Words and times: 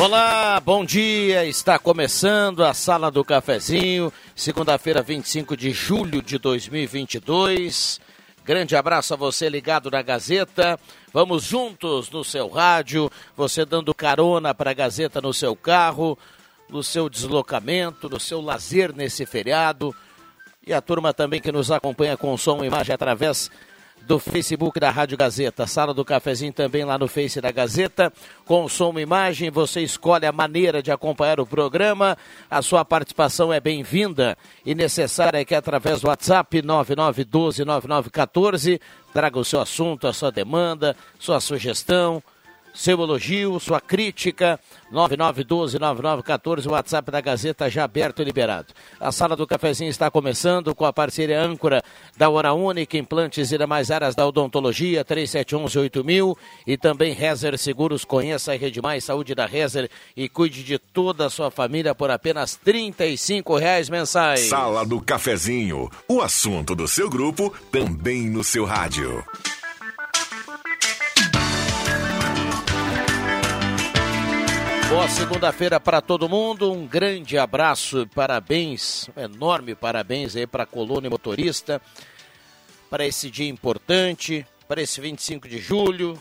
Olá, 0.00 0.60
bom 0.60 0.84
dia. 0.84 1.44
Está 1.44 1.76
começando 1.76 2.62
a 2.62 2.72
Sala 2.72 3.10
do 3.10 3.24
Cafezinho, 3.24 4.12
segunda-feira, 4.32 5.02
25 5.02 5.56
de 5.56 5.72
julho 5.72 6.22
de 6.22 6.38
2022. 6.38 8.00
Grande 8.44 8.76
abraço 8.76 9.12
a 9.12 9.16
você 9.16 9.48
ligado 9.48 9.90
na 9.90 10.00
Gazeta. 10.00 10.78
Vamos 11.12 11.42
juntos 11.42 12.08
no 12.10 12.22
seu 12.22 12.48
rádio, 12.48 13.10
você 13.36 13.64
dando 13.64 13.92
carona 13.92 14.54
para 14.54 14.70
a 14.70 14.74
Gazeta 14.74 15.20
no 15.20 15.34
seu 15.34 15.56
carro, 15.56 16.16
no 16.70 16.80
seu 16.80 17.08
deslocamento, 17.08 18.08
no 18.08 18.20
seu 18.20 18.40
lazer 18.40 18.94
nesse 18.94 19.26
feriado. 19.26 19.92
E 20.64 20.72
a 20.72 20.80
turma 20.80 21.12
também 21.12 21.40
que 21.40 21.50
nos 21.50 21.72
acompanha 21.72 22.16
com 22.16 22.36
som 22.36 22.62
e 22.62 22.68
imagem 22.68 22.94
através 22.94 23.50
do 24.06 24.18
Facebook 24.18 24.80
da 24.80 24.90
Rádio 24.90 25.16
Gazeta. 25.16 25.66
Sala 25.66 25.94
do 25.94 26.04
Cafezinho 26.04 26.52
também 26.52 26.84
lá 26.84 26.98
no 26.98 27.08
Face 27.08 27.40
da 27.40 27.50
Gazeta. 27.50 28.12
Com 28.44 28.68
som 28.68 28.98
e 28.98 29.02
imagem, 29.02 29.50
você 29.50 29.80
escolhe 29.80 30.26
a 30.26 30.32
maneira 30.32 30.82
de 30.82 30.90
acompanhar 30.90 31.40
o 31.40 31.46
programa. 31.46 32.18
A 32.50 32.60
sua 32.62 32.84
participação 32.84 33.52
é 33.52 33.60
bem-vinda 33.60 34.36
e 34.64 34.74
necessária 34.74 35.44
que 35.44 35.54
através 35.54 36.00
do 36.00 36.08
WhatsApp 36.08 36.62
99129914 36.62 38.80
traga 39.12 39.38
o 39.38 39.44
seu 39.44 39.60
assunto, 39.60 40.06
a 40.06 40.12
sua 40.12 40.30
demanda, 40.30 40.94
sua 41.18 41.40
sugestão 41.40 42.22
seu 42.78 43.02
elogio, 43.02 43.58
sua 43.58 43.80
crítica, 43.80 44.60
9912-9914, 44.92 46.66
o 46.66 46.70
WhatsApp 46.70 47.10
da 47.10 47.20
Gazeta 47.20 47.68
já 47.68 47.82
aberto 47.82 48.22
e 48.22 48.24
liberado. 48.24 48.72
A 49.00 49.10
sala 49.10 49.34
do 49.34 49.48
cafezinho 49.48 49.90
está 49.90 50.08
começando 50.08 50.72
com 50.76 50.84
a 50.84 50.92
parceria 50.92 51.42
âncora 51.42 51.82
da 52.16 52.28
Hora 52.28 52.52
Única, 52.52 52.96
implantes 52.96 53.50
e 53.50 53.58
demais 53.58 53.90
áreas 53.90 54.14
da 54.14 54.24
odontologia, 54.24 55.04
3711-8000 55.04 56.36
e 56.68 56.76
também 56.76 57.12
Rezer 57.12 57.58
Seguros, 57.58 58.04
conheça 58.04 58.52
a 58.52 58.56
Rede 58.56 58.80
Mais 58.80 59.02
Saúde 59.02 59.34
da 59.34 59.44
Rezer 59.44 59.90
e 60.16 60.28
cuide 60.28 60.62
de 60.62 60.78
toda 60.78 61.26
a 61.26 61.30
sua 61.30 61.50
família 61.50 61.96
por 61.96 62.12
apenas 62.12 62.60
R$ 62.64 62.94
reais 63.58 63.88
mensais. 63.88 64.48
Sala 64.48 64.86
do 64.86 65.00
cafezinho, 65.00 65.90
o 66.08 66.20
assunto 66.20 66.76
do 66.76 66.86
seu 66.86 67.10
grupo 67.10 67.52
também 67.72 68.30
no 68.30 68.44
seu 68.44 68.64
rádio. 68.64 69.24
Boa 74.88 75.06
segunda-feira 75.06 75.78
para 75.78 76.00
todo 76.00 76.30
mundo. 76.30 76.72
Um 76.72 76.86
grande 76.86 77.36
abraço, 77.36 78.08
parabéns, 78.14 79.06
um 79.14 79.20
enorme 79.20 79.74
parabéns 79.74 80.34
aí 80.34 80.46
para 80.46 80.62
a 80.62 80.66
coluna 80.66 81.10
motorista, 81.10 81.80
para 82.88 83.06
esse 83.06 83.30
dia 83.30 83.48
importante, 83.48 84.46
para 84.66 84.80
esse 84.80 84.98
25 84.98 85.46
de 85.46 85.58
julho. 85.58 86.18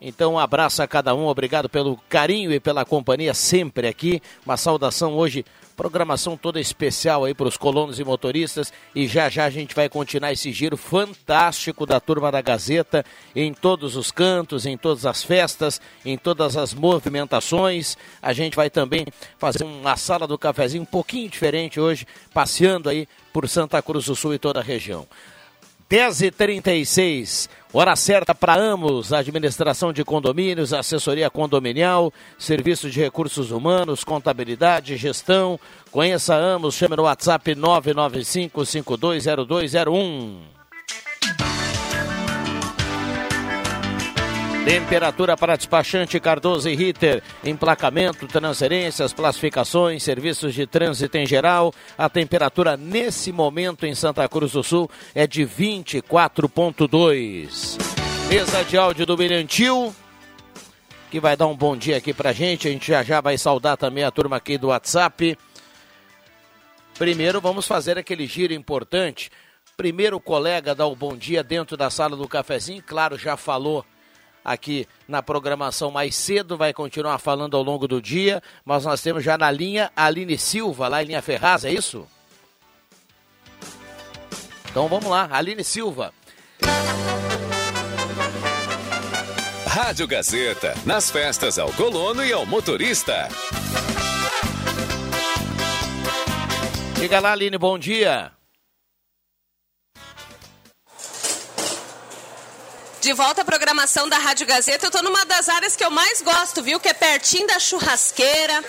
Então, 0.00 0.34
um 0.34 0.38
abraço 0.38 0.80
a 0.80 0.86
cada 0.86 1.12
um, 1.12 1.26
obrigado 1.26 1.68
pelo 1.68 1.96
carinho 2.08 2.52
e 2.52 2.60
pela 2.60 2.84
companhia 2.84 3.34
sempre 3.34 3.88
aqui. 3.88 4.22
Uma 4.46 4.56
saudação 4.56 5.14
hoje 5.14 5.44
Programação 5.76 6.36
toda 6.36 6.60
especial 6.60 7.24
aí 7.24 7.34
para 7.34 7.48
os 7.48 7.56
colonos 7.56 7.98
e 7.98 8.04
motoristas 8.04 8.72
e 8.94 9.06
já 9.06 9.28
já 9.28 9.44
a 9.44 9.50
gente 9.50 9.74
vai 9.74 9.88
continuar 9.88 10.32
esse 10.32 10.52
giro 10.52 10.76
fantástico 10.76 11.86
da 11.86 11.98
turma 11.98 12.30
da 12.30 12.42
Gazeta 12.42 13.04
em 13.34 13.54
todos 13.54 13.96
os 13.96 14.10
cantos, 14.10 14.66
em 14.66 14.76
todas 14.76 15.06
as 15.06 15.22
festas, 15.22 15.80
em 16.04 16.18
todas 16.18 16.56
as 16.56 16.74
movimentações. 16.74 17.96
A 18.20 18.32
gente 18.32 18.56
vai 18.56 18.68
também 18.68 19.06
fazer 19.38 19.64
uma 19.64 19.96
sala 19.96 20.26
do 20.26 20.38
cafezinho 20.38 20.82
um 20.82 20.86
pouquinho 20.86 21.28
diferente 21.28 21.80
hoje, 21.80 22.06
passeando 22.34 22.88
aí 22.88 23.08
por 23.32 23.48
Santa 23.48 23.80
Cruz 23.80 24.06
do 24.06 24.14
Sul 24.14 24.34
e 24.34 24.38
toda 24.38 24.60
a 24.60 24.62
região. 24.62 25.06
10h36, 25.90 27.48
hora 27.72 27.96
certa 27.96 28.32
para 28.32 28.54
Amos, 28.54 29.12
administração 29.12 29.92
de 29.92 30.04
condomínios, 30.04 30.72
assessoria 30.72 31.28
condominial, 31.28 32.14
serviços 32.38 32.92
de 32.92 33.00
recursos 33.00 33.50
humanos, 33.50 34.04
contabilidade, 34.04 34.96
gestão. 34.96 35.58
Conheça 35.90 36.36
Amos, 36.36 36.76
chame 36.76 36.94
no 36.94 37.02
WhatsApp 37.02 37.56
995 37.56 38.64
520201. 38.64 40.59
Temperatura 44.64 45.36
para 45.38 45.56
despachante 45.56 46.20
Cardoso 46.20 46.68
e 46.68 46.76
Ritter, 46.76 47.22
emplacamento, 47.42 48.28
transferências, 48.28 49.10
classificações, 49.10 50.02
serviços 50.02 50.52
de 50.52 50.66
trânsito 50.66 51.16
em 51.16 51.24
geral. 51.24 51.72
A 51.96 52.10
temperatura 52.10 52.76
nesse 52.76 53.32
momento 53.32 53.86
em 53.86 53.94
Santa 53.94 54.28
Cruz 54.28 54.52
do 54.52 54.62
Sul 54.62 54.90
é 55.14 55.26
de 55.26 55.46
24.2. 55.46 57.78
Mesa 58.28 58.62
de 58.62 58.76
áudio 58.76 59.06
do 59.06 59.16
Mirantil, 59.16 59.94
que 61.10 61.18
vai 61.18 61.38
dar 61.38 61.46
um 61.46 61.56
bom 61.56 61.74
dia 61.74 61.96
aqui 61.96 62.12
pra 62.12 62.34
gente. 62.34 62.68
A 62.68 62.70
gente 62.70 62.86
já 62.86 63.02
já 63.02 63.22
vai 63.22 63.38
saudar 63.38 63.78
também 63.78 64.04
a 64.04 64.10
turma 64.10 64.36
aqui 64.36 64.58
do 64.58 64.66
WhatsApp. 64.68 65.38
Primeiro 66.98 67.40
vamos 67.40 67.66
fazer 67.66 67.96
aquele 67.96 68.26
giro 68.26 68.52
importante. 68.52 69.30
Primeiro 69.74 70.18
o 70.18 70.20
colega 70.20 70.74
dá 70.74 70.84
o 70.84 70.94
bom 70.94 71.16
dia 71.16 71.42
dentro 71.42 71.78
da 71.78 71.88
sala 71.88 72.14
do 72.14 72.28
cafezinho, 72.28 72.82
claro, 72.86 73.16
já 73.16 73.38
falou 73.38 73.86
aqui 74.44 74.86
na 75.06 75.22
programação 75.22 75.90
mais 75.90 76.14
cedo, 76.16 76.56
vai 76.56 76.72
continuar 76.72 77.18
falando 77.18 77.56
ao 77.56 77.62
longo 77.62 77.86
do 77.86 78.00
dia, 78.00 78.42
mas 78.64 78.84
nós 78.84 79.00
temos 79.02 79.22
já 79.22 79.36
na 79.36 79.50
linha 79.50 79.90
a 79.94 80.06
Aline 80.06 80.38
Silva, 80.38 80.88
lá 80.88 81.02
em 81.02 81.06
linha 81.06 81.22
Ferraz, 81.22 81.64
é 81.64 81.72
isso? 81.72 82.06
Então 84.70 84.88
vamos 84.88 85.10
lá, 85.10 85.28
Aline 85.30 85.64
Silva. 85.64 86.12
Rádio 89.66 90.06
Gazeta, 90.06 90.74
nas 90.84 91.10
festas 91.10 91.58
ao 91.58 91.72
colono 91.72 92.24
e 92.24 92.32
ao 92.32 92.44
motorista. 92.44 93.28
Diga 96.96 97.20
lá, 97.20 97.32
Aline, 97.32 97.56
bom 97.56 97.78
dia. 97.78 98.32
De 103.00 103.14
volta 103.14 103.40
à 103.40 103.44
programação 103.46 104.06
da 104.10 104.18
Rádio 104.18 104.46
Gazeta, 104.46 104.84
eu 104.84 104.88
estou 104.88 105.02
numa 105.02 105.24
das 105.24 105.48
áreas 105.48 105.74
que 105.74 105.82
eu 105.82 105.90
mais 105.90 106.20
gosto, 106.20 106.62
viu? 106.62 106.78
Que 106.78 106.90
é 106.90 106.92
pertinho 106.92 107.46
da 107.46 107.58
churrasqueira. 107.58 108.62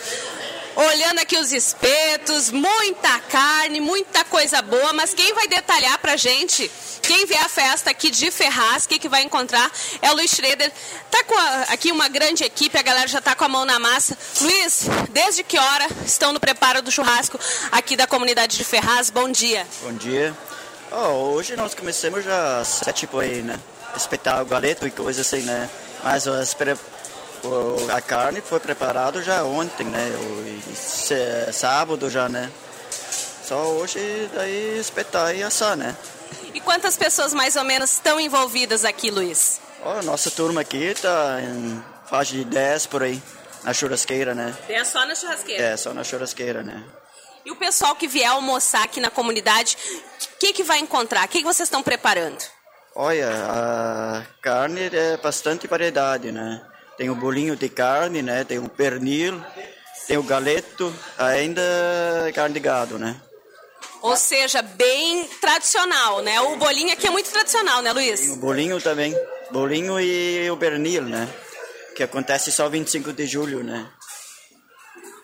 Olhando 0.73 1.19
aqui 1.19 1.37
os 1.37 1.51
espetos, 1.51 2.49
muita 2.49 3.19
carne, 3.29 3.81
muita 3.81 4.23
coisa 4.23 4.61
boa, 4.61 4.93
mas 4.93 5.13
quem 5.13 5.33
vai 5.33 5.49
detalhar 5.49 5.97
pra 5.99 6.15
gente, 6.15 6.71
quem 7.01 7.25
vier 7.25 7.43
a 7.43 7.49
festa 7.49 7.89
aqui 7.89 8.09
de 8.09 8.31
Ferraz, 8.31 8.85
que, 8.85 8.97
que 8.97 9.09
vai 9.09 9.21
encontrar 9.21 9.69
é 10.01 10.09
o 10.09 10.13
Luiz 10.13 10.31
Schroeder. 10.31 10.71
Tá 11.09 11.25
com 11.25 11.37
a, 11.37 11.63
aqui 11.63 11.91
uma 11.91 12.07
grande 12.07 12.45
equipe, 12.45 12.77
a 12.77 12.81
galera 12.81 13.09
já 13.09 13.19
tá 13.19 13.35
com 13.35 13.43
a 13.43 13.49
mão 13.49 13.65
na 13.65 13.79
massa. 13.79 14.17
Luiz, 14.39 14.85
desde 15.09 15.43
que 15.43 15.59
hora 15.59 15.87
estão 16.05 16.31
no 16.31 16.39
preparo 16.39 16.81
do 16.81 16.89
churrasco 16.89 17.37
aqui 17.69 17.97
da 17.97 18.07
comunidade 18.07 18.55
de 18.55 18.63
Ferraz? 18.63 19.09
Bom 19.09 19.29
dia. 19.29 19.67
Bom 19.81 19.91
dia. 19.91 20.33
Oh, 20.89 21.33
hoje 21.33 21.57
nós 21.57 21.75
começamos 21.75 22.23
já 22.23 22.63
sete 22.63 23.05
por 23.07 23.23
aí, 23.23 23.41
né? 23.41 23.59
Espetar 23.95 24.41
o 24.41 24.45
galeto 24.45 24.87
e 24.87 24.91
coisa 24.91 25.21
assim, 25.21 25.41
né? 25.41 25.69
Mas 26.03 26.27
a 27.93 28.01
carne 28.01 28.41
foi 28.41 28.59
preparada 28.59 29.21
já 29.21 29.43
ontem, 29.43 29.85
né? 29.85 30.09
O, 30.19 31.51
sábado 31.53 32.09
já, 32.09 32.29
né? 32.29 32.51
Só 33.43 33.67
hoje 33.67 34.29
daí 34.33 34.79
espetar 34.79 35.35
e 35.35 35.43
assar, 35.43 35.75
né? 35.75 35.95
E 36.53 36.59
quantas 36.59 36.97
pessoas 36.97 37.33
mais 37.33 37.55
ou 37.55 37.63
menos 37.63 37.91
estão 37.91 38.19
envolvidas 38.19 38.85
aqui, 38.85 39.11
Luiz? 39.11 39.59
Oh, 39.83 40.03
nossa 40.03 40.29
turma 40.29 40.61
aqui 40.61 40.93
tá 41.01 41.41
em 41.41 41.83
faixa 42.09 42.33
de 42.33 42.45
10 42.45 42.87
por 42.87 43.03
aí, 43.03 43.21
na 43.63 43.73
churrasqueira, 43.73 44.35
né? 44.35 44.55
10 44.67 44.87
só 44.87 45.05
na 45.05 45.15
churrasqueira? 45.15 45.63
É, 45.63 45.77
só 45.77 45.93
na 45.93 46.03
churrasqueira, 46.03 46.61
né? 46.61 46.83
E 47.43 47.51
o 47.51 47.55
pessoal 47.55 47.95
que 47.95 48.07
vier 48.07 48.29
almoçar 48.29 48.83
aqui 48.83 48.99
na 48.99 49.09
comunidade, 49.09 49.77
o 50.35 50.39
que, 50.39 50.53
que 50.53 50.63
vai 50.63 50.79
encontrar? 50.79 51.25
O 51.25 51.27
que, 51.27 51.39
que 51.39 51.45
vocês 51.45 51.67
estão 51.67 51.81
preparando? 51.81 52.43
Olha, 52.95 53.29
a 53.29 54.23
carne 54.41 54.89
é 54.91 55.17
bastante 55.17 55.65
variedade, 55.65 56.31
né? 56.31 56.61
Tem 56.97 57.09
o 57.09 57.15
bolinho 57.15 57.55
de 57.55 57.69
carne, 57.69 58.21
né? 58.21 58.43
Tem 58.43 58.59
o 58.59 58.67
pernil, 58.67 59.41
tem 60.07 60.17
o 60.17 60.23
galeto, 60.23 60.93
ainda 61.17 61.61
carne 62.35 62.53
de 62.53 62.59
gado, 62.59 62.99
né? 62.99 63.15
Ou 64.01 64.17
seja, 64.17 64.61
bem 64.61 65.25
tradicional, 65.39 66.21
né? 66.21 66.41
O 66.41 66.57
bolinho 66.57 66.91
aqui 66.91 67.07
é 67.07 67.09
muito 67.09 67.29
tradicional, 67.29 67.81
né, 67.81 67.93
Luiz? 67.93 68.19
Tem 68.19 68.31
o 68.31 68.37
bolinho 68.37 68.81
também. 68.81 69.15
Bolinho 69.51 69.99
e 69.99 70.49
o 70.49 70.57
pernil, 70.57 71.03
né? 71.03 71.29
Que 71.95 72.03
acontece 72.03 72.51
só 72.51 72.67
25 72.67 73.13
de 73.13 73.25
julho, 73.25 73.63
né? 73.63 73.87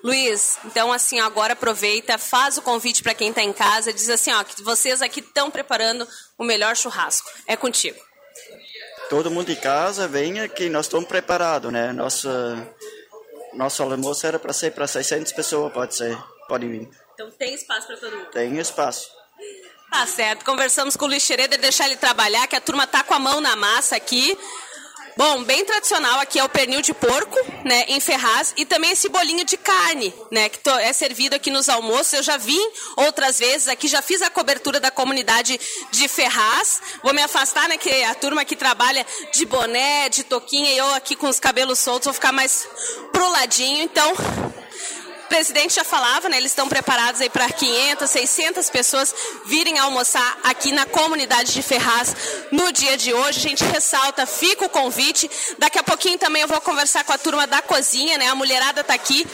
Luiz, 0.08 0.58
então 0.64 0.94
assim, 0.94 1.20
agora 1.20 1.52
aproveita, 1.52 2.18
faz 2.18 2.58
o 2.58 2.62
convite 2.62 3.04
para 3.04 3.14
quem 3.14 3.28
está 3.30 3.42
em 3.42 3.52
casa, 3.52 3.92
diz 3.92 4.08
assim, 4.08 4.32
ó, 4.32 4.42
que 4.42 4.64
vocês 4.64 5.02
aqui 5.02 5.20
estão 5.20 5.52
preparando 5.52 6.08
o 6.38 6.46
melhor 6.46 6.78
churrasco. 6.78 7.30
É 7.46 7.58
contigo. 7.58 8.00
Todo 9.10 9.30
mundo 9.30 9.52
em 9.52 9.56
casa, 9.56 10.08
venha 10.08 10.48
que 10.48 10.70
nós 10.70 10.86
estamos 10.86 11.10
preparados, 11.10 11.74
né? 11.74 11.92
Nossa, 11.92 12.30
nosso 13.54 13.84
almoço 13.84 14.26
era 14.26 14.40
para 14.40 14.54
ser 14.54 14.72
para 14.72 14.88
600 14.88 15.34
pessoas, 15.34 15.74
pode 15.74 15.94
ser, 15.94 16.18
pode 16.48 16.66
vir. 16.66 16.90
Então 17.14 17.30
tem 17.32 17.54
espaço 17.54 17.88
para 17.88 17.98
todo 17.98 18.16
mundo? 18.16 18.30
Tem 18.32 18.58
espaço. 18.60 19.10
Tá 19.92 20.06
certo, 20.06 20.46
conversamos 20.46 20.96
com 20.96 21.04
o 21.04 21.08
Luiz 21.10 21.24
Xereda, 21.24 21.58
deixar 21.58 21.86
ele 21.86 21.98
trabalhar, 21.98 22.48
que 22.48 22.56
a 22.56 22.62
turma 22.62 22.88
tá 22.88 23.04
com 23.04 23.14
a 23.14 23.20
mão 23.20 23.42
na 23.42 23.58
massa 23.58 23.98
aqui. 23.98 24.38
Bom, 25.18 25.44
bem 25.44 25.66
tradicional 25.66 26.20
aqui 26.20 26.38
é 26.38 26.44
o 26.44 26.50
pernil 26.50 26.80
de 26.80 26.94
porco, 26.94 27.36
né, 27.66 27.86
em 27.88 28.00
Ferraz, 28.00 28.54
e 28.56 28.64
também 28.66 28.92
esse 28.92 29.10
bolinho 29.10 29.44
de 29.44 29.58
carne, 29.58 30.14
né, 30.30 30.48
que 30.48 30.60
é 30.70 30.94
servido 30.94 31.36
aqui 31.36 31.50
nos 31.50 31.70
almoços. 31.70 32.14
Eu 32.14 32.22
já 32.22 32.38
vim 32.38 32.62
outras 32.96 33.40
vezes 33.40 33.68
aqui, 33.68 33.88
já 33.88 34.00
fiz 34.00 34.22
a 34.22 34.30
cobertura 34.30 34.80
da 34.80 34.92
comunidade 34.92 35.60
de 35.90 36.08
Ferraz. 36.08 36.80
Vou 37.02 37.16
me 37.16 37.24
afastar, 37.24 37.68
né, 37.68 37.78
que 37.78 37.90
a 38.04 38.14
turma 38.14 38.44
aqui 38.44 38.56
trabalha 38.56 39.04
de 39.34 39.44
boné, 39.48 40.08
de 40.08 40.22
toquinha, 40.22 40.72
e 40.72 40.78
eu 40.78 40.94
aqui 40.94 41.16
com 41.16 41.28
os 41.28 41.40
cabelos 41.40 41.80
soltos 41.80 42.06
vou 42.06 42.14
ficar 42.14 42.32
mais 42.32 42.68
pro 43.12 43.28
ladinho. 43.32 43.82
Então, 43.82 44.14
presidente 45.28 45.76
já 45.76 45.84
falava, 45.84 46.30
né? 46.30 46.38
Eles 46.38 46.52
estão 46.52 46.68
preparados 46.68 47.22
aí 47.22 47.30
para 47.30 47.50
500, 47.50 48.10
600 48.10 48.70
pessoas 48.70 49.14
virem 49.46 49.78
almoçar 49.80 50.40
aqui 50.44 50.72
na 50.72 50.86
comunidade 50.86 51.54
de 51.54 51.62
Ferraz 51.62 52.16
no 52.52 52.72
dia 52.72 52.98
de 52.98 53.14
hoje. 53.14 53.40
A 53.40 53.50
gente 53.50 53.64
ressalta, 53.66 54.26
fica 54.26 54.66
o 54.66 54.70
convite. 54.70 55.30
Daqui 55.58 55.78
a 55.80 55.84
pouquinho 55.84 56.18
também 56.18 56.42
eu 56.42 56.48
vou 56.48 56.62
conversar 56.62 57.04
com 57.04 57.14
a 57.14 57.18
turma 57.18 57.46
da 57.46 57.62
cozinha, 57.62 58.18
né? 58.18 58.28
A 58.28 58.36
mulherada 58.36 58.82
está 58.82 58.94
aqui 58.94 59.28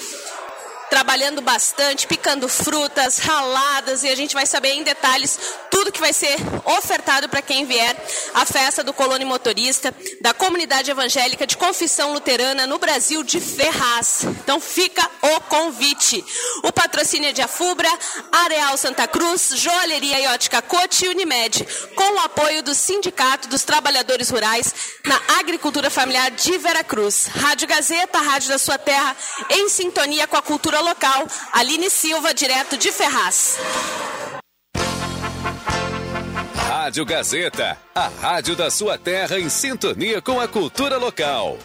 trabalhando 0.89 1.41
bastante, 1.41 2.07
picando 2.07 2.47
frutas, 2.47 3.17
raladas 3.17 4.03
e 4.03 4.09
a 4.09 4.15
gente 4.15 4.33
vai 4.33 4.45
saber 4.45 4.73
em 4.73 4.83
detalhes 4.83 5.39
tudo 5.71 5.91
que 5.91 5.99
vai 5.99 6.13
ser 6.13 6.37
ofertado 6.65 7.27
para 7.27 7.41
quem 7.41 7.65
vier 7.65 7.95
à 8.33 8.45
festa 8.45 8.83
do 8.83 8.93
Colônia 8.93 9.25
Motorista 9.25 9.93
da 10.21 10.33
comunidade 10.33 10.91
evangélica 10.91 11.47
de 11.47 11.57
confissão 11.57 12.13
luterana 12.13 12.67
no 12.67 12.77
Brasil 12.77 13.23
de 13.23 13.39
Ferraz. 13.39 14.23
Então 14.43 14.59
fica 14.59 15.09
o 15.21 15.41
convite. 15.41 16.23
O 16.63 16.71
patrocínio 16.71 17.29
é 17.29 17.33
de 17.33 17.41
Afubra, 17.41 17.89
Areal 18.31 18.77
Santa 18.77 19.07
Cruz, 19.07 19.51
Joalheria 19.55 20.19
Iótica 20.19 20.61
Cote 20.61 21.05
e 21.05 21.09
Unimed, 21.09 21.67
com 21.95 22.13
o 22.13 22.19
apoio 22.19 22.61
do 22.61 22.75
Sindicato 22.75 23.47
dos 23.47 23.63
Trabalhadores 23.63 24.29
Rurais 24.29 24.73
na 25.05 25.19
Agricultura 25.39 25.89
Familiar 25.89 26.29
de 26.31 26.57
Veracruz. 26.57 27.27
Rádio 27.27 27.67
Gazeta, 27.67 28.19
Rádio 28.19 28.49
da 28.49 28.57
Sua 28.57 28.77
Terra, 28.77 29.15
em 29.49 29.69
sintonia 29.69 30.27
com 30.27 30.37
a 30.37 30.41
cultura 30.41 30.82
local. 30.83 31.27
Aline 31.51 31.89
Silva, 31.89 32.33
direto 32.33 32.77
de 32.77 32.91
Ferraz. 32.91 33.57
Rádio 36.55 37.05
Gazeta, 37.05 37.77
a 37.95 38.07
rádio 38.07 38.55
da 38.55 38.69
sua 38.69 38.97
terra 38.97 39.39
em 39.39 39.49
sintonia 39.49 40.21
com 40.21 40.39
a 40.39 40.47
cultura 40.47 40.97
local. 40.97 41.57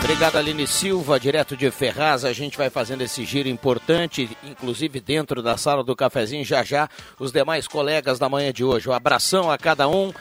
Obrigado, 0.00 0.36
Aline 0.36 0.66
Silva, 0.66 1.20
direto 1.20 1.56
de 1.56 1.70
Ferraz. 1.70 2.24
A 2.24 2.32
gente 2.32 2.56
vai 2.56 2.70
fazendo 2.70 3.02
esse 3.02 3.24
giro 3.24 3.48
importante, 3.48 4.36
inclusive 4.42 5.00
dentro 5.00 5.42
da 5.42 5.56
sala 5.56 5.84
do 5.84 5.94
cafezinho, 5.94 6.44
já 6.44 6.64
já, 6.64 6.88
os 7.18 7.30
demais 7.30 7.68
colegas 7.68 8.18
da 8.18 8.28
manhã 8.28 8.52
de 8.52 8.64
hoje. 8.64 8.88
Um 8.88 8.92
abração 8.92 9.50
a 9.50 9.58
cada 9.58 9.86
um. 9.86 10.12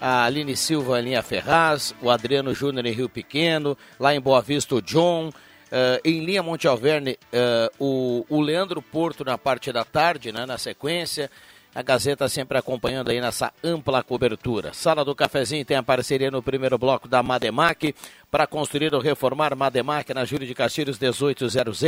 A 0.00 0.24
Aline 0.24 0.56
Silva 0.56 1.00
em 1.00 1.04
linha 1.04 1.22
Ferraz, 1.22 1.94
o 2.02 2.10
Adriano 2.10 2.54
Júnior 2.54 2.86
em 2.86 2.92
Rio 2.92 3.08
Pequeno, 3.08 3.76
lá 3.98 4.14
em 4.14 4.20
Boa 4.20 4.40
Vista 4.40 4.74
o 4.74 4.82
John, 4.82 5.30
Uh, 5.70 6.00
em 6.04 6.24
linha 6.24 6.42
Monte 6.42 6.66
Alverne, 6.66 7.16
uh, 7.32 7.70
o, 7.78 8.26
o 8.28 8.40
Leandro 8.40 8.82
Porto 8.82 9.24
na 9.24 9.38
parte 9.38 9.72
da 9.72 9.84
tarde, 9.84 10.32
né, 10.32 10.44
na 10.44 10.58
sequência. 10.58 11.30
A 11.72 11.82
Gazeta 11.82 12.28
sempre 12.28 12.58
acompanhando 12.58 13.10
aí 13.10 13.20
nessa 13.20 13.52
ampla 13.62 14.02
cobertura. 14.02 14.74
Sala 14.74 15.04
do 15.04 15.14
Cafezinho 15.14 15.64
tem 15.64 15.76
a 15.76 15.82
parceria 15.82 16.28
no 16.28 16.42
primeiro 16.42 16.76
bloco 16.76 17.06
da 17.06 17.22
Mademac 17.22 17.94
para 18.28 18.44
construir 18.44 18.92
ou 18.92 19.00
reformar 19.00 19.54
Mademac 19.54 20.12
na 20.12 20.24
Júlio 20.24 20.48
de 20.48 20.54
Castilhos 20.54 20.98
1800 20.98 21.84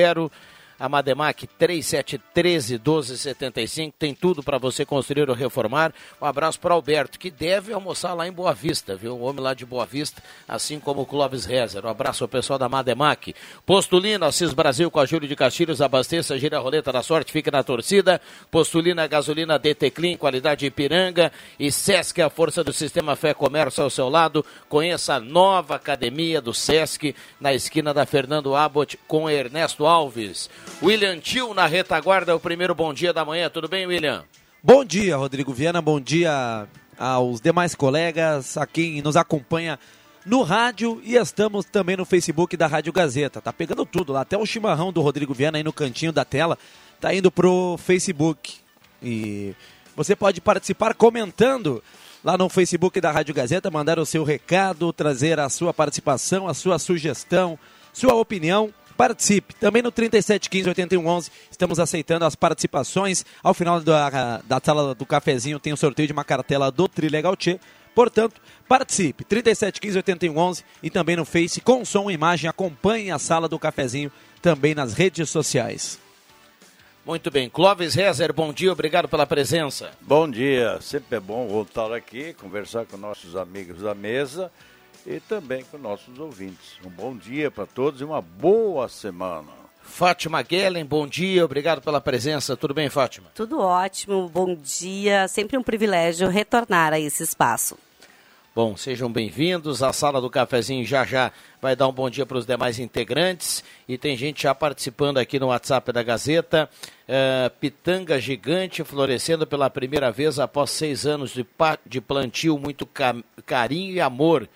a 0.83 0.89
Mademac 0.89 1.47
3713 1.47 2.73
1275 2.73 3.95
tem 3.97 4.13
tudo 4.13 4.43
para 4.43 4.59
você 4.59 4.85
construir 4.85 5.31
ou 5.31 5.37
reformar. 5.37 5.95
Um 6.21 6.27
abraço 6.27 6.59
para 6.59 6.75
Alberto, 6.75 7.21
que 7.21 7.31
deve 7.31 7.73
almoçar 7.73 8.15
lá 8.15 8.27
em 8.27 8.33
Boa 8.33 8.53
Vista, 8.53 8.97
viu? 8.97 9.17
Um 9.17 9.23
homem 9.23 9.41
lá 9.41 9.55
de 9.55 9.65
Boa 9.65 9.87
Vista, 9.87 10.21
assim 10.49 10.81
como 10.81 11.03
o 11.03 11.07
Clóvis 11.07 11.45
Rezer. 11.45 11.87
Um 11.87 11.89
abraço 11.89 12.25
ao 12.25 12.29
pessoal 12.29 12.59
da 12.59 12.69
Mademac. 12.69 13.33
Postulina, 13.65 14.27
Assis 14.27 14.53
Brasil 14.53 14.91
com 14.91 14.99
a 14.99 15.07
Júlio 15.07 15.29
de 15.29 15.37
Castilhos, 15.37 15.81
abasteça, 15.81 16.37
gira 16.37 16.57
a 16.57 16.61
roleta 16.61 16.91
da 16.91 17.01
sorte, 17.01 17.31
fica 17.31 17.53
na 17.53 17.63
torcida. 17.63 18.21
Postulina, 18.51 19.07
gasolina 19.07 19.61
DT 19.61 19.89
Clean, 19.93 20.17
qualidade 20.17 20.67
Ipiranga. 20.67 21.31
E 21.61 21.71
Sesc, 21.71 22.21
a 22.21 22.29
força 22.29 22.65
do 22.65 22.73
sistema 22.73 23.15
Fé 23.15 23.33
Comércio 23.33 23.85
ao 23.85 23.91
seu 23.91 24.09
lado. 24.09 24.45
Conheça 24.69 25.15
a 25.15 25.21
nova 25.21 25.77
academia 25.77 26.41
do 26.41 26.53
Sesc, 26.53 27.15
na 27.41 27.55
esquina 27.55 27.95
da 27.95 28.05
Fernando 28.05 28.57
Abbott 28.57 28.99
com 29.07 29.31
Ernesto 29.31 29.87
Alves. 29.87 30.51
William 30.81 31.19
Tio 31.19 31.53
na 31.55 31.67
retaguarda, 31.67 32.35
o 32.35 32.41
primeiro 32.41 32.75
bom 32.75 32.95
dia 32.95 33.13
da 33.13 33.25
manhã. 33.25 33.51
Tudo 33.51 33.69
bem, 33.69 33.87
William? 33.87 34.25
Bom 34.63 34.85
dia, 34.85 35.17
Rodrigo 35.17 35.53
Viana. 35.53 35.83
Bom 35.83 36.01
dia 36.01 36.69
aos 36.99 37.41
demais 37.41 37.75
colegas, 37.75 38.57
a 38.57 38.67
quem 38.67 39.03
nos 39.03 39.17
acompanha 39.17 39.79
no 40.25 40.43
rádio 40.43 41.01
e 41.05 41.17
estamos 41.17 41.65
também 41.65 41.97
no 41.97 42.05
Facebook 42.05 42.57
da 42.57 42.67
Rádio 42.67 42.93
Gazeta. 42.93 43.41
Tá 43.41 43.53
pegando 43.53 43.85
tudo 43.85 44.13
lá, 44.13 44.21
até 44.21 44.39
o 44.39 44.47
chimarrão 44.47 44.93
do 44.93 45.01
Rodrigo 45.01 45.35
Viana 45.35 45.59
aí 45.59 45.65
no 45.65 45.73
cantinho 45.73 46.13
da 46.13 46.25
tela 46.25 46.57
tá 47.01 47.13
indo 47.13 47.33
pro 47.33 47.77
Facebook. 47.79 48.55
E 49.03 49.55
você 49.97 50.15
pode 50.15 50.41
participar 50.41 50.95
comentando 50.95 51.83
lá 52.23 52.39
no 52.39 52.49
Facebook 52.49 53.01
da 53.01 53.11
Rádio 53.11 53.35
Gazeta, 53.35 53.71
mandar 53.71 53.99
o 53.99 54.07
seu 54.07 54.23
recado, 54.23 54.93
trazer 54.93 55.41
a 55.41 55.49
sua 55.49 55.75
participação, 55.75 56.47
a 56.47 56.55
sua 56.55 56.79
sugestão, 56.79 57.59
sua 57.93 58.15
opinião 58.15 58.73
participe. 58.93 59.55
Também 59.55 59.83
no 59.83 59.91
3715 59.91 60.69
8111 60.69 61.31
estamos 61.51 61.79
aceitando 61.79 62.25
as 62.25 62.35
participações. 62.35 63.25
Ao 63.43 63.55
final 63.55 63.81
da, 63.81 64.41
da 64.45 64.61
sala 64.63 64.95
do 64.95 65.07
cafezinho 65.07 65.59
tem 65.59 65.73
o 65.73 65.75
um 65.75 65.77
sorteio 65.77 66.07
de 66.07 66.13
uma 66.13 66.25
cartela 66.25 66.71
do 66.71 66.87
Trilegal 66.87 67.37
Tchê. 67.37 67.59
Portanto, 67.95 68.41
participe. 68.69 69.25
3715 69.25 69.99
8111 69.99 70.65
e 70.83 70.91
também 70.91 71.17
no 71.17 71.25
Face 71.25 71.61
com 71.61 71.85
som 71.85 72.11
e 72.11 72.15
imagem. 72.15 72.49
Acompanhe 72.49 73.11
a 73.11 73.19
sala 73.19 73.49
do 73.49 73.59
cafezinho 73.59 74.11
também 74.41 74.75
nas 74.75 74.93
redes 74.95 75.29
sociais. 75.31 75.99
Muito 77.05 77.33
bem. 77.33 77.51
Clóvis 77.51 77.95
Rezer, 77.95 78.33
bom 78.33 78.53
dia, 78.53 78.73
obrigado 78.73 79.09
pela 79.09 79.27
presença. 79.27 79.91
Bom 80.01 80.31
dia, 80.31 80.79
sempre 80.81 81.17
é 81.17 81.21
bom 81.21 81.49
voltar 81.49 81.93
aqui, 81.93 82.33
conversar 82.35 82.87
com 82.87 82.97
nossos 82.97 83.35
amigos 83.35 83.83
da 83.83 83.93
mesa 83.93 84.53
e 85.07 85.21
também 85.21 85.65
com 85.65 85.79
nossos 85.79 86.19
ouvintes. 86.19 86.79
Um 86.85 86.91
bom 86.91 87.17
dia 87.17 87.51
para 87.51 87.67
todos 87.67 88.01
e 88.01 88.05
uma 88.05 88.21
boa 88.21 88.89
semana. 88.89 89.63
Fátima 89.83 90.41
Guellen, 90.43 90.85
bom 90.85 91.07
dia, 91.07 91.45
obrigado 91.45 91.83
pela 91.83 92.01
presença. 92.01 92.57
Tudo 92.57 92.73
bem, 92.73 92.89
Fátima? 92.89 93.31
Tudo 93.35 93.61
ótimo, 93.61 94.29
bom 94.29 94.55
dia. 94.55 95.27
Sempre 95.29 95.59
um 95.59 95.63
privilégio 95.63 96.29
retornar 96.29 96.93
a 96.93 97.01
esse 97.01 97.23
espaço. 97.23 97.77
Bom, 98.55 98.77
sejam 98.77 99.11
bem-vindos. 99.11 99.83
A 99.83 99.95
sala 99.95 100.21
do 100.21 100.29
cafezinho 100.29 100.85
já 100.85 101.07
já 101.07 101.33
vai 101.61 101.75
dar 101.75 101.89
um 101.89 101.93
bom 101.93 102.11
dia 102.11 102.27
para 102.27 102.37
os 102.37 102.45
demais 102.45 102.79
integrantes. 102.79 103.65
E 103.89 103.97
tem 103.97 104.15
gente 104.15 104.43
já 104.43 104.55
participando 104.55 105.17
aqui 105.17 105.39
no 105.39 105.47
WhatsApp 105.47 105.91
da 105.91 106.03
Gazeta. 106.03 106.69
Uh, 107.09 107.51
pitanga 107.59 108.21
gigante 108.21 108.85
florescendo 108.85 109.47
pela 109.47 109.71
primeira 109.71 110.13
vez 110.13 110.39
após 110.39 110.71
seis 110.71 111.07
anos 111.07 111.33
de, 111.33 111.47
de 111.87 112.01
plantio. 112.01 112.59
Muito 112.59 112.87
carinho 113.47 113.95
e 113.95 114.01
amor 114.03 114.47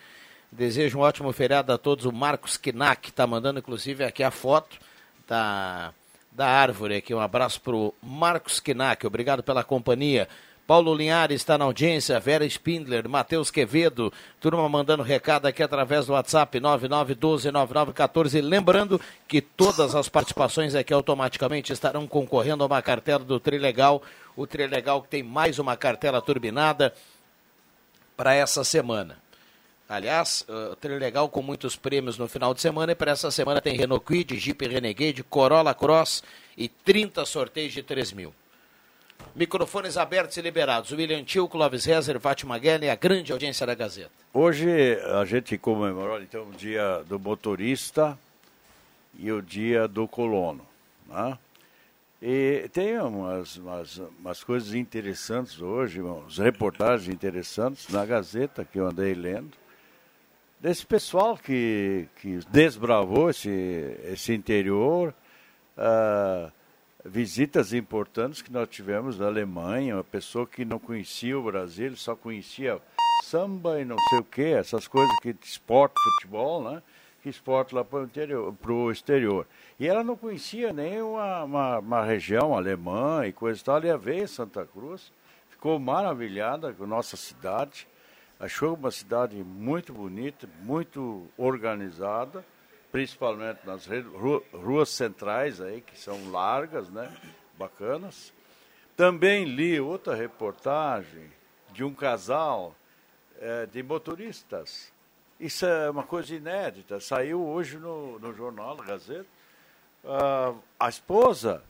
Desejo 0.51 0.99
um 0.99 1.03
ótimo 1.03 1.33
feriado 1.33 1.73
a 1.73 1.79
todos. 1.79 2.05
O 2.05 2.13
Marcos 2.13 2.57
Kinak 2.57 3.09
está 3.09 3.27
mandando, 3.27 3.59
inclusive, 3.59 4.05
aqui 4.05 4.23
a 4.23 4.31
foto 4.31 4.77
da, 5.29 5.93
da 6.33 6.47
árvore. 6.47 6.97
Aqui 6.97 7.15
um 7.15 7.21
abraço 7.21 7.61
para 7.61 7.75
o 7.75 7.95
Marcos 8.03 8.61
Kinak. 8.61 9.07
Obrigado 9.07 9.43
pela 9.43 9.65
companhia. 9.65 10.29
Paulo 10.67 10.93
Linhares 10.93 11.41
está 11.43 11.57
na 11.57 11.65
audiência, 11.65 12.19
Vera 12.19 12.45
Spindler, 12.45 13.09
Matheus 13.09 13.53
Quevedo, 13.53 14.13
turma 14.41 14.69
mandando 14.69 15.05
recado 15.05 15.47
aqui 15.47 15.63
através 15.63 16.07
do 16.07 16.13
WhatsApp 16.13 16.59
99129914. 16.59 18.43
Lembrando 18.43 19.01
que 19.29 19.41
todas 19.41 19.95
as 19.95 20.09
participações 20.09 20.75
aqui 20.75 20.93
automaticamente 20.93 21.73
estarão 21.73 22.05
concorrendo 22.09 22.65
a 22.65 22.67
uma 22.67 22.83
cartela 22.83 23.23
do 23.25 23.39
Trilegal. 23.39 24.03
O 24.35 24.45
Trilegal 24.45 25.03
que 25.03 25.09
tem 25.09 25.23
mais 25.23 25.61
uma 25.61 25.77
cartela 25.77 26.21
turbinada 26.21 26.93
para 28.17 28.35
essa 28.35 28.65
semana. 28.65 29.25
Aliás, 29.89 30.45
uh, 30.49 30.89
legal 30.99 31.29
com 31.29 31.41
muitos 31.43 31.77
prêmios 31.77 32.19
no 32.19 32.27
final 32.27 32.53
de 32.53 32.61
semana 32.61 32.93
e 32.93 32.95
para 32.95 33.13
essa 33.13 33.31
semana 33.31 33.61
tem 33.61 33.77
Renault 33.77 34.05
Kwid, 34.05 34.37
Jeep 34.37 34.67
Renegade, 34.67 35.23
Corolla 35.23 35.75
Cross 35.75 36.25
e 36.57 36.69
30 36.69 37.25
sorteios 37.25 37.73
de 37.73 37.83
3 37.83 38.13
mil. 38.13 38.35
Microfones 39.35 39.97
abertos 39.97 40.37
e 40.37 40.43
liberados. 40.43 40.91
William 40.91 41.23
Tio, 41.23 41.47
Clóvis 41.47 41.85
Rezer, 41.85 42.19
Fátima 42.19 42.59
Guerra 42.59 42.87
e 42.87 42.91
a 42.91 42.97
grande 42.97 43.33
audiência 43.33 43.67
da 43.67 43.75
Gazeta. 43.75 44.11
Hoje 44.33 44.69
a 45.05 45.25
gente 45.25 45.57
comemorou 45.57 46.21
então 46.21 46.49
o 46.49 46.53
dia 46.53 47.05
do 47.09 47.19
motorista 47.19 48.19
e 49.19 49.31
o 49.31 49.41
dia 49.41 49.87
do 49.87 50.09
colono. 50.09 50.67
Né? 51.07 51.39
E 52.21 52.69
tem 52.73 52.99
umas, 52.99 53.57
umas, 53.57 53.99
umas 54.19 54.43
coisas 54.43 54.75
interessantes 54.75 55.61
hoje, 55.61 56.01
umas 56.01 56.39
reportagens 56.39 57.09
interessantes 57.13 57.89
na 57.89 58.05
Gazeta 58.05 58.65
que 58.65 58.79
eu 58.79 58.87
andei 58.89 59.15
lendo, 59.15 59.53
desse 60.61 60.87
pessoal 60.87 61.37
que, 61.37 62.09
que 62.21 62.41
desbravou 62.51 63.31
esse, 63.31 63.51
esse 64.05 64.33
interior, 64.33 65.15
uh, 65.77 66.51
visitas 67.05 67.73
importantes 67.73 68.43
que 68.43 68.53
nós 68.53 68.69
tivemos 68.69 69.19
na 69.19 69.27
Alemanha, 69.27 69.97
uma 69.97 70.05
pessoa 70.05 70.47
que 70.47 70.65
não 70.65 70.79
conhecia 70.79 71.39
o 71.39 71.43
Brasil, 71.43 71.97
só 71.97 72.17
conhecia 72.17 72.81
samba 73.25 73.81
e 73.81 73.85
não 73.85 73.97
sei 74.09 74.19
o 74.19 74.25
que, 74.25 74.45
essas 74.45 74.87
coisas 74.87 75.15
que 75.21 75.35
esporte, 75.43 75.95
futebol, 76.15 76.63
né? 76.63 76.83
Que 77.23 77.29
esporte 77.29 77.75
lá 77.75 77.85
para 77.85 78.01
o 78.01 78.05
interior, 78.05 78.53
pro 78.55 78.91
exterior. 78.91 79.47
E 79.81 79.87
ela 79.87 80.05
não 80.05 80.17
conhecia 80.17 80.73
nem 80.73 81.03
uma, 81.03 81.79
uma, 81.81 82.05
região 82.05 82.55
alemã 82.55 83.27
e 83.27 83.33
coisa 83.33 83.61
e 83.61 83.65
tal. 83.65 83.85
Ia 83.85 83.99
ver 83.99 84.23
em 84.23 84.27
Santa 84.27 84.65
Cruz, 84.65 85.13
ficou 85.51 85.79
maravilhada 85.79 86.73
com 86.73 86.85
a 86.85 86.87
nossa 86.87 87.17
cidade, 87.17 87.89
achou 88.39 88.75
uma 88.75 88.91
cidade 88.91 89.37
muito 89.37 89.93
bonita, 89.93 90.49
muito 90.63 91.27
organizada, 91.37 92.45
principalmente 92.93 93.61
nas 93.65 93.87
ruas 94.53 94.91
centrais 94.91 95.61
aí, 95.61 95.81
que 95.81 95.99
são 95.99 96.31
largas, 96.31 96.89
né? 96.91 97.15
Bacanas. 97.59 98.33
Também 98.97 99.45
li 99.45 99.81
outra 99.81 100.15
reportagem 100.15 101.31
de 101.73 101.85
um 101.85 101.95
casal 101.95 102.75
é, 103.39 103.67
de 103.67 103.83
motoristas. 103.83 104.93
Isso 105.39 105.67
é 105.67 105.91
uma 105.91 106.03
coisa 106.03 106.35
inédita. 106.35 106.99
Saiu 107.01 107.45
hoje 107.45 107.77
no, 107.77 108.19
no 108.19 108.33
jornal, 108.35 108.77
na 108.77 108.85
Gazeta 108.85 109.37
uh, 110.07 110.57
a 110.79 110.89
esposa 110.89 111.63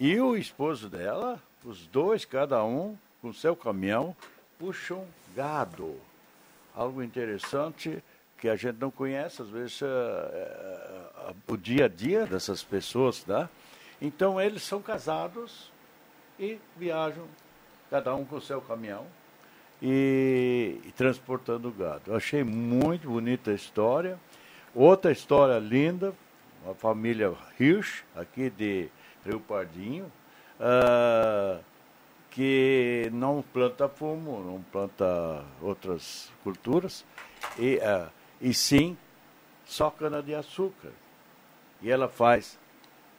e 0.00 0.18
o 0.18 0.36
esposo 0.36 0.88
dela, 0.88 1.40
os 1.64 1.86
dois, 1.86 2.24
cada 2.24 2.64
um, 2.64 2.96
com 3.20 3.32
seu 3.32 3.54
caminhão, 3.54 4.16
puxam 4.58 5.06
Algo 6.74 7.02
interessante 7.02 8.02
que 8.38 8.48
a 8.48 8.56
gente 8.56 8.78
não 8.78 8.90
conhece, 8.90 9.42
às 9.42 9.48
vezes, 9.48 9.80
uh, 9.80 9.86
uh, 9.86 11.34
o 11.52 11.56
dia 11.56 11.86
a 11.86 11.88
dia 11.88 12.26
dessas 12.26 12.62
pessoas, 12.62 13.24
né? 13.26 13.48
Então, 14.00 14.40
eles 14.40 14.62
são 14.62 14.80
casados 14.80 15.70
e 16.38 16.58
viajam, 16.76 17.24
cada 17.90 18.14
um 18.14 18.24
com 18.24 18.40
seu 18.40 18.60
caminhão, 18.60 19.06
e, 19.80 20.80
e 20.84 20.92
transportando 20.92 21.70
gado. 21.70 22.02
Eu 22.06 22.16
achei 22.16 22.42
muito 22.42 23.08
bonita 23.08 23.50
a 23.50 23.54
história. 23.54 24.18
Outra 24.74 25.10
história 25.10 25.58
linda, 25.58 26.14
uma 26.64 26.74
família 26.74 27.34
Hirsch, 27.58 28.04
aqui 28.14 28.50
de 28.50 28.88
Rio 29.24 29.40
Pardinho, 29.40 30.10
uh, 30.60 31.62
que 32.36 33.08
não 33.14 33.42
planta 33.50 33.88
fumo, 33.88 34.44
não 34.44 34.62
planta 34.70 35.42
outras 35.62 36.30
culturas, 36.44 37.02
e, 37.58 37.76
uh, 37.76 38.10
e 38.42 38.52
sim 38.52 38.94
só 39.64 39.88
cana-de-açúcar. 39.90 40.90
E 41.80 41.90
ela 41.90 42.10
faz 42.10 42.58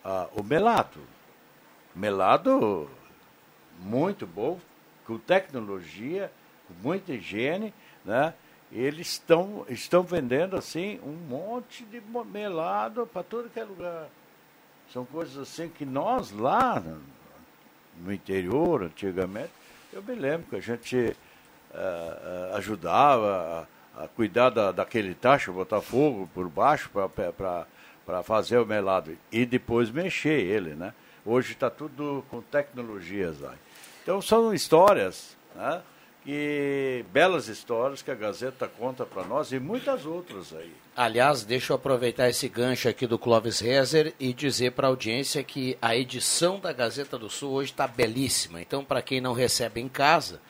uh, 0.06 0.40
o 0.40 0.44
melado. 0.44 1.00
Melado 1.96 2.88
muito 3.80 4.28
bom, 4.28 4.60
com 5.04 5.18
tecnologia, 5.18 6.32
com 6.68 6.88
muita 6.88 7.14
higiene, 7.14 7.74
né? 8.06 8.36
eles 8.72 9.14
estão, 9.14 9.66
estão 9.68 10.04
vendendo 10.04 10.56
assim 10.56 11.00
um 11.04 11.14
monte 11.28 11.84
de 11.86 12.00
melado 12.32 13.08
para 13.08 13.24
todo 13.24 13.50
que 13.50 13.60
é 13.60 13.64
lugar. 13.64 14.10
São 14.94 15.06
coisas 15.06 15.38
assim 15.40 15.70
que 15.70 15.86
nós 15.86 16.30
lá 16.30 16.84
no 18.04 18.13
interior, 18.13 18.84
antigamente, 18.84 19.51
eu 19.92 20.01
me 20.04 20.16
lembro 20.16 20.48
que 20.48 20.56
a 20.56 20.62
gente 20.62 21.16
uh, 21.72 22.56
ajudava 22.56 23.68
a, 23.96 24.04
a 24.04 24.08
cuidar 24.08 24.50
da, 24.50 24.72
daquele 24.72 25.13
tacho, 25.13 25.51
botar 25.51 25.82
fogo 25.82 26.30
por 26.34 26.48
baixo 26.50 26.89
para 26.89 28.24
fazer 28.24 28.58
o 28.58 28.66
melado 28.66 29.18
e 29.32 29.46
depois 29.46 29.89
mexer 29.89 30.39
ele, 30.39 30.75
né? 30.75 30.94
Hoje 31.25 31.54
está 31.54 31.70
tudo 31.70 32.24
com 32.30 32.42
tecnologias 32.42 33.39
lá. 33.39 33.54
Então 34.04 34.22
são 34.22 34.54
histórias, 34.54 35.36
né? 35.56 35.82
E 36.29 37.05
belas 37.13 37.48
histórias 37.48 38.01
que 38.01 38.12
a 38.12 38.15
Gazeta 38.15 38.67
conta 38.67 39.05
para 39.05 39.24
nós 39.24 39.53
e 39.53 39.60
muitas 39.60 40.05
outras 40.05 40.53
aí. 40.53 40.74
Aliás, 40.93 41.46
deixa 41.46 41.72
eu 41.72 41.77
aproveitar 41.77 42.27
esse 42.27 42.50
gancho 42.50 42.89
aqui 42.89 43.07
do 43.07 43.17
Clóvis 43.17 43.62
Rezer 43.62 44.13
e 44.19 44.34
dizer 44.34 44.74
para 44.74 44.88
a 44.88 44.89
audiência 44.89 45.41
que 45.41 45.77
a 45.81 45.96
edição 45.96 46.60
da 46.60 46.74
Gazeta 46.74 47.17
do 47.17 47.29
Sul 47.29 47.53
hoje 47.53 47.72
está 47.72 47.88
belíssima. 47.88 48.62
Então, 48.62 48.84
para 48.84 49.01
quem 49.01 49.22
não 49.22 49.31
recebe 49.31 49.79
em 49.79 49.88
casa, 49.88 50.41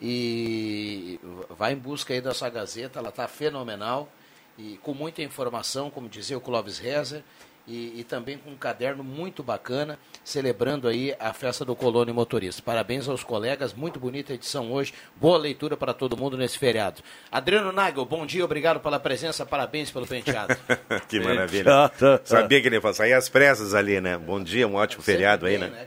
e 0.00 1.20
vai 1.50 1.74
em 1.74 1.76
busca 1.76 2.14
aí 2.14 2.20
da 2.20 2.32
sua 2.32 2.48
Gazeta, 2.48 2.98
ela 2.98 3.10
está 3.10 3.28
fenomenal 3.28 4.10
e 4.58 4.78
com 4.82 4.94
muita 4.94 5.22
informação, 5.22 5.90
como 5.90 6.08
dizia 6.08 6.38
o 6.38 6.40
Clóvis 6.40 6.78
Rezer 6.78 7.22
e, 7.66 8.00
e, 8.00 8.04
também 8.04 8.38
com 8.38 8.50
um 8.50 8.56
caderno 8.56 9.02
muito 9.02 9.42
bacana, 9.42 9.98
celebrando 10.24 10.86
aí 10.86 11.14
a 11.18 11.32
festa 11.32 11.64
do 11.64 11.74
Colônia 11.74 12.14
Motorista. 12.14 12.62
Parabéns 12.62 13.08
aos 13.08 13.24
colegas, 13.24 13.74
muito 13.74 13.98
bonita 13.98 14.32
edição 14.32 14.72
hoje, 14.72 14.94
boa 15.16 15.38
leitura 15.38 15.76
para 15.76 15.92
todo 15.92 16.16
mundo 16.16 16.36
nesse 16.36 16.58
feriado. 16.58 17.02
Adriano 17.30 17.72
Nagel, 17.72 18.04
bom 18.04 18.24
dia, 18.24 18.44
obrigado 18.44 18.80
pela 18.80 19.00
presença, 19.00 19.44
parabéns 19.44 19.90
pelo 19.90 20.06
penteado. 20.06 20.56
que 21.08 21.18
maravilha. 21.20 21.90
Sabia 22.24 22.60
que 22.60 22.68
ele 22.68 22.76
ia 22.76 22.80
falar, 22.80 22.94
sair 22.94 23.12
as 23.14 23.28
pressas 23.28 23.74
ali, 23.74 24.00
né? 24.00 24.16
Bom 24.16 24.42
dia, 24.42 24.66
um 24.66 24.76
ótimo 24.76 25.02
feriado 25.02 25.46
aí, 25.46 25.58
né? 25.58 25.68
né 25.68 25.86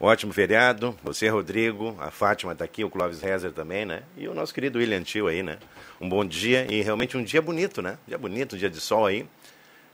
um 0.00 0.06
ótimo 0.06 0.32
feriado, 0.32 0.96
você, 1.04 1.28
Rodrigo, 1.28 1.94
a 2.00 2.10
Fátima 2.10 2.52
está 2.52 2.64
aqui, 2.64 2.82
o 2.82 2.88
Clóvis 2.88 3.20
Rezer 3.20 3.52
também, 3.52 3.84
né? 3.84 4.02
E 4.16 4.26
o 4.28 4.34
nosso 4.34 4.54
querido 4.54 4.78
William 4.78 5.02
Tio 5.02 5.26
aí, 5.26 5.42
né? 5.42 5.58
Um 6.00 6.08
bom 6.08 6.24
dia 6.24 6.66
e 6.70 6.80
realmente 6.80 7.18
um 7.18 7.22
dia 7.22 7.42
bonito, 7.42 7.82
né? 7.82 7.98
Dia 8.08 8.16
bonito, 8.16 8.56
um 8.56 8.58
dia 8.58 8.70
de 8.70 8.80
sol 8.80 9.04
aí. 9.04 9.26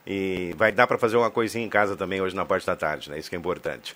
E 0.09 0.53
vai 0.55 0.71
dar 0.71 0.87
para 0.87 0.97
fazer 0.97 1.17
uma 1.17 1.29
coisinha 1.29 1.65
em 1.65 1.69
casa 1.69 1.97
também 1.97 2.21
hoje 2.21 2.33
na 2.33 2.45
parte 2.45 2.65
da 2.65 2.77
tarde, 2.77 3.11
né? 3.11 3.19
Isso 3.19 3.29
que 3.29 3.35
é 3.35 3.39
importante. 3.39 3.93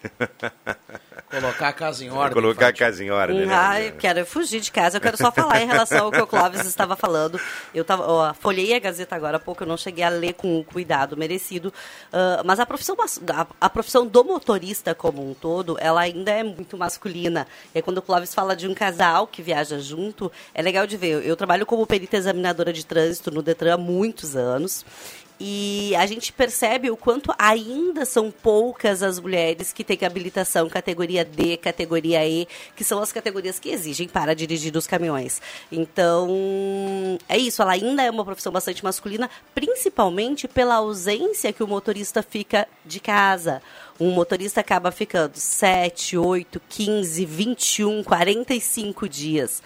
Colocar 1.31 1.69
a 1.69 1.73
casa 1.73 2.03
em 2.03 2.09
ordem. 2.09 2.33
Colocar 2.33 2.67
a 2.67 2.73
casa 2.73 3.01
em 3.01 3.09
ordem, 3.09 3.45
né? 3.45 3.55
Ah, 3.57 3.81
eu 3.81 3.93
quero 3.93 4.25
fugir 4.25 4.59
de 4.59 4.69
casa. 4.69 4.97
Eu 4.97 5.01
quero 5.01 5.15
só 5.15 5.31
falar 5.31 5.61
em 5.61 5.67
relação 5.67 6.03
ao 6.07 6.11
que 6.11 6.19
o 6.19 6.27
Clóvis 6.27 6.65
estava 6.65 6.97
falando. 6.97 7.39
Eu 7.73 7.85
tava, 7.85 8.05
ó, 8.05 8.33
folhei 8.33 8.75
a 8.75 8.79
Gazeta 8.79 9.15
agora 9.15 9.37
há 9.37 9.39
pouco, 9.39 9.63
eu 9.63 9.67
não 9.67 9.77
cheguei 9.77 10.03
a 10.03 10.09
ler 10.09 10.33
com 10.33 10.59
o 10.59 10.65
cuidado 10.65 11.15
merecido. 11.15 11.73
Uh, 12.11 12.43
mas 12.43 12.59
a 12.59 12.65
profissão, 12.65 12.97
a, 13.33 13.47
a, 13.61 13.69
profissão 13.69 14.05
do 14.05 14.21
motorista 14.25 14.93
como 14.93 15.25
um 15.25 15.33
todo, 15.33 15.77
ela 15.79 16.01
ainda 16.01 16.31
é 16.31 16.43
muito 16.43 16.77
masculina. 16.77 17.47
E 17.73 17.77
aí, 17.77 17.81
quando 17.81 17.99
o 17.99 18.01
Clóvis 18.01 18.35
fala 18.35 18.53
de 18.53 18.67
um 18.67 18.73
casal 18.73 19.25
que 19.27 19.41
viaja 19.41 19.79
junto, 19.79 20.29
é 20.53 20.61
legal 20.61 20.85
de 20.85 20.97
ver. 20.97 21.25
Eu 21.25 21.37
trabalho 21.37 21.65
como 21.65 21.87
perita 21.87 22.17
examinadora 22.17 22.73
de 22.73 22.85
trânsito 22.85 23.31
no 23.31 23.41
Detran 23.41 23.75
há 23.75 23.77
muitos 23.77 24.35
anos. 24.35 24.83
E 25.43 25.95
a 25.95 26.05
gente 26.05 26.31
percebe 26.31 26.91
o 26.91 26.95
quanto 26.95 27.33
ainda 27.35 28.05
são 28.05 28.29
poucas 28.29 29.01
as 29.01 29.19
mulheres 29.19 29.73
que 29.73 29.83
têm 29.83 29.97
habilitação 30.05 30.69
categoria 30.69 31.25
D, 31.25 31.57
categoria 31.57 32.23
E, 32.23 32.47
que 32.75 32.83
são 32.83 33.01
as 33.01 33.11
categorias 33.11 33.57
que 33.57 33.69
exigem 33.69 34.07
para 34.07 34.35
dirigir 34.35 34.77
os 34.77 34.85
caminhões. 34.85 35.41
Então, 35.71 36.29
é 37.27 37.39
isso, 37.39 37.59
ela 37.59 37.71
ainda 37.71 38.03
é 38.03 38.11
uma 38.11 38.23
profissão 38.23 38.51
bastante 38.51 38.83
masculina, 38.83 39.31
principalmente 39.55 40.47
pela 40.47 40.75
ausência 40.75 41.51
que 41.51 41.63
o 41.63 41.67
motorista 41.67 42.21
fica 42.21 42.67
de 42.85 42.99
casa. 42.99 43.63
Um 43.99 44.11
motorista 44.11 44.61
acaba 44.61 44.91
ficando 44.91 45.37
7, 45.37 46.19
8, 46.19 46.61
15, 46.69 47.25
21, 47.25 48.03
45 48.03 49.09
dias. 49.09 49.63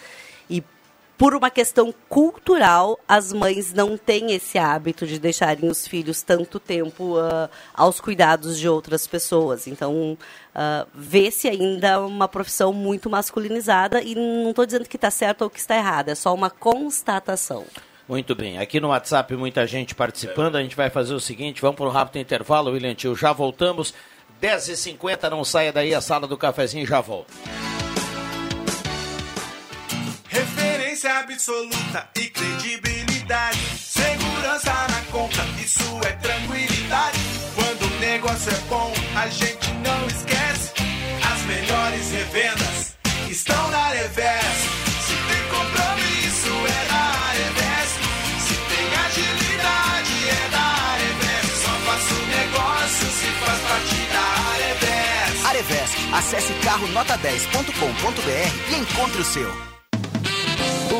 Por 1.18 1.34
uma 1.34 1.50
questão 1.50 1.94
cultural, 2.10 3.00
as 3.08 3.32
mães 3.32 3.74
não 3.74 3.98
têm 3.98 4.34
esse 4.34 4.58
hábito 4.58 5.08
de 5.08 5.18
deixarem 5.18 5.70
os 5.70 5.88
filhos 5.88 6.22
tanto 6.22 6.60
tempo 6.60 7.18
uh, 7.18 7.50
aos 7.74 8.02
cuidados 8.02 8.60
de 8.60 8.68
outras 8.68 9.08
pessoas. 9.08 9.66
Então, 9.66 10.18
uh, 10.18 10.88
vê-se 10.94 11.48
ainda 11.48 12.02
uma 12.02 12.28
profissão 12.28 12.74
muito 12.74 13.10
masculinizada 13.10 14.02
e 14.02 14.14
não 14.14 14.50
estou 14.50 14.66
dizendo 14.66 14.90
que 14.90 14.98
está 14.98 15.10
certo 15.10 15.44
ou 15.44 15.50
que 15.50 15.60
está 15.60 15.78
errado, 15.78 16.10
é 16.10 16.16
só 16.16 16.34
uma 16.34 16.50
constatação. 16.50 17.66
Muito 18.10 18.36
bem. 18.36 18.60
Aqui 18.60 18.82
no 18.82 18.90
WhatsApp, 18.90 19.36
muita 19.36 19.66
gente 19.66 19.96
participando. 19.96 20.58
A 20.58 20.62
gente 20.62 20.76
vai 20.76 20.90
fazer 20.90 21.14
o 21.14 21.20
seguinte: 21.20 21.62
vamos 21.62 21.78
para 21.78 21.88
um 21.88 21.92
rápido 21.92 22.22
intervalo, 22.22 22.72
William 22.72 22.94
Tio. 22.94 23.16
Já 23.16 23.32
voltamos. 23.32 23.94
10h50, 24.42 25.30
não 25.30 25.46
saia 25.46 25.72
daí, 25.72 25.96
a 25.96 26.02
sala 26.02 26.28
do 26.28 26.38
cafezinho 26.38 26.86
já 26.86 27.00
volta. 27.00 27.34
Transparência 30.96 31.20
absoluta 31.20 32.10
e 32.16 32.30
credibilidade. 32.30 33.60
Segurança 33.78 34.72
na 34.72 35.02
conta, 35.12 35.44
isso 35.62 36.00
é 36.08 36.12
tranquilidade. 36.14 37.20
Quando 37.54 37.84
o 37.84 38.00
negócio 38.00 38.50
é 38.50 38.58
bom, 38.70 38.94
a 39.14 39.28
gente 39.28 39.74
não 39.74 40.08
esquece. 40.08 40.72
As 41.34 41.42
melhores 41.42 42.12
revendas 42.12 42.96
estão 43.30 43.72
na 43.72 43.90
Revés. 43.90 44.56
Se 45.06 45.16
tem 45.28 45.44
compromisso, 45.50 46.54
é 46.66 46.88
da 46.88 47.12
Revés. 47.34 47.90
Se 48.40 48.56
tem 48.56 48.88
agilidade, 49.06 50.30
é 50.30 50.50
da 50.50 50.96
Revés. 50.96 51.46
Só 51.62 51.74
faço 51.92 52.16
negócio 52.26 53.08
se 53.12 53.28
faz 53.44 53.60
parte 53.68 54.00
da 54.14 54.28
Revés. 54.66 55.46
Arevés. 55.46 55.90
Acesse 56.14 56.54
carro 56.64 56.88
nota10.com.br 56.88 58.72
e 58.72 58.76
encontre 58.80 59.20
o 59.20 59.26
seu. 59.26 59.75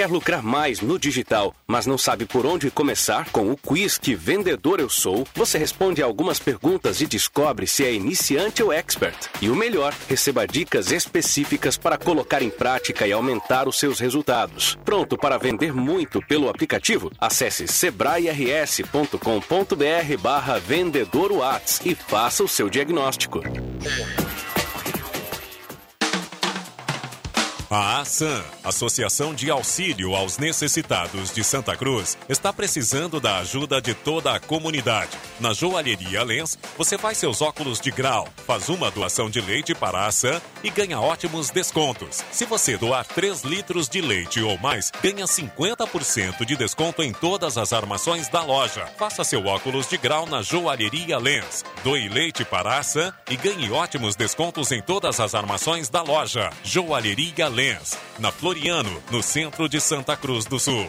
Quer 0.00 0.08
lucrar 0.08 0.42
mais 0.42 0.80
no 0.80 0.98
digital, 0.98 1.54
mas 1.66 1.84
não 1.84 1.98
sabe 1.98 2.24
por 2.24 2.46
onde 2.46 2.70
começar? 2.70 3.28
Com 3.30 3.50
o 3.50 3.56
quiz 3.56 3.98
Que 3.98 4.14
Vendedor 4.14 4.80
Eu 4.80 4.88
Sou, 4.88 5.26
você 5.34 5.58
responde 5.58 6.02
algumas 6.02 6.38
perguntas 6.38 7.02
e 7.02 7.06
descobre 7.06 7.66
se 7.66 7.84
é 7.84 7.92
iniciante 7.92 8.62
ou 8.62 8.72
expert. 8.72 9.28
E 9.42 9.50
o 9.50 9.54
melhor, 9.54 9.94
receba 10.08 10.46
dicas 10.46 10.90
específicas 10.90 11.76
para 11.76 11.98
colocar 11.98 12.40
em 12.40 12.48
prática 12.48 13.06
e 13.06 13.12
aumentar 13.12 13.68
os 13.68 13.78
seus 13.78 14.00
resultados. 14.00 14.78
Pronto 14.86 15.18
para 15.18 15.36
vender 15.36 15.74
muito 15.74 16.26
pelo 16.26 16.48
aplicativo? 16.48 17.12
Acesse 17.20 17.68
sebrae-rs.com.br 17.68 20.16
barra 20.18 20.58
vendedor 20.58 21.30
e 21.84 21.94
faça 21.94 22.42
o 22.42 22.48
seu 22.48 22.70
diagnóstico. 22.70 23.42
A 27.72 28.00
ASAM, 28.00 28.42
Associação 28.64 29.32
de 29.32 29.48
Auxílio 29.48 30.16
aos 30.16 30.38
Necessitados 30.38 31.32
de 31.32 31.44
Santa 31.44 31.76
Cruz, 31.76 32.18
está 32.28 32.52
precisando 32.52 33.20
da 33.20 33.38
ajuda 33.38 33.80
de 33.80 33.94
toda 33.94 34.34
a 34.34 34.40
comunidade. 34.40 35.16
Na 35.38 35.52
Joalheria 35.52 36.24
Lens, 36.24 36.58
você 36.76 36.98
faz 36.98 37.18
seus 37.18 37.40
óculos 37.40 37.80
de 37.80 37.92
grau, 37.92 38.26
faz 38.44 38.68
uma 38.68 38.90
doação 38.90 39.30
de 39.30 39.40
leite 39.40 39.72
para 39.72 39.98
a 39.98 40.06
ASAM 40.08 40.42
e 40.64 40.68
ganha 40.68 40.98
ótimos 40.98 41.50
descontos. 41.50 42.24
Se 42.32 42.44
você 42.44 42.76
doar 42.76 43.06
3 43.06 43.42
litros 43.42 43.88
de 43.88 44.00
leite 44.00 44.42
ou 44.42 44.58
mais, 44.58 44.90
ganha 45.00 45.24
50% 45.24 46.44
de 46.44 46.56
desconto 46.56 47.04
em 47.04 47.12
todas 47.12 47.56
as 47.56 47.72
armações 47.72 48.28
da 48.28 48.42
loja. 48.42 48.84
Faça 48.98 49.22
seu 49.22 49.46
óculos 49.46 49.88
de 49.88 49.96
grau 49.96 50.26
na 50.26 50.42
Joalheria 50.42 51.18
Lens. 51.18 51.64
Doe 51.84 52.08
leite 52.08 52.44
para 52.44 52.72
a 52.72 52.78
ASAM 52.78 53.14
e 53.30 53.36
ganhe 53.36 53.70
ótimos 53.70 54.16
descontos 54.16 54.72
em 54.72 54.82
todas 54.82 55.20
as 55.20 55.36
armações 55.36 55.88
da 55.88 56.02
loja. 56.02 56.50
Joalheria 56.64 57.46
Lens 57.46 57.59
na 58.18 58.32
Floriano, 58.32 59.02
no 59.10 59.22
centro 59.22 59.68
de 59.68 59.80
Santa 59.82 60.16
Cruz 60.16 60.46
do 60.46 60.58
Sul. 60.58 60.88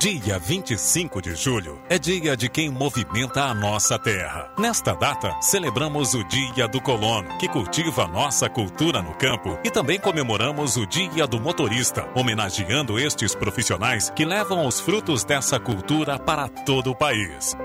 Dia 0.00 0.36
25 0.36 1.22
de 1.22 1.36
julho 1.36 1.80
é 1.88 1.96
dia 1.96 2.36
de 2.36 2.48
quem 2.48 2.70
movimenta 2.70 3.42
a 3.42 3.54
nossa 3.54 3.96
terra. 3.96 4.52
Nesta 4.58 4.94
data, 4.94 5.40
celebramos 5.40 6.12
o 6.14 6.24
Dia 6.24 6.66
do 6.66 6.80
Colono, 6.80 7.38
que 7.38 7.48
cultiva 7.48 8.08
nossa 8.08 8.48
cultura 8.48 9.00
no 9.00 9.14
campo, 9.14 9.56
e 9.64 9.70
também 9.70 9.98
comemoramos 9.98 10.76
o 10.76 10.84
Dia 10.84 11.24
do 11.26 11.38
Motorista, 11.38 12.08
homenageando 12.16 12.98
estes 12.98 13.32
profissionais 13.32 14.10
que 14.10 14.24
levam 14.24 14.66
os 14.66 14.80
frutos 14.80 15.22
dessa 15.22 15.60
cultura 15.60 16.18
para 16.18 16.48
todo 16.48 16.90
o 16.90 16.96
país. 16.96 17.56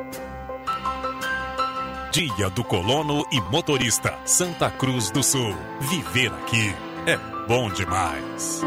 Dia 2.14 2.48
do 2.48 2.64
Colono 2.64 3.26
e 3.32 3.42
Motorista, 3.42 4.20
Santa 4.24 4.70
Cruz 4.70 5.10
do 5.10 5.24
Sul. 5.24 5.56
Viver 5.80 6.32
aqui 6.32 6.72
é 7.08 7.18
bom 7.48 7.72
demais. 7.72 8.62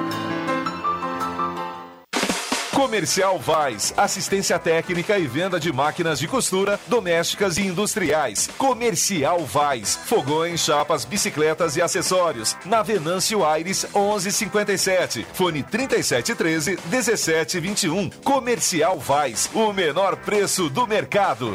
Comercial 2.73 3.39
Vaz, 3.39 3.95
assistência 3.97 4.59
técnica 4.59 5.17
e 5.17 5.29
venda 5.29 5.61
de 5.61 5.73
máquinas 5.73 6.19
de 6.19 6.27
costura, 6.27 6.81
domésticas 6.89 7.57
e 7.57 7.63
industriais. 7.63 8.51
Comercial 8.59 9.47
Vaz, 9.47 9.95
fogões, 9.95 10.65
chapas, 10.65 11.05
bicicletas 11.05 11.77
e 11.77 11.83
acessórios. 11.83 12.57
Na 12.65 12.83
Venâncio 12.83 13.45
Aires 13.45 13.87
1157, 13.95 15.25
fone 15.33 15.63
3713 15.63 16.81
1721. 16.91 18.11
Comercial 18.25 18.99
Vaz, 18.99 19.49
o 19.55 19.73
menor 19.73 20.17
preço 20.17 20.69
do 20.69 20.85
mercado. 20.85 21.55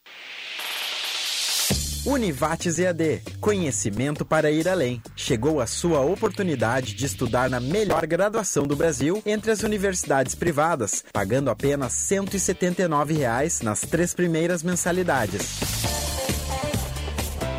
Univates 2.05 2.77
EAD, 2.79 3.21
conhecimento 3.39 4.25
para 4.25 4.49
ir 4.49 4.67
além. 4.67 4.99
Chegou 5.15 5.61
a 5.61 5.67
sua 5.67 6.01
oportunidade 6.01 6.95
de 6.95 7.05
estudar 7.05 7.47
na 7.47 7.59
melhor 7.59 8.07
graduação 8.07 8.65
do 8.65 8.75
Brasil 8.75 9.21
entre 9.23 9.51
as 9.51 9.61
universidades 9.61 10.33
privadas, 10.33 11.05
pagando 11.13 11.51
apenas 11.51 11.93
179 11.93 13.13
reais 13.13 13.61
nas 13.61 13.81
três 13.81 14.15
primeiras 14.15 14.63
mensalidades. 14.63 15.59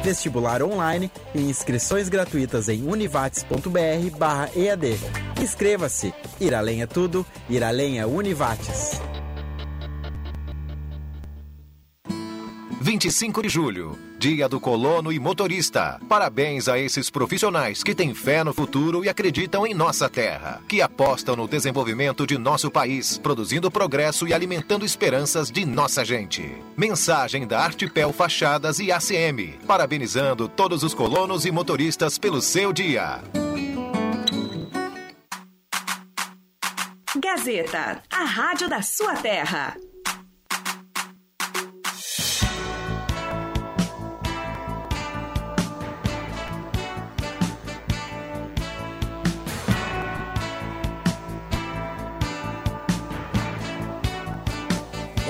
Vestibular 0.03 0.61
online 0.61 1.09
e 1.33 1.41
inscrições 1.41 2.09
gratuitas 2.09 2.69
em 2.69 2.85
univates.br/ead. 2.85 4.99
Inscreva-se. 5.41 6.13
Ir 6.41 6.53
além 6.53 6.83
é 6.83 6.87
tudo, 6.89 7.25
ir 7.49 7.63
além 7.63 8.01
é 8.01 8.07
Univates. 8.07 9.01
25 12.81 13.43
de 13.43 13.49
julho, 13.49 13.97
Dia 14.23 14.49
do 14.49 14.61
Colono 14.61 15.11
e 15.11 15.19
Motorista. 15.19 16.01
Parabéns 16.09 16.69
a 16.69 16.79
esses 16.79 17.11
profissionais 17.11 17.83
que 17.83 17.93
têm 17.93 18.15
fé 18.15 18.45
no 18.45 18.55
futuro 18.55 19.05
e 19.05 19.09
acreditam 19.09 19.67
em 19.67 19.75
nossa 19.75 20.09
terra, 20.09 20.63
que 20.69 20.81
apostam 20.81 21.35
no 21.35 21.49
desenvolvimento 21.49 22.25
de 22.25 22.39
nosso 22.39 22.71
país, 22.71 23.19
produzindo 23.19 23.69
progresso 23.69 24.29
e 24.29 24.33
alimentando 24.33 24.85
esperanças 24.85 25.51
de 25.51 25.67
nossa 25.67 26.05
gente. 26.05 26.55
Mensagem 26.77 27.49
da 27.49 27.65
Artipel 27.65 28.13
Fachadas 28.13 28.79
e 28.79 28.93
ACM, 28.93 29.59
parabenizando 29.67 30.47
todos 30.47 30.85
os 30.85 30.95
colonos 30.95 31.45
e 31.45 31.51
motoristas 31.51 32.17
pelo 32.17 32.41
seu 32.41 32.73
dia. 32.73 33.21
Gazeta, 37.17 38.01
a 38.09 38.23
rádio 38.23 38.69
da 38.69 38.83
sua 38.83 39.17
terra. 39.17 39.77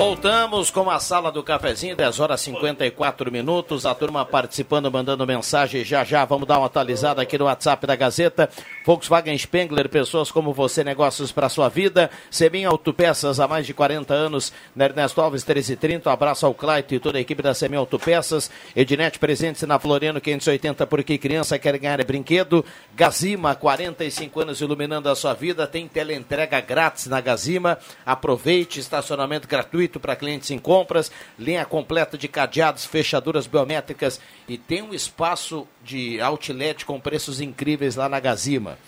Voltamos 0.05 0.69
com 0.69 0.91
a 0.91 0.99
sala 0.99 1.31
do 1.31 1.45
cafezinho, 1.45 1.95
10 1.95 2.19
horas 2.19 2.41
54 2.41 3.31
minutos. 3.31 3.87
A 3.87 3.95
turma 3.95 4.27
participando, 4.27 4.91
mandando 4.91 5.25
mensagem. 5.25 5.85
Já 5.85 6.03
já 6.03 6.25
vamos 6.25 6.49
dar 6.49 6.59
uma 6.59 6.67
atualizada 6.67 7.23
aqui 7.23 7.39
no 7.39 7.45
WhatsApp 7.45 7.87
da 7.87 7.95
Gazeta. 7.95 8.51
Volkswagen 8.85 9.39
Spengler, 9.39 9.89
pessoas 9.89 10.33
como 10.33 10.53
você, 10.53 10.83
negócios 10.83 11.31
para 11.31 11.49
sua 11.49 11.69
vida. 11.69 12.11
Semin 12.33 12.65
Autopeças 12.65 13.39
há 13.39 13.47
mais 13.47 13.65
de 13.65 13.73
40 13.73 14.13
anos. 14.13 14.53
Na 14.75 14.87
Ernesto 14.87 15.21
Alves 15.21 15.45
1330. 15.45 16.11
Um 16.11 16.13
abraço 16.13 16.47
ao 16.47 16.53
Claito 16.53 16.97
e 16.97 16.99
toda 16.99 17.19
a 17.19 17.21
equipe 17.21 17.41
da 17.41 17.55
Semin 17.55 17.77
Autopeças. 17.77 18.51
Ednet 18.75 19.21
presente 19.21 19.65
na 19.67 19.79
Floriano 19.79 20.21
580, 20.21 20.85
porque 20.85 21.17
criança 21.17 21.61
quer 21.61 21.79
ganhar 21.79 22.05
brinquedo. 22.05 22.65
Gazima, 22.97 23.55
45 23.55 24.41
anos 24.41 24.61
iluminando 24.61 25.09
a 25.09 25.15
sua 25.15 25.33
vida. 25.33 25.65
Tem 25.65 25.87
teleentrega 25.87 26.61
grátis 26.61 27.07
na 27.07 27.21
Gazima. 27.21 27.79
Aproveite, 28.05 28.81
estacionamento 28.81 29.47
gratuito 29.47 29.92
para 30.01 30.17
clientes 30.17 30.51
em 30.51 30.59
compras, 30.59 31.11
linha 31.39 31.65
completa 31.65 32.17
de 32.17 32.29
cadeados, 32.29 32.85
fechaduras 32.85 33.47
biométricas 33.47 34.21
e 34.49 34.59
tem 34.59 34.83
um 34.83 34.95
espaço 34.95 35.67
de 35.85 36.21
outlet 36.21 36.85
com 36.85 37.01
preços 37.01 37.41
incríveis 37.41 37.97
lá 37.97 38.09
na 38.09 38.21
Gazima. 38.21 38.79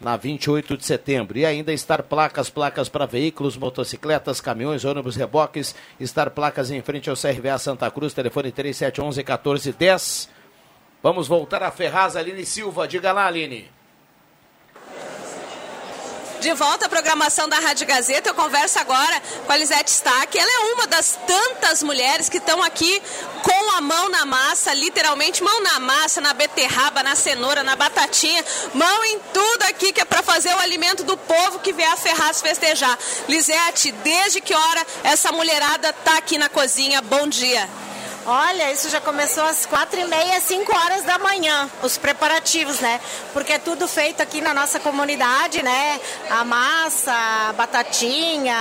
Na 0.00 0.16
28 0.16 0.76
de 0.76 0.84
setembro. 0.84 1.38
E 1.38 1.46
ainda 1.46 1.72
estar 1.72 2.02
placas, 2.02 2.50
placas 2.50 2.88
para 2.88 3.06
veículos, 3.06 3.56
motocicletas, 3.56 4.40
caminhões, 4.40 4.84
ônibus, 4.84 5.16
reboques. 5.16 5.74
Estar 5.98 6.30
placas 6.30 6.70
em 6.70 6.82
frente 6.82 7.08
ao 7.08 7.16
CRVA 7.16 7.56
Santa 7.58 7.90
Cruz, 7.90 8.12
telefone 8.12 8.52
3711 8.52 9.18
1410. 9.20 10.28
Vamos 11.02 11.28
voltar 11.28 11.62
a 11.62 11.70
Ferraz, 11.70 12.16
Aline 12.16 12.44
Silva. 12.44 12.88
Diga 12.88 13.12
lá, 13.12 13.26
Aline. 13.26 13.70
De 16.44 16.52
volta 16.52 16.84
à 16.84 16.88
programação 16.90 17.48
da 17.48 17.58
Rádio 17.58 17.86
Gazeta, 17.86 18.28
eu 18.28 18.34
converso 18.34 18.78
agora 18.78 19.18
com 19.46 19.50
a 19.50 19.56
Lisete 19.56 19.90
Stack. 19.90 20.38
Ela 20.38 20.50
é 20.50 20.74
uma 20.74 20.86
das 20.86 21.18
tantas 21.26 21.82
mulheres 21.82 22.28
que 22.28 22.36
estão 22.36 22.62
aqui 22.62 23.02
com 23.42 23.70
a 23.78 23.80
mão 23.80 24.10
na 24.10 24.26
massa, 24.26 24.74
literalmente 24.74 25.42
mão 25.42 25.62
na 25.62 25.80
massa, 25.80 26.20
na 26.20 26.34
beterraba, 26.34 27.02
na 27.02 27.16
cenoura, 27.16 27.62
na 27.62 27.74
batatinha, 27.76 28.44
mão 28.74 29.04
em 29.06 29.18
tudo 29.32 29.62
aqui 29.62 29.90
que 29.90 30.02
é 30.02 30.04
para 30.04 30.22
fazer 30.22 30.54
o 30.54 30.58
alimento 30.58 31.02
do 31.02 31.16
povo 31.16 31.60
que 31.60 31.72
vier 31.72 31.90
a 31.90 31.96
Ferraz 31.96 32.42
festejar. 32.42 32.98
Lisete, 33.26 33.90
desde 34.04 34.42
que 34.42 34.54
hora 34.54 34.86
essa 35.02 35.32
mulherada 35.32 35.88
está 35.88 36.18
aqui 36.18 36.36
na 36.36 36.50
cozinha? 36.50 37.00
Bom 37.00 37.26
dia. 37.26 37.66
Olha, 38.26 38.72
isso 38.72 38.88
já 38.88 39.02
começou 39.02 39.44
às 39.44 39.66
quatro 39.66 40.00
e 40.00 40.04
meia, 40.06 40.40
cinco 40.40 40.74
horas 40.74 41.02
da 41.02 41.18
manhã, 41.18 41.70
os 41.82 41.98
preparativos, 41.98 42.80
né? 42.80 42.98
Porque 43.34 43.52
é 43.52 43.58
tudo 43.58 43.86
feito 43.86 44.22
aqui 44.22 44.40
na 44.40 44.54
nossa 44.54 44.80
comunidade, 44.80 45.62
né? 45.62 46.00
A 46.30 46.42
massa, 46.42 47.12
a 47.12 47.52
batatinha, 47.52 48.56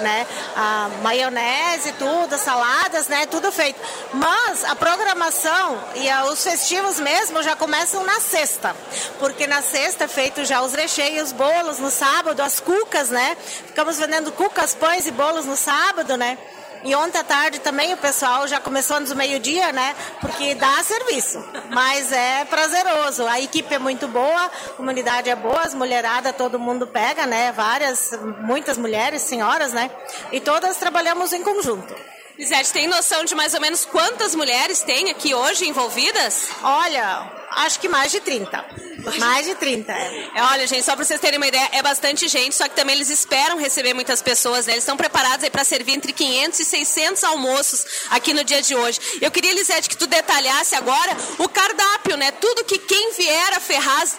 né? 0.00 0.26
A 0.56 0.90
maionese, 1.00 1.92
tudo, 1.92 2.34
as 2.34 2.40
saladas, 2.40 3.06
né? 3.06 3.24
Tudo 3.26 3.52
feito. 3.52 3.80
Mas 4.14 4.64
a 4.64 4.74
programação 4.74 5.80
e 5.94 6.10
os 6.32 6.42
festivos 6.42 6.98
mesmo 6.98 7.40
já 7.40 7.54
começam 7.54 8.02
na 8.02 8.18
sexta, 8.18 8.74
porque 9.20 9.46
na 9.46 9.62
sexta 9.62 10.04
é 10.04 10.08
feito 10.08 10.44
já 10.44 10.60
os 10.60 10.74
recheios, 10.74 11.30
bolos 11.30 11.78
no 11.78 11.90
sábado, 11.90 12.42
as 12.42 12.58
cucas, 12.58 13.10
né? 13.10 13.36
Ficamos 13.68 13.96
vendendo 13.96 14.32
cucas, 14.32 14.74
pães 14.74 15.06
e 15.06 15.12
bolos 15.12 15.44
no 15.44 15.56
sábado, 15.56 16.16
né? 16.16 16.36
E 16.84 16.94
ontem 16.94 17.18
à 17.18 17.24
tarde 17.24 17.58
também 17.60 17.92
o 17.92 17.96
pessoal 17.96 18.46
já 18.46 18.60
começou 18.60 19.00
do 19.00 19.16
meio-dia, 19.16 19.72
né? 19.72 19.94
Porque 20.20 20.54
dá 20.54 20.82
serviço. 20.82 21.42
Mas 21.70 22.12
é 22.12 22.44
prazeroso. 22.44 23.26
A 23.26 23.40
equipe 23.40 23.74
é 23.74 23.78
muito 23.78 24.06
boa, 24.08 24.44
a 24.44 24.70
comunidade 24.76 25.28
é 25.28 25.36
boa, 25.36 25.60
as 25.60 25.74
mulheradas 25.74 26.36
todo 26.36 26.58
mundo 26.58 26.86
pega, 26.86 27.26
né? 27.26 27.52
Várias, 27.52 28.10
muitas 28.40 28.78
mulheres, 28.78 29.22
senhoras, 29.22 29.72
né? 29.72 29.90
E 30.32 30.40
todas 30.40 30.76
trabalhamos 30.76 31.32
em 31.32 31.42
conjunto. 31.42 31.94
Lisete, 32.38 32.72
tem 32.72 32.86
noção 32.86 33.24
de 33.24 33.34
mais 33.34 33.52
ou 33.52 33.60
menos 33.60 33.84
quantas 33.84 34.32
mulheres 34.32 34.80
tem 34.80 35.10
aqui 35.10 35.34
hoje 35.34 35.66
envolvidas? 35.66 36.48
Olha, 36.62 37.32
acho 37.50 37.80
que 37.80 37.88
mais 37.88 38.12
de 38.12 38.20
30. 38.20 38.64
Mais 39.18 39.44
de 39.44 39.56
30, 39.56 39.90
é. 39.90 40.30
É, 40.36 40.42
Olha, 40.44 40.64
gente, 40.64 40.84
só 40.84 40.94
para 40.94 41.04
vocês 41.04 41.20
terem 41.20 41.36
uma 41.36 41.48
ideia, 41.48 41.68
é 41.72 41.82
bastante 41.82 42.28
gente, 42.28 42.54
só 42.54 42.68
que 42.68 42.76
também 42.76 42.94
eles 42.94 43.10
esperam 43.10 43.58
receber 43.58 43.92
muitas 43.92 44.22
pessoas, 44.22 44.66
né? 44.66 44.74
Eles 44.74 44.84
estão 44.84 44.96
preparados 44.96 45.42
aí 45.42 45.50
para 45.50 45.64
servir 45.64 45.94
entre 45.94 46.12
500 46.12 46.60
e 46.60 46.64
600 46.64 47.24
almoços 47.24 47.84
aqui 48.10 48.32
no 48.32 48.44
dia 48.44 48.62
de 48.62 48.72
hoje. 48.72 49.00
Eu 49.20 49.32
queria, 49.32 49.52
Lisete, 49.52 49.88
que 49.88 49.96
tu 49.96 50.06
detalhasse 50.06 50.76
agora 50.76 51.16
o 51.38 51.48
cardápio, 51.48 52.16
né? 52.16 52.30
Tudo 52.30 52.64
que 52.64 52.78
quem 52.78 53.12
vier 53.14 53.54
a 53.54 53.58
Ferraz, 53.58 54.16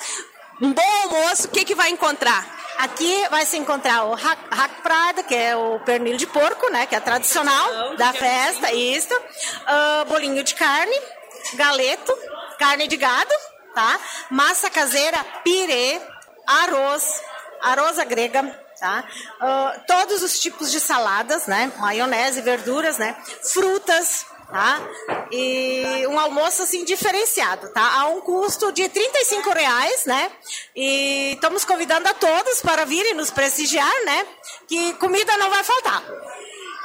um 0.61 0.73
bom 0.73 0.91
almoço, 1.03 1.47
o 1.47 1.51
que, 1.51 1.63
que 1.63 1.75
vai 1.75 1.89
encontrar? 1.89 2.58
Aqui 2.79 3.27
vai 3.29 3.45
se 3.45 3.57
encontrar 3.57 4.05
o 4.05 4.13
hack, 4.13 4.39
hack 4.51 4.81
prada, 4.81 5.21
que 5.21 5.35
é 5.35 5.53
o 5.53 5.81
pernil 5.81 6.15
de 6.15 6.25
porco, 6.25 6.71
né? 6.71 6.85
Que 6.85 6.95
é 6.95 6.99
tradicional 7.01 7.97
da 7.97 8.13
festa, 8.13 8.71
isso. 8.71 9.13
Ah, 9.65 10.05
bolinho 10.07 10.41
de 10.45 10.55
carne, 10.55 10.95
galeto, 11.55 12.17
carne 12.57 12.87
de 12.87 12.95
gado, 12.95 13.33
tá? 13.75 13.99
Massa 14.31 14.69
caseira, 14.69 15.21
pirê, 15.43 15.99
arroz, 16.47 17.21
arroz 17.61 17.97
grega, 18.07 18.43
tá? 18.79 19.03
Ah, 19.41 19.75
todos 19.85 20.23
os 20.23 20.39
tipos 20.39 20.71
de 20.71 20.79
saladas, 20.79 21.47
né? 21.47 21.69
Maionese, 21.79 22.39
verduras, 22.39 22.97
né? 22.97 23.13
Frutas, 23.43 24.25
tá? 24.51 24.81
E 25.31 26.05
um 26.07 26.19
almoço 26.19 26.63
assim 26.63 26.83
diferenciado, 26.83 27.69
tá? 27.69 28.01
A 28.01 28.07
um 28.07 28.21
custo 28.21 28.71
de 28.71 28.87
35 28.89 29.49
reais, 29.51 30.05
né? 30.05 30.31
E 30.75 31.33
estamos 31.33 31.63
convidando 31.65 32.07
a 32.07 32.13
todos 32.13 32.61
para 32.61 32.85
virem 32.85 33.13
nos 33.13 33.29
prestigiar, 33.29 33.93
né? 34.05 34.25
Que 34.67 34.93
comida 34.93 35.37
não 35.37 35.49
vai 35.49 35.63
faltar. 35.63 36.03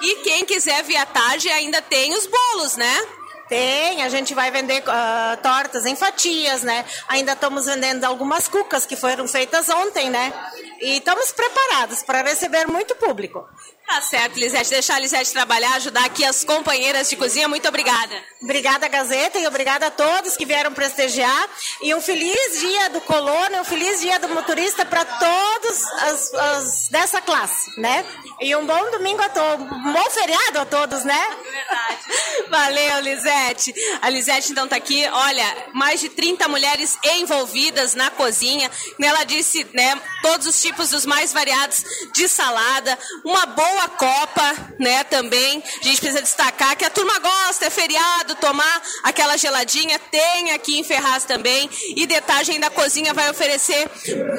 E 0.03 0.17
quem 0.17 0.45
quiser 0.45 0.83
vir 0.85 0.97
à 0.97 1.07
tarde 1.07 1.49
ainda 1.49 1.81
tem 1.81 2.15
os 2.15 2.27
bolos, 2.27 2.77
né? 2.77 3.07
Tem, 3.49 4.03
a 4.03 4.09
gente 4.09 4.35
vai 4.35 4.51
vender 4.51 4.83
ah, 4.87 5.39
tortas 5.43 5.85
em 5.85 5.95
fatias, 5.95 6.63
né? 6.63 6.85
Ainda 7.09 7.33
estamos 7.33 7.67
vendendo 7.67 8.05
algumas 8.05 8.49
cucas 8.49 8.87
que 8.87 8.97
foram 8.97 9.29
feitas 9.29 9.69
ontem, 9.69 10.09
né? 10.09 10.33
E 10.81 10.97
estamos 10.97 11.31
preparados 11.31 12.03
para 12.03 12.23
receber 12.23 12.67
muito 12.67 12.95
público. 12.97 13.47
Tá 13.87 14.01
certo, 14.01 14.39
Lisete. 14.39 14.71
Deixar 14.71 14.97
a 14.97 14.99
Lisete 14.99 15.33
trabalhar, 15.33 15.75
ajudar 15.75 16.07
aqui 16.07 16.25
as 16.25 16.43
companheiras 16.43 17.09
de 17.11 17.17
cozinha. 17.17 17.47
Muito 17.47 17.69
obrigada. 17.69 18.23
Obrigada, 18.43 18.89
Gazeta, 18.89 19.39
e 19.39 19.47
obrigada 19.47 19.87
a 19.87 19.91
todos 19.91 20.37
que 20.37 20.47
vieram 20.47 20.73
prestigiar. 20.73 21.49
E 21.83 21.95
um 21.95 22.01
feliz 22.01 22.61
dia 22.61 22.91
do 22.91 23.01
colono, 23.03 23.61
um 23.61 23.65
feliz 23.65 24.01
dia 24.01 24.19
do 24.19 24.29
motorista 24.29 24.85
para 24.87 25.05
todos 25.05 25.85
as, 26.03 26.35
as 26.35 26.89
dessa 26.89 27.21
classe, 27.21 27.79
né? 27.79 28.05
E 28.41 28.57
um 28.57 28.67
bom 28.67 28.91
domingo 28.91 29.23
a 29.23 29.29
todos, 29.29 29.67
um 29.71 29.93
bom 29.93 30.11
feriado 30.11 30.61
a 30.61 30.65
todos, 30.67 31.05
né? 31.05 31.37
Verdade. 31.43 32.49
Valeu, 32.49 33.01
Lisete. 33.01 33.75
A 34.01 34.09
Lisete 34.09 34.53
então 34.53 34.67
tá 34.67 34.77
aqui, 34.77 35.07
olha, 35.09 35.69
mais 35.73 36.01
de 36.01 36.09
30 36.09 36.49
mulheres 36.49 36.99
envolvidas 37.05 37.95
na 37.95 38.11
cozinha. 38.11 38.71
Ela 39.01 39.25
disse, 39.25 39.67
né, 39.73 40.01
todos 40.23 40.47
os 40.47 40.61
tipos 40.61 40.91
dos 40.91 41.05
mais 41.07 41.33
variados 41.33 41.85
de 42.13 42.29
salada, 42.29 42.99
uma 43.25 43.47
boa 43.47 43.74
copa, 43.89 44.55
né, 44.79 45.05
também. 45.05 45.63
A 45.81 45.85
gente 45.85 46.01
precisa 46.01 46.23
destacar 46.23 46.77
que 46.77 46.85
a 46.85 46.91
turma 46.91 47.19
gosta, 47.19 47.67
é 47.67 47.71
feriado, 47.71 48.35
tomar 48.37 48.83
aquela 49.03 49.37
geladinha, 49.37 49.99
tem 49.99 50.53
aqui 50.53 50.79
em 50.79 50.85
Ferraz 50.85 51.25
também. 51.25 51.69
E 51.97 52.07
Detagem 52.07 52.61
da 52.61 52.71
Cozinha 52.71 53.13
vai 53.13 53.31
oferecer 53.31 53.89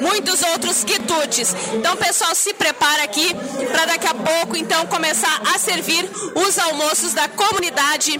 muitos 0.00 0.42
outros 0.42 0.84
quitutes. 0.84 1.54
Então, 1.74 1.96
pessoal, 1.96 2.34
se 2.34 2.52
prepara 2.54 3.04
aqui 3.04 3.34
para 3.70 3.86
daqui 3.86 4.06
a 4.06 4.14
pouco, 4.14 4.56
então, 4.56 4.86
começar 4.86 5.42
a 5.54 5.58
servir 5.58 6.08
os 6.34 6.58
almoços 6.58 7.12
da 7.12 7.28
comunidade 7.28 8.18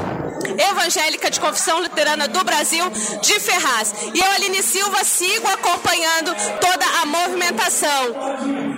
evangélica 0.70 1.30
de 1.30 1.40
confissão 1.40 1.80
luterana 1.80 2.28
do 2.28 2.44
Brasil 2.44 2.84
de 3.22 3.40
Ferraz. 3.40 3.94
E 4.14 4.18
eu, 4.18 4.32
Aline 4.32 4.62
Silva, 4.62 5.04
sigo 5.04 5.48
acompanhando 5.48 6.34
toda 6.60 6.86
a 7.00 7.06
movimentação 7.06 8.75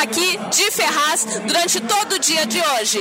aqui 0.00 0.36
de 0.50 0.70
Ferraz 0.70 1.24
durante 1.46 1.80
todo 1.80 2.14
o 2.14 2.18
dia 2.18 2.46
de 2.46 2.58
hoje. 2.60 3.00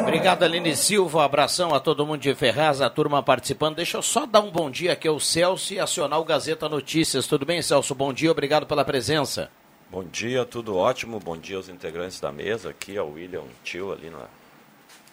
Obrigado, 0.00 0.42
Aline 0.42 0.76
Silva. 0.76 1.18
Um 1.18 1.22
abração 1.22 1.74
a 1.74 1.80
todo 1.80 2.06
mundo 2.06 2.20
de 2.20 2.34
Ferraz, 2.34 2.80
a 2.80 2.90
turma 2.90 3.22
participando. 3.22 3.76
Deixa 3.76 3.96
eu 3.96 4.02
só 4.02 4.26
dar 4.26 4.40
um 4.40 4.50
bom 4.50 4.70
dia 4.70 4.92
aqui 4.92 5.08
ao 5.08 5.18
Celso 5.18 5.74
e 5.74 5.80
acionar 5.80 6.20
o 6.20 6.24
Gazeta 6.24 6.68
Notícias. 6.68 7.26
Tudo 7.26 7.44
bem, 7.44 7.62
Celso? 7.62 7.94
Bom 7.94 8.12
dia, 8.12 8.30
obrigado 8.30 8.66
pela 8.66 8.84
presença. 8.84 9.50
Bom 9.90 10.04
dia, 10.04 10.44
tudo 10.44 10.76
ótimo. 10.76 11.20
Bom 11.20 11.36
dia 11.36 11.56
aos 11.56 11.68
integrantes 11.68 12.20
da 12.20 12.32
mesa 12.32 12.70
aqui, 12.70 12.96
ao 12.96 13.10
William 13.10 13.44
Tio 13.62 13.92
ali 13.92 14.10
na, 14.10 14.26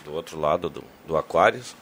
do 0.03 0.13
outro 0.13 0.39
lado 0.39 0.69
do, 0.69 0.83
do 1.07 1.17
Aquários. 1.17 1.75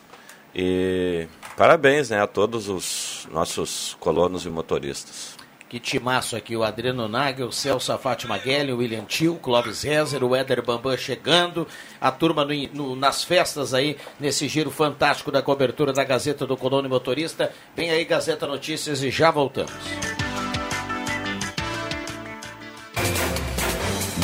E 0.53 1.27
parabéns 1.55 2.09
né, 2.09 2.21
a 2.21 2.27
todos 2.27 2.67
os 2.67 3.27
nossos 3.31 3.95
colonos 3.99 4.45
e 4.45 4.49
motoristas. 4.49 5.37
Que 5.69 5.79
timaço 5.79 6.35
aqui, 6.35 6.55
o 6.55 6.63
Adriano 6.63 7.07
Nagel, 7.07 7.47
o 7.47 7.51
Celso 7.51 7.93
a 7.93 7.97
Fátima 7.99 8.39
Guelli, 8.39 8.73
o 8.73 8.77
William 8.77 9.05
Tio, 9.05 9.33
o 9.33 9.37
Clóvis 9.37 9.83
Rezer, 9.83 10.23
o 10.23 10.35
Éder 10.35 10.65
Bambam 10.65 10.97
chegando, 10.97 11.67
a 12.01 12.09
turma 12.09 12.43
no, 12.43 12.53
no, 12.73 12.95
nas 12.95 13.23
festas 13.23 13.71
aí, 13.71 13.95
nesse 14.19 14.47
giro 14.47 14.71
fantástico 14.71 15.31
da 15.31 15.43
cobertura 15.43 15.93
da 15.93 16.03
Gazeta 16.03 16.47
do 16.47 16.57
Colono 16.57 16.89
Motorista. 16.89 17.53
Vem 17.75 17.91
aí 17.91 18.03
Gazeta 18.03 18.47
Notícias 18.47 19.03
e 19.03 19.11
já 19.11 19.29
voltamos. 19.29 19.71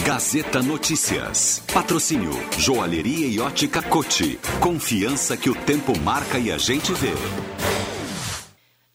Gazeta 0.03 0.63
Notícias. 0.63 1.62
Patrocínio 1.71 2.31
Joalheria 2.58 3.27
e 3.27 3.39
Ótica 3.39 3.84
Cote. 3.84 4.39
Confiança 4.60 5.38
que 5.38 5.51
o 5.51 5.55
tempo 5.55 5.95
marca 5.99 6.39
e 6.39 6.51
a 6.51 6.58
gente 6.58 6.91
vê. 6.93 7.13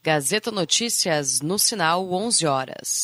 Gazeta 0.02 0.50
Notícias 0.50 1.42
no 1.42 1.58
sinal 1.58 2.10
11 2.10 2.46
horas. 2.46 3.02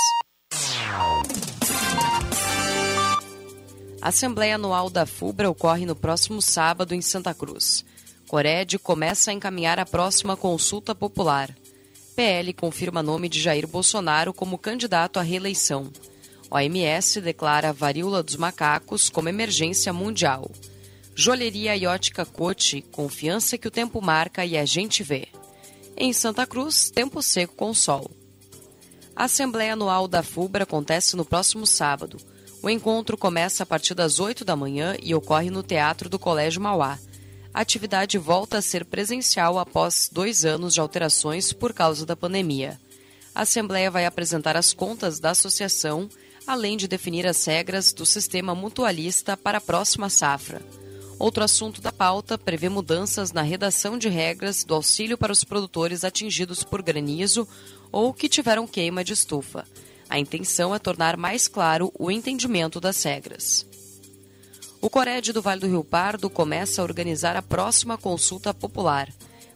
A 4.01 4.09
Assembleia 4.09 4.55
Anual 4.55 4.89
da 4.89 5.05
FUBRA 5.05 5.51
ocorre 5.51 5.85
no 5.85 5.95
próximo 5.95 6.41
sábado 6.41 6.95
em 6.95 7.03
Santa 7.03 7.35
Cruz. 7.35 7.85
Cored 8.27 8.79
começa 8.79 9.31
a 9.31 9.35
encaminhar 9.35 9.79
a 9.79 9.85
próxima 9.85 10.39
consulta 10.39 10.95
popular. 10.95 11.55
PL 12.17 12.55
confirma 12.55 13.03
nome 13.03 13.29
de 13.29 13.43
Jair 13.43 13.67
Bolsonaro 13.67 14.33
como 14.33 14.57
candidato 14.57 15.19
à 15.19 15.23
reeleição. 15.23 15.93
OMS 16.51 17.21
declara 17.21 17.69
a 17.69 17.73
varíola 17.73 18.23
dos 18.23 18.37
macacos 18.37 19.11
como 19.11 19.29
emergência 19.29 19.93
mundial. 19.93 20.51
Joalheria 21.15 21.77
e 21.77 21.87
ótica 21.87 22.25
Cote, 22.25 22.81
confiança 22.91 23.59
que 23.59 23.69
o 23.69 23.71
tempo 23.71 24.01
marca 24.01 24.47
e 24.47 24.57
a 24.57 24.65
gente 24.65 25.03
vê. 25.03 25.29
Em 25.99 26.13
Santa 26.13 26.47
Cruz, 26.47 26.91
tempo 26.91 27.23
seco 27.23 27.55
com 27.55 27.73
sol. 27.73 28.11
A 29.15 29.25
Assembleia 29.25 29.73
Anual 29.73 30.07
da 30.07 30.23
FUBRA 30.23 30.65
acontece 30.65 31.17
no 31.17 31.25
próximo 31.25 31.67
sábado. 31.67 32.19
O 32.63 32.69
encontro 32.69 33.17
começa 33.17 33.63
a 33.63 33.67
partir 33.67 33.95
das 33.95 34.21
8 34.21 34.45
da 34.45 34.55
manhã 34.55 34.95
e 35.03 35.15
ocorre 35.15 35.49
no 35.49 35.63
Teatro 35.63 36.11
do 36.11 36.19
Colégio 36.19 36.61
Mauá. 36.61 36.99
A 37.53 37.63
atividade 37.63 38.19
volta 38.19 38.59
a 38.59 38.63
ser 38.63 38.85
presencial 38.85 39.59
após 39.59 40.11
dois 40.13 40.45
anos 40.45 40.75
de 40.75 40.81
alterações 40.81 41.55
por 41.55 41.73
causa 41.73 42.05
da 42.05 42.15
pandemia. 42.15 42.79
A 43.35 43.41
Assembleia 43.41 43.91
vai 43.91 44.05
apresentar 44.05 44.55
as 44.55 44.75
contas 44.75 45.19
da 45.19 45.31
associação, 45.31 46.11
além 46.47 46.77
de 46.77 46.87
definir 46.87 47.27
as 47.27 47.43
regras 47.47 47.95
do 47.95 48.05
sistema 48.05 48.55
mutualista 48.55 49.35
para 49.35 49.57
a 49.57 49.63
próxima 49.63 50.11
safra. 50.11 50.61
Outro 51.19 51.43
assunto 51.43 51.81
da 51.81 51.91
pauta 51.91 52.37
prevê 52.37 52.69
mudanças 52.69 53.33
na 53.33 53.41
redação 53.41 53.97
de 53.97 54.09
regras 54.09 54.65
do 54.65 54.75
auxílio 54.75 55.17
para 55.17 55.33
os 55.33 55.45
produtores 55.45 56.05
atingidos 56.05 56.63
por 56.63 56.83
granizo 56.83 57.49
ou 57.91 58.13
que 58.13 58.29
tiveram 58.29 58.67
queima 58.67 59.03
de 59.03 59.15
estufa. 59.15 59.65
A 60.11 60.19
intenção 60.19 60.75
é 60.75 60.79
tornar 60.79 61.17
mais 61.17 61.49
claro 61.49 61.91
o 61.99 62.11
entendimento 62.11 62.81
das 62.81 63.03
regras. 63.03 63.67
O 64.81 64.91
Cored 64.91 65.33
do 65.33 65.41
Vale 65.41 65.63
do 65.63 65.67
Rio 65.67 65.83
Pardo 65.83 66.29
começa 66.29 66.81
a 66.81 66.85
organizar 66.85 67.35
a 67.35 67.43
próxima 67.43 67.97
consulta 67.97 68.53
popular. 68.53 69.09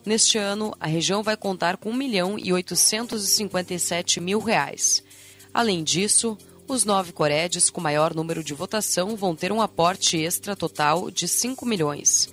Neste 0.05 0.39
ano, 0.39 0.75
a 0.81 0.87
região 0.87 1.23
vai 1.23 1.37
contar 1.37 1.77
com 1.77 1.91
1 1.91 1.95
milhão 1.95 2.39
e 2.39 2.53
857 2.55 4.19
mil 4.19 4.41
reais. 4.41 5.05
Além 5.53 5.85
disso, 5.85 6.39
os 6.73 6.85
nove 6.85 7.13
Coredes 7.13 7.69
com 7.69 7.81
maior 7.81 8.15
número 8.15 8.45
de 8.45 8.55
votação 8.55 9.17
vão 9.17 9.35
ter 9.35 9.51
um 9.51 9.61
aporte 9.61 10.17
extra 10.17 10.55
total 10.55 11.11
de 11.11 11.27
5 11.27 11.67
milhões. 11.67 12.29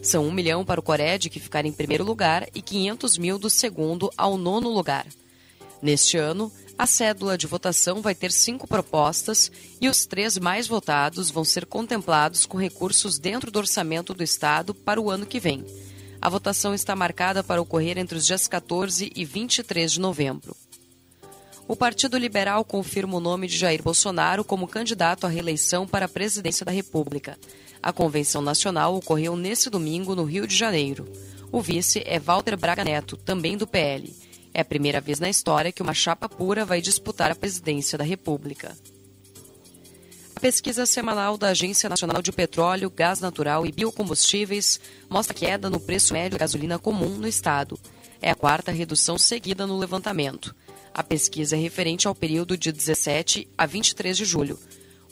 São 0.00 0.26
1 0.28 0.30
milhão 0.30 0.64
para 0.64 0.78
o 0.78 0.82
Cored, 0.82 1.28
que 1.28 1.40
ficar 1.40 1.66
em 1.66 1.72
primeiro 1.72 2.04
lugar, 2.04 2.48
e 2.54 2.62
500 2.62 3.18
mil 3.18 3.38
do 3.38 3.50
segundo 3.50 4.08
ao 4.16 4.38
nono 4.38 4.68
lugar. 4.68 5.06
Neste 5.82 6.16
ano, 6.16 6.52
a 6.78 6.86
cédula 6.86 7.36
de 7.36 7.48
votação 7.48 8.00
vai 8.00 8.14
ter 8.14 8.30
cinco 8.30 8.66
propostas 8.66 9.50
e 9.80 9.88
os 9.88 10.06
três 10.06 10.38
mais 10.38 10.68
votados 10.68 11.30
vão 11.30 11.44
ser 11.44 11.66
contemplados 11.66 12.46
com 12.46 12.56
recursos 12.56 13.18
dentro 13.18 13.50
do 13.50 13.58
orçamento 13.58 14.14
do 14.14 14.22
Estado 14.22 14.72
para 14.72 15.00
o 15.00 15.10
ano 15.10 15.26
que 15.26 15.40
vem. 15.40 15.64
A 16.22 16.28
votação 16.28 16.72
está 16.74 16.94
marcada 16.94 17.42
para 17.42 17.60
ocorrer 17.60 17.98
entre 17.98 18.16
os 18.16 18.24
dias 18.24 18.46
14 18.46 19.10
e 19.14 19.24
23 19.24 19.92
de 19.92 20.00
novembro. 20.00 20.56
O 21.70 21.76
Partido 21.76 22.18
Liberal 22.18 22.64
confirma 22.64 23.16
o 23.16 23.20
nome 23.20 23.46
de 23.46 23.56
Jair 23.56 23.80
Bolsonaro 23.80 24.42
como 24.42 24.66
candidato 24.66 25.24
à 25.24 25.30
reeleição 25.30 25.86
para 25.86 26.06
a 26.06 26.08
presidência 26.08 26.66
da 26.66 26.72
República. 26.72 27.38
A 27.80 27.92
convenção 27.92 28.42
nacional 28.42 28.96
ocorreu 28.96 29.36
nesse 29.36 29.70
domingo 29.70 30.16
no 30.16 30.24
Rio 30.24 30.48
de 30.48 30.56
Janeiro. 30.56 31.08
O 31.52 31.62
vice 31.62 32.02
é 32.04 32.18
Walter 32.18 32.56
Braga 32.56 32.82
Neto, 32.82 33.16
também 33.16 33.56
do 33.56 33.68
PL. 33.68 34.12
É 34.52 34.62
a 34.62 34.64
primeira 34.64 35.00
vez 35.00 35.20
na 35.20 35.30
história 35.30 35.70
que 35.70 35.80
uma 35.80 35.94
chapa 35.94 36.28
pura 36.28 36.64
vai 36.64 36.80
disputar 36.80 37.30
a 37.30 37.36
presidência 37.36 37.96
da 37.96 38.02
República. 38.02 38.76
A 40.34 40.40
pesquisa 40.40 40.84
semanal 40.84 41.38
da 41.38 41.50
Agência 41.50 41.88
Nacional 41.88 42.20
de 42.20 42.32
Petróleo, 42.32 42.90
Gás 42.90 43.20
Natural 43.20 43.64
e 43.64 43.70
Biocombustíveis 43.70 44.80
mostra 45.08 45.34
queda 45.34 45.70
no 45.70 45.78
preço 45.78 46.14
médio 46.14 46.32
da 46.32 46.38
gasolina 46.38 46.80
comum 46.80 47.10
no 47.10 47.28
estado. 47.28 47.78
É 48.20 48.28
a 48.28 48.34
quarta 48.34 48.72
redução 48.72 49.16
seguida 49.16 49.68
no 49.68 49.78
levantamento. 49.78 50.52
A 50.92 51.02
pesquisa 51.02 51.56
é 51.56 51.58
referente 51.58 52.06
ao 52.08 52.14
período 52.14 52.56
de 52.56 52.72
17 52.72 53.46
a 53.56 53.66
23 53.66 54.16
de 54.16 54.24
julho. 54.24 54.58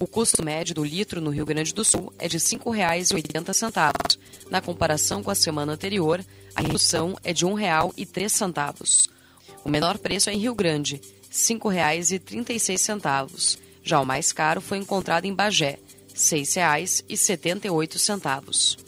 O 0.00 0.06
custo 0.06 0.44
médio 0.44 0.76
do 0.76 0.84
litro 0.84 1.20
no 1.20 1.30
Rio 1.30 1.44
Grande 1.44 1.74
do 1.74 1.84
Sul 1.84 2.12
é 2.18 2.28
de 2.28 2.36
R$ 2.36 2.42
5,80. 2.42 4.18
Na 4.50 4.60
comparação 4.60 5.22
com 5.22 5.30
a 5.30 5.34
semana 5.34 5.72
anterior, 5.72 6.24
a 6.54 6.60
redução 6.60 7.16
é 7.24 7.32
de 7.32 7.44
R$ 7.44 7.52
1,03. 7.52 9.08
O 9.64 9.68
menor 9.68 9.98
preço 9.98 10.30
é 10.30 10.34
em 10.34 10.38
Rio 10.38 10.54
Grande, 10.54 10.96
R$ 10.96 11.02
5,36. 11.30 13.58
Já 13.82 14.00
o 14.00 14.06
mais 14.06 14.32
caro 14.32 14.60
foi 14.60 14.78
encontrado 14.78 15.24
em 15.24 15.34
Bagé, 15.34 15.72
R$ 15.72 15.80
6,78. 16.14 18.87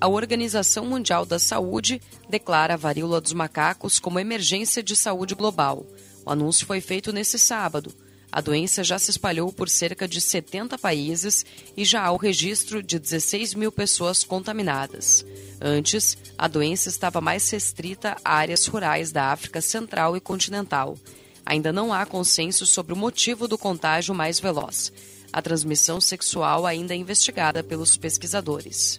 A 0.00 0.08
Organização 0.08 0.84
Mundial 0.86 1.24
da 1.24 1.38
Saúde 1.38 2.00
declara 2.28 2.74
a 2.74 2.76
varíola 2.76 3.20
dos 3.20 3.32
macacos 3.32 3.98
como 3.98 4.18
emergência 4.18 4.82
de 4.82 4.96
saúde 4.96 5.34
global. 5.34 5.86
O 6.26 6.30
anúncio 6.30 6.66
foi 6.66 6.80
feito 6.80 7.12
nesse 7.12 7.38
sábado. 7.38 7.94
A 8.30 8.40
doença 8.40 8.82
já 8.82 8.98
se 8.98 9.12
espalhou 9.12 9.52
por 9.52 9.68
cerca 9.68 10.08
de 10.08 10.20
70 10.20 10.76
países 10.76 11.46
e 11.76 11.84
já 11.84 12.02
há 12.04 12.10
o 12.10 12.16
registro 12.16 12.82
de 12.82 12.98
16 12.98 13.54
mil 13.54 13.70
pessoas 13.70 14.24
contaminadas. 14.24 15.24
Antes, 15.60 16.18
a 16.36 16.48
doença 16.48 16.88
estava 16.88 17.20
mais 17.20 17.48
restrita 17.48 18.16
a 18.24 18.34
áreas 18.34 18.66
rurais 18.66 19.12
da 19.12 19.26
África 19.30 19.60
Central 19.60 20.16
e 20.16 20.20
Continental. 20.20 20.98
Ainda 21.46 21.72
não 21.72 21.92
há 21.92 22.04
consenso 22.04 22.66
sobre 22.66 22.92
o 22.92 22.96
motivo 22.96 23.46
do 23.46 23.56
contágio 23.56 24.14
mais 24.14 24.40
veloz. 24.40 24.92
A 25.32 25.40
transmissão 25.40 26.00
sexual 26.00 26.66
ainda 26.66 26.92
é 26.92 26.96
investigada 26.96 27.62
pelos 27.62 27.96
pesquisadores. 27.96 28.98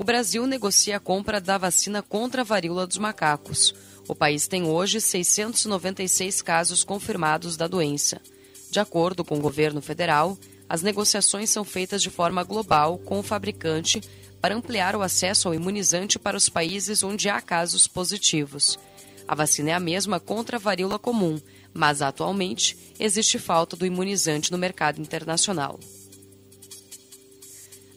O 0.00 0.02
Brasil 0.02 0.46
negocia 0.46 0.96
a 0.96 0.98
compra 0.98 1.38
da 1.42 1.58
vacina 1.58 2.00
contra 2.00 2.40
a 2.40 2.44
varíola 2.44 2.86
dos 2.86 2.96
macacos. 2.96 3.74
O 4.08 4.14
país 4.14 4.48
tem 4.48 4.64
hoje 4.64 4.98
696 4.98 6.40
casos 6.40 6.82
confirmados 6.82 7.54
da 7.54 7.66
doença. 7.66 8.18
De 8.70 8.80
acordo 8.80 9.22
com 9.22 9.36
o 9.36 9.42
governo 9.42 9.82
federal, 9.82 10.38
as 10.66 10.80
negociações 10.80 11.50
são 11.50 11.64
feitas 11.64 12.00
de 12.00 12.08
forma 12.08 12.42
global 12.42 12.96
com 12.96 13.18
o 13.18 13.22
fabricante 13.22 14.00
para 14.40 14.54
ampliar 14.54 14.96
o 14.96 15.02
acesso 15.02 15.48
ao 15.48 15.54
imunizante 15.54 16.18
para 16.18 16.34
os 16.34 16.48
países 16.48 17.02
onde 17.02 17.28
há 17.28 17.38
casos 17.42 17.86
positivos. 17.86 18.78
A 19.28 19.34
vacina 19.34 19.72
é 19.72 19.74
a 19.74 19.80
mesma 19.80 20.18
contra 20.18 20.56
a 20.56 20.60
varíola 20.60 20.98
comum, 20.98 21.38
mas 21.74 22.00
atualmente 22.00 22.94
existe 22.98 23.38
falta 23.38 23.76
do 23.76 23.84
imunizante 23.84 24.50
no 24.50 24.56
mercado 24.56 24.98
internacional. 24.98 25.78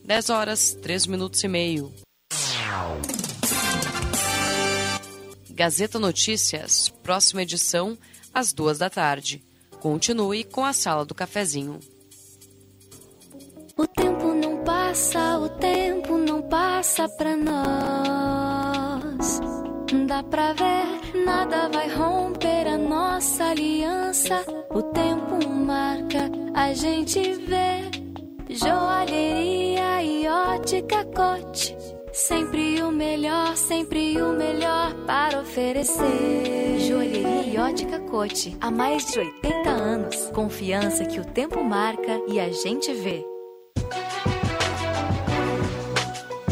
10 0.03 0.29
horas, 0.29 0.77
3 0.81 1.07
minutos 1.07 1.43
e 1.43 1.47
meio. 1.47 1.93
Gazeta 5.49 5.99
Notícias, 5.99 6.89
próxima 7.01 7.43
edição, 7.43 7.97
às 8.33 8.51
duas 8.51 8.79
da 8.79 8.89
tarde. 8.89 9.43
Continue 9.79 10.43
com 10.43 10.65
a 10.65 10.73
Sala 10.73 11.05
do 11.05 11.13
Cafezinho. 11.13 11.79
O 13.77 13.87
tempo 13.87 14.33
não 14.33 14.63
passa, 14.63 15.39
o 15.39 15.49
tempo 15.49 16.17
não 16.17 16.41
passa 16.41 17.07
pra 17.09 17.37
nós. 17.37 19.39
Dá 20.07 20.23
pra 20.23 20.53
ver, 20.53 21.23
nada 21.25 21.69
vai 21.69 21.87
romper 21.95 22.67
a 22.67 22.77
nossa 22.77 23.45
aliança. 23.45 24.43
O 24.69 24.81
tempo 24.81 25.47
marca, 25.49 26.29
a 26.53 26.73
gente 26.73 27.21
vê. 27.45 28.02
Joalheria 28.53 30.03
e 30.03 30.27
ótica 30.27 31.03
cote 31.05 31.75
Sempre 32.13 32.79
o 32.83 32.91
melhor, 32.91 33.57
sempre 33.57 34.21
o 34.21 34.33
melhor 34.33 34.93
para 35.07 35.41
oferecer. 35.41 36.79
Joalheria 36.87 37.41
e 37.47 37.57
ótica 37.57 37.99
Cote. 38.01 38.55
Há 38.61 38.69
mais 38.69 39.07
de 39.07 39.17
80 39.17 39.69
anos. 39.71 40.15
Confiança 40.31 41.05
que 41.05 41.19
o 41.19 41.25
tempo 41.25 41.63
marca 41.63 42.21
e 42.27 42.39
a 42.39 42.51
gente 42.51 42.93
vê. 42.93 43.25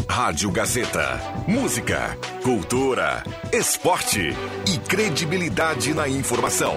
Rádio 0.08 0.50
Gazeta. 0.50 1.20
Música, 1.46 2.18
cultura, 2.42 3.22
esporte 3.52 4.30
e 4.66 4.78
credibilidade 4.78 5.94
na 5.94 6.08
informação. 6.08 6.76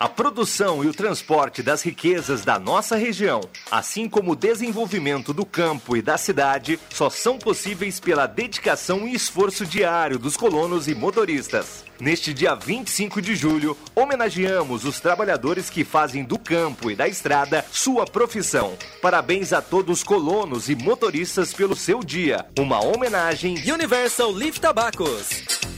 A 0.00 0.08
produção 0.08 0.84
e 0.84 0.86
o 0.86 0.94
transporte 0.94 1.60
das 1.60 1.82
riquezas 1.82 2.44
da 2.44 2.56
nossa 2.56 2.94
região, 2.94 3.40
assim 3.68 4.08
como 4.08 4.30
o 4.30 4.36
desenvolvimento 4.36 5.32
do 5.32 5.44
campo 5.44 5.96
e 5.96 6.02
da 6.02 6.16
cidade, 6.16 6.78
só 6.88 7.10
são 7.10 7.36
possíveis 7.36 7.98
pela 7.98 8.24
dedicação 8.24 9.08
e 9.08 9.14
esforço 9.14 9.66
diário 9.66 10.16
dos 10.16 10.36
colonos 10.36 10.86
e 10.86 10.94
motoristas. 10.94 11.84
Neste 11.98 12.32
dia 12.32 12.54
25 12.54 13.20
de 13.20 13.34
julho, 13.34 13.76
homenageamos 13.92 14.84
os 14.84 15.00
trabalhadores 15.00 15.68
que 15.68 15.82
fazem 15.82 16.22
do 16.22 16.38
campo 16.38 16.92
e 16.92 16.94
da 16.94 17.08
estrada 17.08 17.64
sua 17.72 18.04
profissão. 18.04 18.78
Parabéns 19.02 19.52
a 19.52 19.60
todos 19.60 19.98
os 19.98 20.04
colonos 20.04 20.68
e 20.68 20.76
motoristas 20.76 21.52
pelo 21.52 21.74
seu 21.74 22.04
dia. 22.04 22.46
Uma 22.56 22.80
homenagem 22.84 23.56
Universal 23.68 24.30
Leaf 24.30 24.60
Tabacos. 24.60 25.77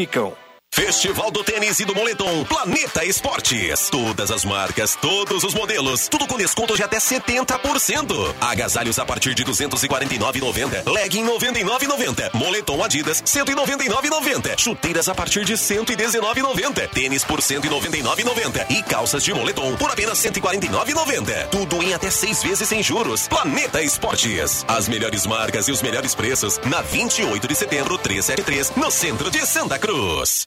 ficam. 0.00 0.49
Festival 0.90 1.30
do 1.30 1.44
Tênis 1.44 1.78
e 1.80 1.84
do 1.84 1.94
Moletom 1.94 2.44
Planeta 2.44 3.04
Esportes. 3.04 3.90
Todas 3.90 4.30
as 4.30 4.44
marcas, 4.44 4.96
todos 4.96 5.44
os 5.44 5.52
modelos, 5.52 6.08
tudo 6.08 6.26
com 6.26 6.36
desconto 6.36 6.76
de 6.76 6.82
até 6.82 6.98
70%. 6.98 8.34
Agasalhos 8.40 8.98
a 8.98 9.04
partir 9.04 9.34
de 9.34 9.44
249,90. 9.44 10.90
Legging 10.90 11.24
99,90. 11.24 12.30
Moletom 12.34 12.82
Adidas 12.82 13.20
199,90. 13.22 14.58
Chuteiras 14.58 15.08
a 15.08 15.14
partir 15.14 15.44
de 15.44 15.54
119,90. 15.54 16.88
Tênis 16.88 17.24
por 17.24 17.40
199,90 17.40 18.70
e 18.70 18.82
calças 18.82 19.22
de 19.22 19.34
moletom 19.34 19.76
por 19.76 19.90
apenas 19.90 20.18
149,90. 20.18 21.48
Tudo 21.50 21.82
em 21.82 21.94
até 21.94 22.10
seis 22.10 22.42
vezes 22.42 22.68
sem 22.68 22.82
juros. 22.82 23.28
Planeta 23.28 23.82
Esportes. 23.82 24.64
As 24.66 24.88
melhores 24.88 25.26
marcas 25.26 25.68
e 25.68 25.72
os 25.72 25.82
melhores 25.82 26.14
preços 26.14 26.58
na 26.64 26.80
28 26.80 27.46
de 27.46 27.54
setembro 27.54 27.98
373 27.98 28.72
no 28.76 28.90
centro 28.90 29.30
de 29.30 29.44
Santa 29.46 29.78
Cruz. 29.78 30.46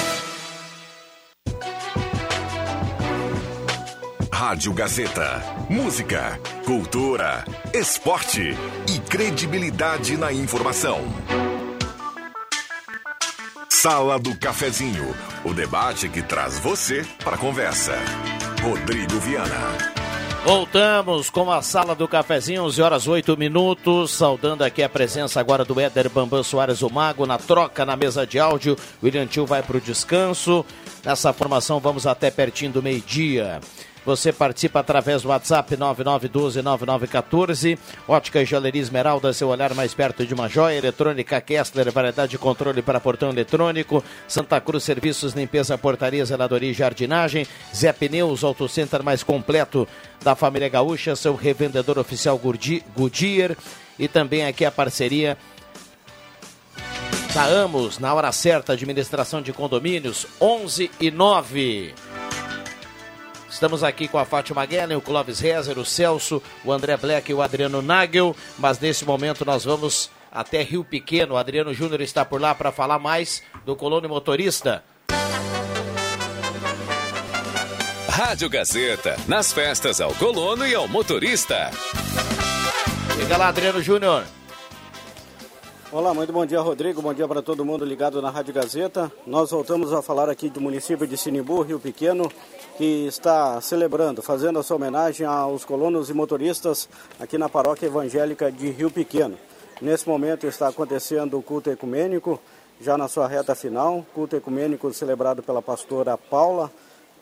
Rádio 4.41 4.73
Gazeta. 4.73 5.39
Música, 5.69 6.39
cultura, 6.65 7.45
esporte 7.75 8.41
e 8.91 8.99
credibilidade 9.01 10.17
na 10.17 10.33
informação. 10.33 10.99
Sala 13.69 14.17
do 14.17 14.35
Cafezinho. 14.35 15.15
O 15.45 15.53
debate 15.53 16.09
que 16.09 16.23
traz 16.23 16.57
você 16.57 17.05
para 17.23 17.35
a 17.35 17.37
conversa. 17.37 17.93
Rodrigo 18.63 19.19
Viana. 19.19 19.91
Voltamos 20.43 21.29
com 21.29 21.51
a 21.51 21.61
sala 21.61 21.93
do 21.93 22.07
cafezinho, 22.07 22.63
11 22.63 22.81
horas 22.81 23.07
8 23.07 23.37
minutos. 23.37 24.09
Saudando 24.09 24.63
aqui 24.63 24.81
a 24.81 24.89
presença 24.89 25.39
agora 25.39 25.63
do 25.63 25.79
Éder 25.79 26.09
Bambam 26.09 26.43
Soares, 26.43 26.81
o 26.81 26.89
Mago, 26.89 27.27
na 27.27 27.37
troca 27.37 27.85
na 27.85 27.95
mesa 27.95 28.25
de 28.25 28.39
áudio. 28.39 28.75
William 29.03 29.27
Tio 29.27 29.45
vai 29.45 29.61
para 29.61 29.77
o 29.77 29.81
descanso. 29.81 30.65
Nessa 31.05 31.31
formação, 31.31 31.79
vamos 31.79 32.07
até 32.07 32.31
pertinho 32.31 32.71
do 32.71 32.81
meio-dia. 32.81 33.61
Você 34.03 34.33
participa 34.33 34.79
através 34.79 35.21
do 35.21 35.29
WhatsApp 35.29 35.77
9912-9914. 35.77 37.77
Ótica 38.07 38.41
e 38.41 38.45
Joalheria 38.45 38.81
Esmeralda, 38.81 39.31
seu 39.31 39.49
olhar 39.49 39.75
mais 39.75 39.93
perto 39.93 40.25
de 40.25 40.33
uma 40.33 40.49
joia. 40.49 40.77
Eletrônica 40.77 41.39
Kessler, 41.39 41.91
variedade 41.91 42.31
de 42.31 42.39
controle 42.39 42.81
para 42.81 42.99
portão 42.99 43.29
eletrônico. 43.29 44.03
Santa 44.27 44.59
Cruz 44.59 44.83
Serviços, 44.83 45.33
limpeza, 45.33 45.77
portaria, 45.77 46.25
zeladoria 46.25 46.71
e 46.71 46.73
jardinagem. 46.73 47.45
Zé 47.75 47.93
Pneus, 47.93 48.43
Auto 48.43 48.67
Center 48.67 49.03
mais 49.03 49.21
completo 49.21 49.87
da 50.23 50.35
família 50.35 50.67
Gaúcha. 50.67 51.15
Seu 51.15 51.35
revendedor 51.35 51.99
oficial 51.99 52.39
Goodyear. 52.39 53.55
E 53.99 54.07
também 54.07 54.47
aqui 54.47 54.65
a 54.65 54.71
parceria 54.71 55.37
da 57.35 57.45
Amos, 57.45 57.99
na 57.99 58.11
hora 58.13 58.31
certa, 58.31 58.73
administração 58.73 59.41
de 59.41 59.53
condomínios, 59.53 60.27
11 60.39 60.91
e 60.99 61.11
9. 61.11 61.93
Estamos 63.51 63.83
aqui 63.83 64.07
com 64.07 64.17
a 64.17 64.25
Fátima 64.25 64.65
Guerra, 64.65 64.97
o 64.97 65.01
Clóvis 65.01 65.39
Rezer, 65.39 65.77
o 65.77 65.85
Celso, 65.85 66.41
o 66.63 66.71
André 66.71 66.95
Black 66.95 67.29
e 67.29 67.33
o 67.33 67.41
Adriano 67.41 67.81
Nagel, 67.81 68.35
mas 68.57 68.79
nesse 68.79 69.05
momento 69.05 69.45
nós 69.45 69.65
vamos 69.65 70.09
até 70.31 70.63
Rio 70.63 70.83
Pequeno. 70.83 71.35
O 71.35 71.37
Adriano 71.37 71.73
Júnior 71.73 72.01
está 72.01 72.23
por 72.23 72.39
lá 72.39 72.55
para 72.55 72.71
falar 72.71 72.97
mais 72.97 73.43
do 73.65 73.75
Colônia 73.75 74.07
Motorista. 74.07 74.83
Rádio 78.09 78.49
Gazeta, 78.49 79.17
nas 79.27 79.51
festas 79.51 79.99
ao 79.99 80.13
colono 80.15 80.65
e 80.65 80.73
ao 80.73 80.87
motorista. 80.87 81.71
Chega 83.15 83.37
lá, 83.37 83.49
Adriano 83.49 83.81
Júnior. 83.81 84.23
Olá, 85.93 86.13
muito 86.13 86.31
bom 86.31 86.45
dia, 86.45 86.61
Rodrigo. 86.61 87.01
Bom 87.01 87.13
dia 87.13 87.27
para 87.27 87.41
todo 87.41 87.65
mundo 87.65 87.83
ligado 87.83 88.21
na 88.21 88.29
Rádio 88.29 88.53
Gazeta. 88.53 89.11
Nós 89.27 89.51
voltamos 89.51 89.91
a 89.91 90.01
falar 90.01 90.29
aqui 90.29 90.49
do 90.49 90.61
município 90.61 91.05
de 91.05 91.17
Sinimbu, 91.17 91.63
Rio 91.63 91.81
Pequeno, 91.81 92.31
que 92.77 93.05
está 93.07 93.59
celebrando, 93.59 94.21
fazendo 94.21 94.57
a 94.57 94.63
sua 94.63 94.77
homenagem 94.77 95.25
aos 95.27 95.65
colonos 95.65 96.09
e 96.09 96.13
motoristas 96.13 96.87
aqui 97.19 97.37
na 97.37 97.49
paróquia 97.49 97.87
evangélica 97.87 98.49
de 98.49 98.69
Rio 98.69 98.89
Pequeno. 98.89 99.37
Nesse 99.81 100.07
momento 100.07 100.47
está 100.47 100.69
acontecendo 100.69 101.37
o 101.37 101.43
culto 101.43 101.69
ecumênico 101.69 102.39
já 102.79 102.97
na 102.97 103.09
sua 103.09 103.27
reta 103.27 103.53
final. 103.53 104.05
Culto 104.15 104.37
ecumênico 104.37 104.93
celebrado 104.93 105.43
pela 105.43 105.61
pastora 105.61 106.17
Paula, 106.17 106.71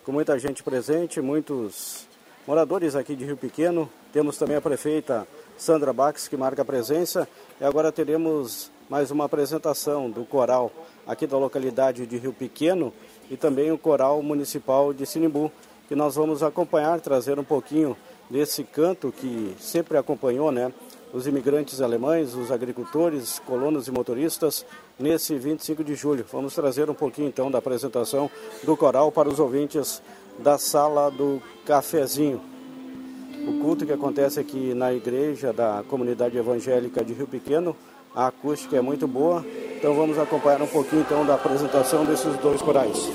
com 0.06 0.12
muita 0.12 0.38
gente 0.38 0.62
presente, 0.62 1.20
muitos 1.20 2.08
moradores 2.46 2.96
aqui 2.96 3.16
de 3.16 3.26
Rio 3.26 3.36
Pequeno. 3.36 3.90
Temos 4.14 4.38
também 4.38 4.58
a 4.58 4.62
prefeita 4.62 5.28
Sandra 5.58 5.92
Bax, 5.92 6.28
que 6.28 6.38
marca 6.38 6.62
a 6.62 6.66
presença. 6.66 7.28
E 7.60 7.66
agora 7.66 7.92
teremos 7.92 8.72
mais 8.90 9.12
uma 9.12 9.26
apresentação 9.26 10.10
do 10.10 10.24
coral 10.24 10.72
aqui 11.06 11.28
da 11.28 11.38
localidade 11.38 12.08
de 12.08 12.18
Rio 12.18 12.32
Pequeno 12.32 12.94
e 13.30 13.36
também 13.36 13.70
o 13.70 13.78
coral 13.78 14.24
municipal 14.24 14.94
de 14.94 15.06
Sinimbu, 15.06 15.52
que 15.86 15.94
nós 15.94 16.16
vamos 16.16 16.42
acompanhar, 16.42 17.02
trazer 17.02 17.38
um 17.38 17.44
pouquinho 17.44 17.98
desse 18.30 18.64
canto 18.64 19.12
que 19.12 19.54
sempre 19.60 19.98
acompanhou, 19.98 20.54
né? 20.54 20.72
Os 21.12 21.28
imigrantes 21.28 21.82
alemães, 21.82 22.34
os 22.34 22.50
agricultores, 22.50 23.40
colonos 23.40 23.90
e 23.90 23.92
motoristas, 23.92 24.66
nesse 24.98 25.38
25 25.38 25.84
de 25.84 25.96
julho. 25.96 26.26
Vamos 26.32 26.56
trazer 26.56 26.90
um 26.90 26.94
pouquinho 26.94 27.28
então 27.28 27.52
da 27.52 27.58
apresentação 27.58 28.32
do 28.64 28.78
coral 28.78 29.12
para 29.12 29.28
os 29.28 29.38
ouvintes 29.38 30.02
da 30.38 30.58
sala 30.58 31.12
do 31.12 31.42
cafezinho. 31.66 32.40
O 33.50 33.54
culto 33.54 33.84
que 33.84 33.92
acontece 33.92 34.40
aqui 34.40 34.76
na 34.76 34.94
igreja 34.94 35.52
da 35.52 35.84
comunidade 35.90 36.38
evangélica 36.38 37.04
de 37.04 37.14
Rio 37.14 37.26
Pequeno, 37.26 37.76
a 38.14 38.28
acústica 38.28 38.78
é 38.78 38.82
muito 38.82 39.08
boa. 39.08 39.44
Então 39.76 39.96
vamos 39.96 40.20
acompanhar 40.20 40.62
um 40.62 40.68
pouquinho 40.68 41.02
então 41.02 41.26
da 41.26 41.34
apresentação 41.34 42.06
desses 42.06 42.38
dois 42.38 42.62
corais. 42.62 43.10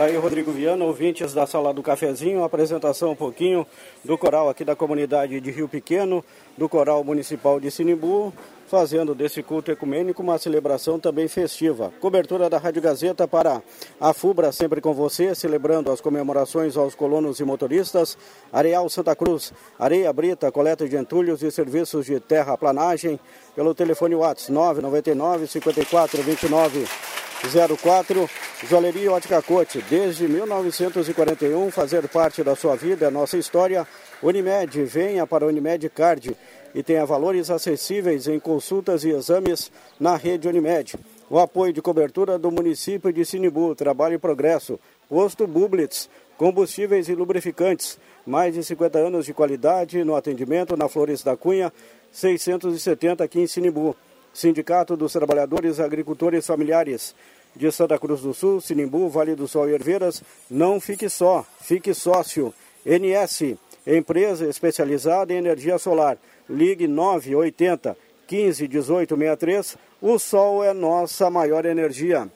Aí, 0.00 0.16
Rodrigo 0.16 0.50
Viana, 0.50 0.82
ouvintes 0.82 1.34
da 1.34 1.46
Sala 1.46 1.74
do 1.74 1.82
Cafezinho, 1.82 2.42
apresentação 2.42 3.10
um 3.10 3.14
pouquinho 3.14 3.66
do 4.02 4.16
coral 4.16 4.48
aqui 4.48 4.64
da 4.64 4.74
comunidade 4.74 5.38
de 5.38 5.50
Rio 5.50 5.68
Pequeno, 5.68 6.24
do 6.56 6.70
coral 6.70 7.04
municipal 7.04 7.60
de 7.60 7.70
Sinimbu, 7.70 8.32
fazendo 8.66 9.14
desse 9.14 9.42
culto 9.42 9.70
ecumênico 9.70 10.22
uma 10.22 10.38
celebração 10.38 10.98
também 10.98 11.28
festiva. 11.28 11.92
Cobertura 12.00 12.48
da 12.48 12.56
Rádio 12.56 12.80
Gazeta 12.80 13.28
para 13.28 13.62
a 14.00 14.14
FUBRA, 14.14 14.50
sempre 14.52 14.80
com 14.80 14.94
você, 14.94 15.34
celebrando 15.34 15.92
as 15.92 16.00
comemorações 16.00 16.78
aos 16.78 16.94
colonos 16.94 17.38
e 17.38 17.44
motoristas. 17.44 18.16
Areal 18.50 18.88
Santa 18.88 19.14
Cruz, 19.14 19.52
areia 19.78 20.10
brita, 20.14 20.50
coleta 20.50 20.88
de 20.88 20.96
entulhos 20.96 21.42
e 21.42 21.50
serviços 21.50 22.06
de 22.06 22.18
terraplanagem, 22.18 23.20
pelo 23.54 23.74
telefone 23.74 24.14
WhatsApp 24.14 24.50
999 24.50 25.46
54 25.46 26.22
29 26.22 27.19
04 27.42 28.28
Joalheria 28.68 29.12
Ótica 29.12 29.40
Cote, 29.40 29.82
desde 29.88 30.28
1941, 30.28 31.70
fazer 31.70 32.06
parte 32.08 32.44
da 32.44 32.54
sua 32.54 32.76
vida 32.76 33.06
é 33.06 33.10
nossa 33.10 33.38
história. 33.38 33.86
Unimed, 34.22 34.84
venha 34.84 35.26
para 35.26 35.46
Unimed 35.46 35.88
Card 35.88 36.36
e 36.74 36.82
tenha 36.82 37.06
valores 37.06 37.50
acessíveis 37.50 38.28
em 38.28 38.38
consultas 38.38 39.02
e 39.02 39.10
exames 39.10 39.72
na 39.98 40.14
rede 40.16 40.46
Unimed. 40.46 40.94
O 41.30 41.38
apoio 41.38 41.72
de 41.72 41.80
cobertura 41.80 42.38
do 42.38 42.50
município 42.50 43.10
de 43.10 43.24
Sinibu, 43.24 43.74
Trabalho 43.74 44.16
e 44.16 44.18
Progresso, 44.18 44.78
Posto 45.08 45.46
Bublitz, 45.46 46.10
combustíveis 46.36 47.08
e 47.08 47.14
lubrificantes, 47.14 47.98
mais 48.26 48.54
de 48.54 48.62
50 48.62 48.98
anos 48.98 49.24
de 49.24 49.32
qualidade 49.32 50.04
no 50.04 50.14
atendimento 50.14 50.76
na 50.76 50.88
Flores 50.88 51.22
da 51.22 51.36
Cunha, 51.36 51.72
670 52.12 53.24
aqui 53.24 53.40
em 53.40 53.46
Sinibu. 53.46 53.96
Sindicato 54.32 54.96
dos 54.96 55.12
Trabalhadores 55.12 55.80
Agricultores 55.80 56.46
Familiares. 56.46 57.14
de 57.54 57.70
Santa 57.72 57.98
Cruz 57.98 58.20
do 58.20 58.32
Sul, 58.32 58.60
Sinimbu, 58.60 59.08
Vale 59.08 59.34
do 59.34 59.48
Sol 59.48 59.68
e 59.68 59.74
Herveiras. 59.74 60.22
Não 60.48 60.80
fique 60.80 61.08
só, 61.08 61.44
fique 61.60 61.92
sócio. 61.92 62.54
NS, 62.86 63.56
empresa 63.86 64.46
especializada 64.46 65.32
em 65.32 65.36
energia 65.36 65.76
solar. 65.76 66.16
Ligue 66.48 66.86
980 66.86 67.96
15 68.30 68.68
18 68.68 69.16
63. 69.16 69.76
O 70.00 70.16
sol 70.16 70.62
é 70.62 70.72
nossa 70.72 71.28
maior 71.28 71.66
energia. 71.66 72.30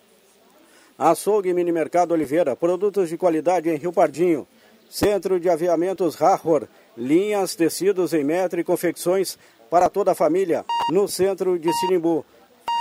Açougue 0.99 1.55
Mini 1.55 1.71
Mercado 1.71 2.13
Oliveira, 2.13 2.57
produtos 2.57 3.09
de 3.09 3.17
qualidade 3.17 3.71
em 3.71 3.77
Rio 3.77 3.93
Pardinho. 3.93 4.45
Centro 4.91 5.39
de 5.39 5.49
Aviamentos 5.49 6.17
Rahor, 6.17 6.67
linhas, 6.97 7.55
tecidos 7.55 8.13
em 8.13 8.25
metro 8.25 8.61
e 8.61 8.65
confecções 8.65 9.39
para 9.75 9.91
toda 9.91 10.13
a 10.13 10.15
família, 10.15 10.65
no 10.89 11.09
centro 11.09 11.59
de 11.59 11.69
Sinimbu. 11.81 12.25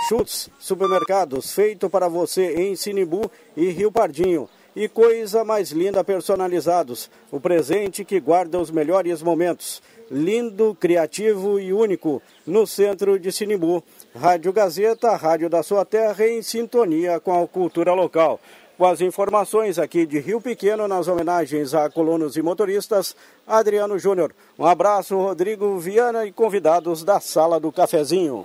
Chutes, 0.08 0.48
supermercados, 0.60 1.52
feito 1.52 1.90
para 1.90 2.06
você 2.06 2.54
em 2.54 2.76
Sinimbu 2.76 3.28
e 3.56 3.68
Rio 3.70 3.90
Pardinho. 3.90 4.48
E 4.76 4.88
coisa 4.88 5.44
mais 5.44 5.72
linda 5.72 6.04
personalizados, 6.04 7.10
o 7.32 7.40
presente 7.40 8.04
que 8.04 8.20
guarda 8.20 8.60
os 8.60 8.70
melhores 8.70 9.22
momentos. 9.22 9.82
Lindo, 10.08 10.76
criativo 10.78 11.58
e 11.58 11.72
único, 11.72 12.22
no 12.46 12.64
centro 12.64 13.18
de 13.18 13.32
Sinimbu. 13.32 13.82
Rádio 14.14 14.52
Gazeta, 14.52 15.16
rádio 15.16 15.50
da 15.50 15.64
sua 15.64 15.84
terra, 15.84 16.24
em 16.28 16.42
sintonia 16.42 17.18
com 17.18 17.42
a 17.42 17.48
cultura 17.48 17.92
local. 17.92 18.38
Com 18.76 18.86
as 18.86 19.00
informações 19.00 19.78
aqui 19.78 20.04
de 20.04 20.18
Rio 20.18 20.40
Pequeno, 20.40 20.88
nas 20.88 21.06
homenagens 21.06 21.74
a 21.74 21.88
colonos 21.88 22.36
e 22.36 22.42
motoristas, 22.42 23.14
Adriano 23.46 23.96
Júnior. 23.98 24.32
Um 24.58 24.66
abraço, 24.66 25.16
Rodrigo 25.16 25.78
Viana 25.78 26.26
e 26.26 26.32
convidados 26.32 27.04
da 27.04 27.20
Sala 27.20 27.60
do 27.60 27.70
Cafezinho. 27.70 28.44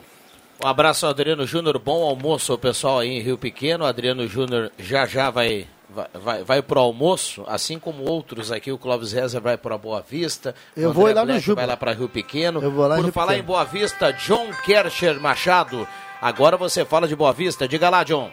Um 0.63 0.67
abraço, 0.67 1.07
Adriano 1.07 1.47
Júnior. 1.47 1.79
Bom 1.79 2.03
almoço, 2.03 2.55
pessoal 2.59 2.99
aí 2.99 3.09
em 3.09 3.21
Rio 3.21 3.37
Pequeno. 3.39 3.85
Adriano 3.85 4.27
Júnior 4.27 4.71
já 4.77 5.05
já 5.07 5.31
vai 5.31 5.65
vai, 5.89 6.07
vai, 6.13 6.43
vai 6.43 6.61
para 6.61 6.77
o 6.77 6.83
almoço, 6.83 7.43
assim 7.47 7.79
como 7.79 8.03
outros 8.03 8.51
aqui, 8.51 8.71
o 8.71 8.77
Clóvis 8.77 9.11
Reza 9.11 9.39
vai 9.39 9.57
para 9.57 9.77
Boa 9.77 10.01
Vista, 10.07 10.53
eu 10.77 10.93
vou 10.93 11.11
lá 11.11 11.25
no 11.25 11.39
Juba. 11.39 11.61
vai 11.61 11.67
lá 11.67 11.75
para 11.77 11.93
Rio 11.93 12.07
Pequeno. 12.07 12.61
Eu 12.61 12.69
vou 12.71 12.85
lá 12.85 12.95
Por 12.97 13.05
Rio 13.05 13.13
falar 13.13 13.27
Pequeno. 13.31 13.43
em 13.43 13.47
Boa 13.47 13.63
Vista, 13.63 14.11
John 14.13 14.47
Kercher 14.63 15.19
Machado. 15.19 15.87
Agora 16.21 16.55
você 16.57 16.85
fala 16.85 17.07
de 17.07 17.15
Boa 17.15 17.33
Vista. 17.33 17.67
Diga 17.67 17.89
lá, 17.89 18.03
John. 18.03 18.29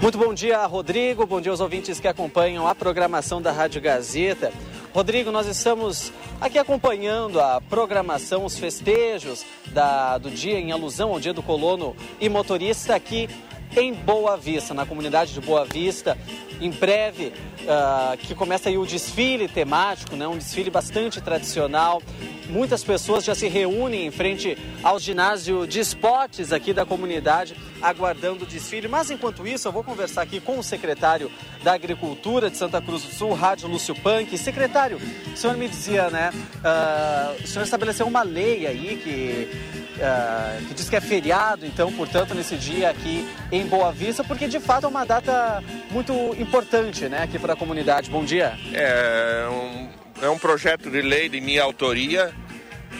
Muito 0.00 0.18
bom 0.18 0.34
dia, 0.34 0.64
Rodrigo. 0.66 1.24
Bom 1.24 1.40
dia 1.40 1.50
aos 1.50 1.60
ouvintes 1.60 1.98
que 1.98 2.06
acompanham 2.06 2.66
a 2.66 2.74
programação 2.74 3.40
da 3.40 3.50
Rádio 3.50 3.80
Gazeta. 3.80 4.52
Rodrigo, 4.94 5.30
nós 5.30 5.46
estamos 5.46 6.12
aqui 6.38 6.58
acompanhando 6.58 7.40
a 7.40 7.62
programação, 7.62 8.44
os 8.44 8.58
festejos 8.58 9.44
da, 9.68 10.18
do 10.18 10.30
dia 10.30 10.58
em 10.58 10.70
alusão 10.70 11.12
ao 11.12 11.20
Dia 11.20 11.32
do 11.32 11.42
Colono 11.42 11.96
e 12.20 12.28
Motorista 12.28 12.94
aqui 12.94 13.28
em 13.76 13.92
Boa 13.92 14.36
Vista, 14.36 14.74
na 14.74 14.84
comunidade 14.84 15.32
de 15.32 15.40
Boa 15.40 15.64
Vista. 15.64 16.16
Em 16.60 16.70
breve, 16.70 17.32
uh, 17.62 18.16
que 18.16 18.34
começa 18.34 18.68
aí 18.68 18.78
o 18.78 18.86
desfile 18.86 19.46
temático, 19.48 20.16
né? 20.16 20.26
um 20.26 20.38
desfile 20.38 20.70
bastante 20.70 21.20
tradicional. 21.20 22.02
Muitas 22.48 22.84
pessoas 22.84 23.24
já 23.24 23.34
se 23.34 23.48
reúnem 23.48 24.06
em 24.06 24.10
frente 24.10 24.56
ao 24.82 24.98
ginásio 24.98 25.66
de 25.66 25.80
esportes 25.80 26.52
aqui 26.52 26.72
da 26.72 26.86
comunidade, 26.86 27.56
aguardando 27.82 28.44
o 28.44 28.46
desfile. 28.46 28.88
Mas 28.88 29.10
enquanto 29.10 29.46
isso, 29.46 29.66
eu 29.66 29.72
vou 29.72 29.82
conversar 29.82 30.22
aqui 30.22 30.40
com 30.40 30.58
o 30.58 30.62
secretário 30.62 31.30
da 31.62 31.72
Agricultura 31.74 32.48
de 32.48 32.56
Santa 32.56 32.80
Cruz 32.80 33.02
do 33.02 33.12
Sul, 33.12 33.34
Rádio 33.34 33.68
Lúcio 33.68 33.94
Punk. 33.96 34.38
Secretário, 34.38 35.00
o 35.32 35.36
senhor 35.36 35.56
me 35.56 35.68
dizia, 35.68 36.08
né? 36.08 36.30
Uh, 36.30 37.42
o 37.42 37.46
senhor 37.46 37.64
estabeleceu 37.64 38.06
uma 38.06 38.22
lei 38.22 38.66
aí 38.66 39.00
que 39.02 39.76
Uh, 39.96 40.62
que 40.66 40.74
diz 40.74 40.90
que 40.90 40.96
é 40.96 41.00
feriado, 41.00 41.64
então, 41.64 41.90
portanto, 41.90 42.34
nesse 42.34 42.54
dia 42.56 42.90
aqui 42.90 43.26
em 43.56 43.66
Boa 43.66 43.90
Vista, 43.90 44.22
porque 44.22 44.46
de 44.46 44.60
fato 44.60 44.84
é 44.84 44.88
uma 44.88 45.04
data 45.04 45.62
muito 45.90 46.12
importante, 46.38 47.08
né, 47.08 47.22
aqui 47.22 47.38
para 47.38 47.54
a 47.54 47.56
comunidade. 47.56 48.10
Bom 48.10 48.24
dia. 48.24 48.58
É 48.72 49.46
um, 49.48 50.24
é 50.24 50.28
um 50.28 50.38
projeto 50.38 50.90
de 50.90 51.00
lei 51.00 51.28
de 51.28 51.40
minha 51.40 51.62
autoria, 51.62 52.32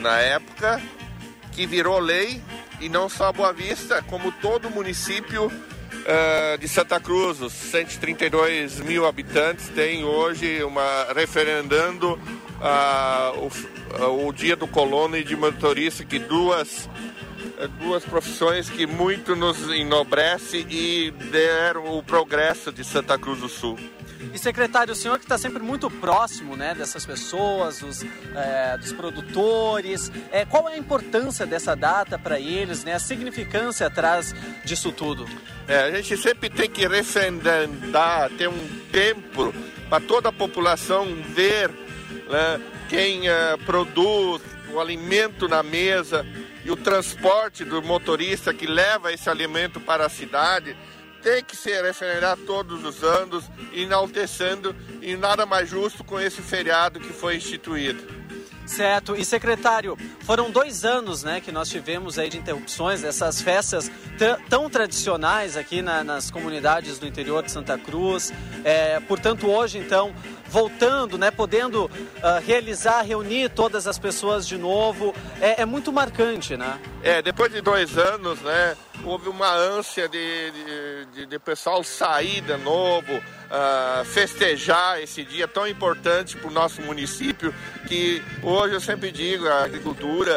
na 0.01 0.19
época, 0.19 0.81
que 1.53 1.67
virou 1.67 1.99
lei, 1.99 2.41
e 2.81 2.89
não 2.89 3.09
só 3.09 3.33
Boa 3.33 3.53
Vista, 3.53 4.03
como 4.03 4.33
todo 4.33 4.71
município 4.71 5.47
uh, 5.47 6.59
de 6.59 6.69
Santa 6.69 6.99
Cruz, 7.01 7.41
os 7.41 7.53
132 7.53 8.81
mil 8.81 9.07
habitantes, 9.07 9.69
tem 9.69 10.05
hoje 10.05 10.63
uma 10.63 11.13
referendando 11.15 12.15
uh, 12.15 13.51
o, 14.01 14.29
o 14.29 14.33
dia 14.33 14.57
do 14.57 14.67
colono 14.67 15.17
e 15.17 15.25
de 15.25 15.37
motorista, 15.37 16.05
que 16.05 16.19
duas 16.19 16.89
duas 17.79 18.05
profissões 18.05 18.69
que 18.69 18.87
muito 18.87 19.35
nos 19.35 19.71
enobrece 19.71 20.67
e 20.69 21.11
deram 21.31 21.97
o 21.97 22.03
progresso 22.03 22.71
de 22.71 22.85
Santa 22.85 23.19
Cruz 23.19 23.41
do 23.41 23.49
Sul. 23.49 23.79
E 24.33 24.39
secretário, 24.39 24.93
o 24.93 24.97
senhor 24.97 25.19
que 25.19 25.25
está 25.25 25.39
sempre 25.39 25.63
muito 25.63 25.91
próximo 25.91 26.57
né, 26.57 26.75
dessas 26.75 27.05
pessoas, 27.05 27.81
dos, 27.81 28.05
é, 28.35 28.77
dos 28.79 28.93
produtores, 28.93 30.11
é, 30.31 30.45
qual 30.45 30.69
é 30.69 30.75
a 30.75 30.79
importância 30.79 31.47
dessa 31.47 31.75
data 31.75 32.19
para 32.19 32.39
eles, 32.39 32.85
né, 32.85 32.95
a 32.95 32.99
significância 32.99 33.87
atrás 33.87 34.35
disso 34.65 34.93
tudo? 34.93 35.27
É, 35.69 35.85
a 35.85 35.91
gente 35.91 36.17
sempre 36.17 36.49
tem 36.49 36.69
que 36.69 36.87
referendar, 36.87 38.31
ter 38.37 38.49
um 38.49 38.69
tempo 38.91 39.55
para 39.89 40.05
toda 40.05 40.29
a 40.31 40.33
população 40.33 41.07
ver 41.35 41.71
né, 41.71 42.61
quem 42.89 43.29
é, 43.29 43.57
produz 43.65 44.43
o 44.73 44.81
alimento 44.81 45.49
na 45.49 45.63
mesa 45.63 46.27
e 46.67 46.71
o 46.73 46.77
transporte 46.77 47.65
do 47.65 47.81
motorista 47.81 48.53
que 48.53 48.67
leva 48.67 49.13
esse 49.13 49.31
alimento 49.31 49.81
para 49.81 50.05
a 50.05 50.09
cidade 50.09 50.77
tem 51.23 51.45
que 51.45 51.57
ser 51.57 51.85
referendado 51.85 52.43
todos 52.43 52.85
os 52.85 53.05
anos, 53.05 53.45
enaltecendo 53.73 54.75
e 55.01 55.15
nada 55.17 55.47
mais 55.47 55.71
justo 55.71 56.03
com 56.03 56.19
esse 56.19 56.43
feriado 56.43 56.99
que 56.99 57.13
foi 57.13 57.37
instituído. 57.37 58.05
Certo. 58.67 59.15
E 59.15 59.25
secretário, 59.25 59.97
foram 60.23 60.51
dois 60.51 60.85
anos, 60.85 61.23
né, 61.23 61.41
que 61.41 61.53
nós 61.53 61.69
tivemos 61.69 62.19
aí 62.19 62.29
de 62.29 62.37
interrupções 62.37 63.01
dessas 63.01 63.41
festas 63.41 63.89
tão 64.49 64.69
tradicionais 64.69 65.57
aqui 65.57 65.81
na, 65.81 66.03
nas 66.03 66.33
comunidades 66.33 66.99
do 66.99 67.07
interior 67.07 67.45
de 67.45 67.53
Santa 67.53 67.79
Cruz. 67.79 68.33
É, 68.65 68.99
portanto, 68.99 69.49
hoje, 69.49 69.79
então, 69.79 70.13
voltando, 70.49 71.19
né, 71.19 71.31
podendo 71.31 71.85
uh, 71.85 71.91
realizar, 72.47 73.03
reunir 73.03 73.51
todas 73.51 73.87
as 73.87 73.99
pessoas 73.99 74.47
de 74.47 74.57
novo, 74.57 75.15
é, 75.41 75.63
é, 75.63 75.65
muito 75.65 75.93
marcante, 75.93 76.57
né? 76.57 76.79
É, 77.03 77.21
depois 77.21 77.53
de 77.53 77.61
dois 77.61 77.99
anos, 77.99 78.41
né, 78.41 78.77
houve 79.05 79.29
uma 79.29 79.53
ânsia 79.53 80.09
de, 80.09 80.51
de, 80.51 81.07
de, 81.13 81.27
de 81.27 81.39
pessoal 81.39 81.83
sair 81.85 82.41
de 82.41 82.57
novo, 82.57 83.13
uh, 83.13 84.05
festejar 84.05 85.01
esse 85.01 85.25
dia 85.25 85.47
tão 85.47 85.67
importante 85.67 86.37
para 86.37 86.49
o 86.49 86.53
nosso 86.53 86.81
município, 86.83 87.55
que 87.87 88.23
hoje 88.43 88.75
eu 88.75 88.81
sempre 88.81 89.11
digo, 89.11 89.47
a 89.47 89.65
agricultura 89.65 90.33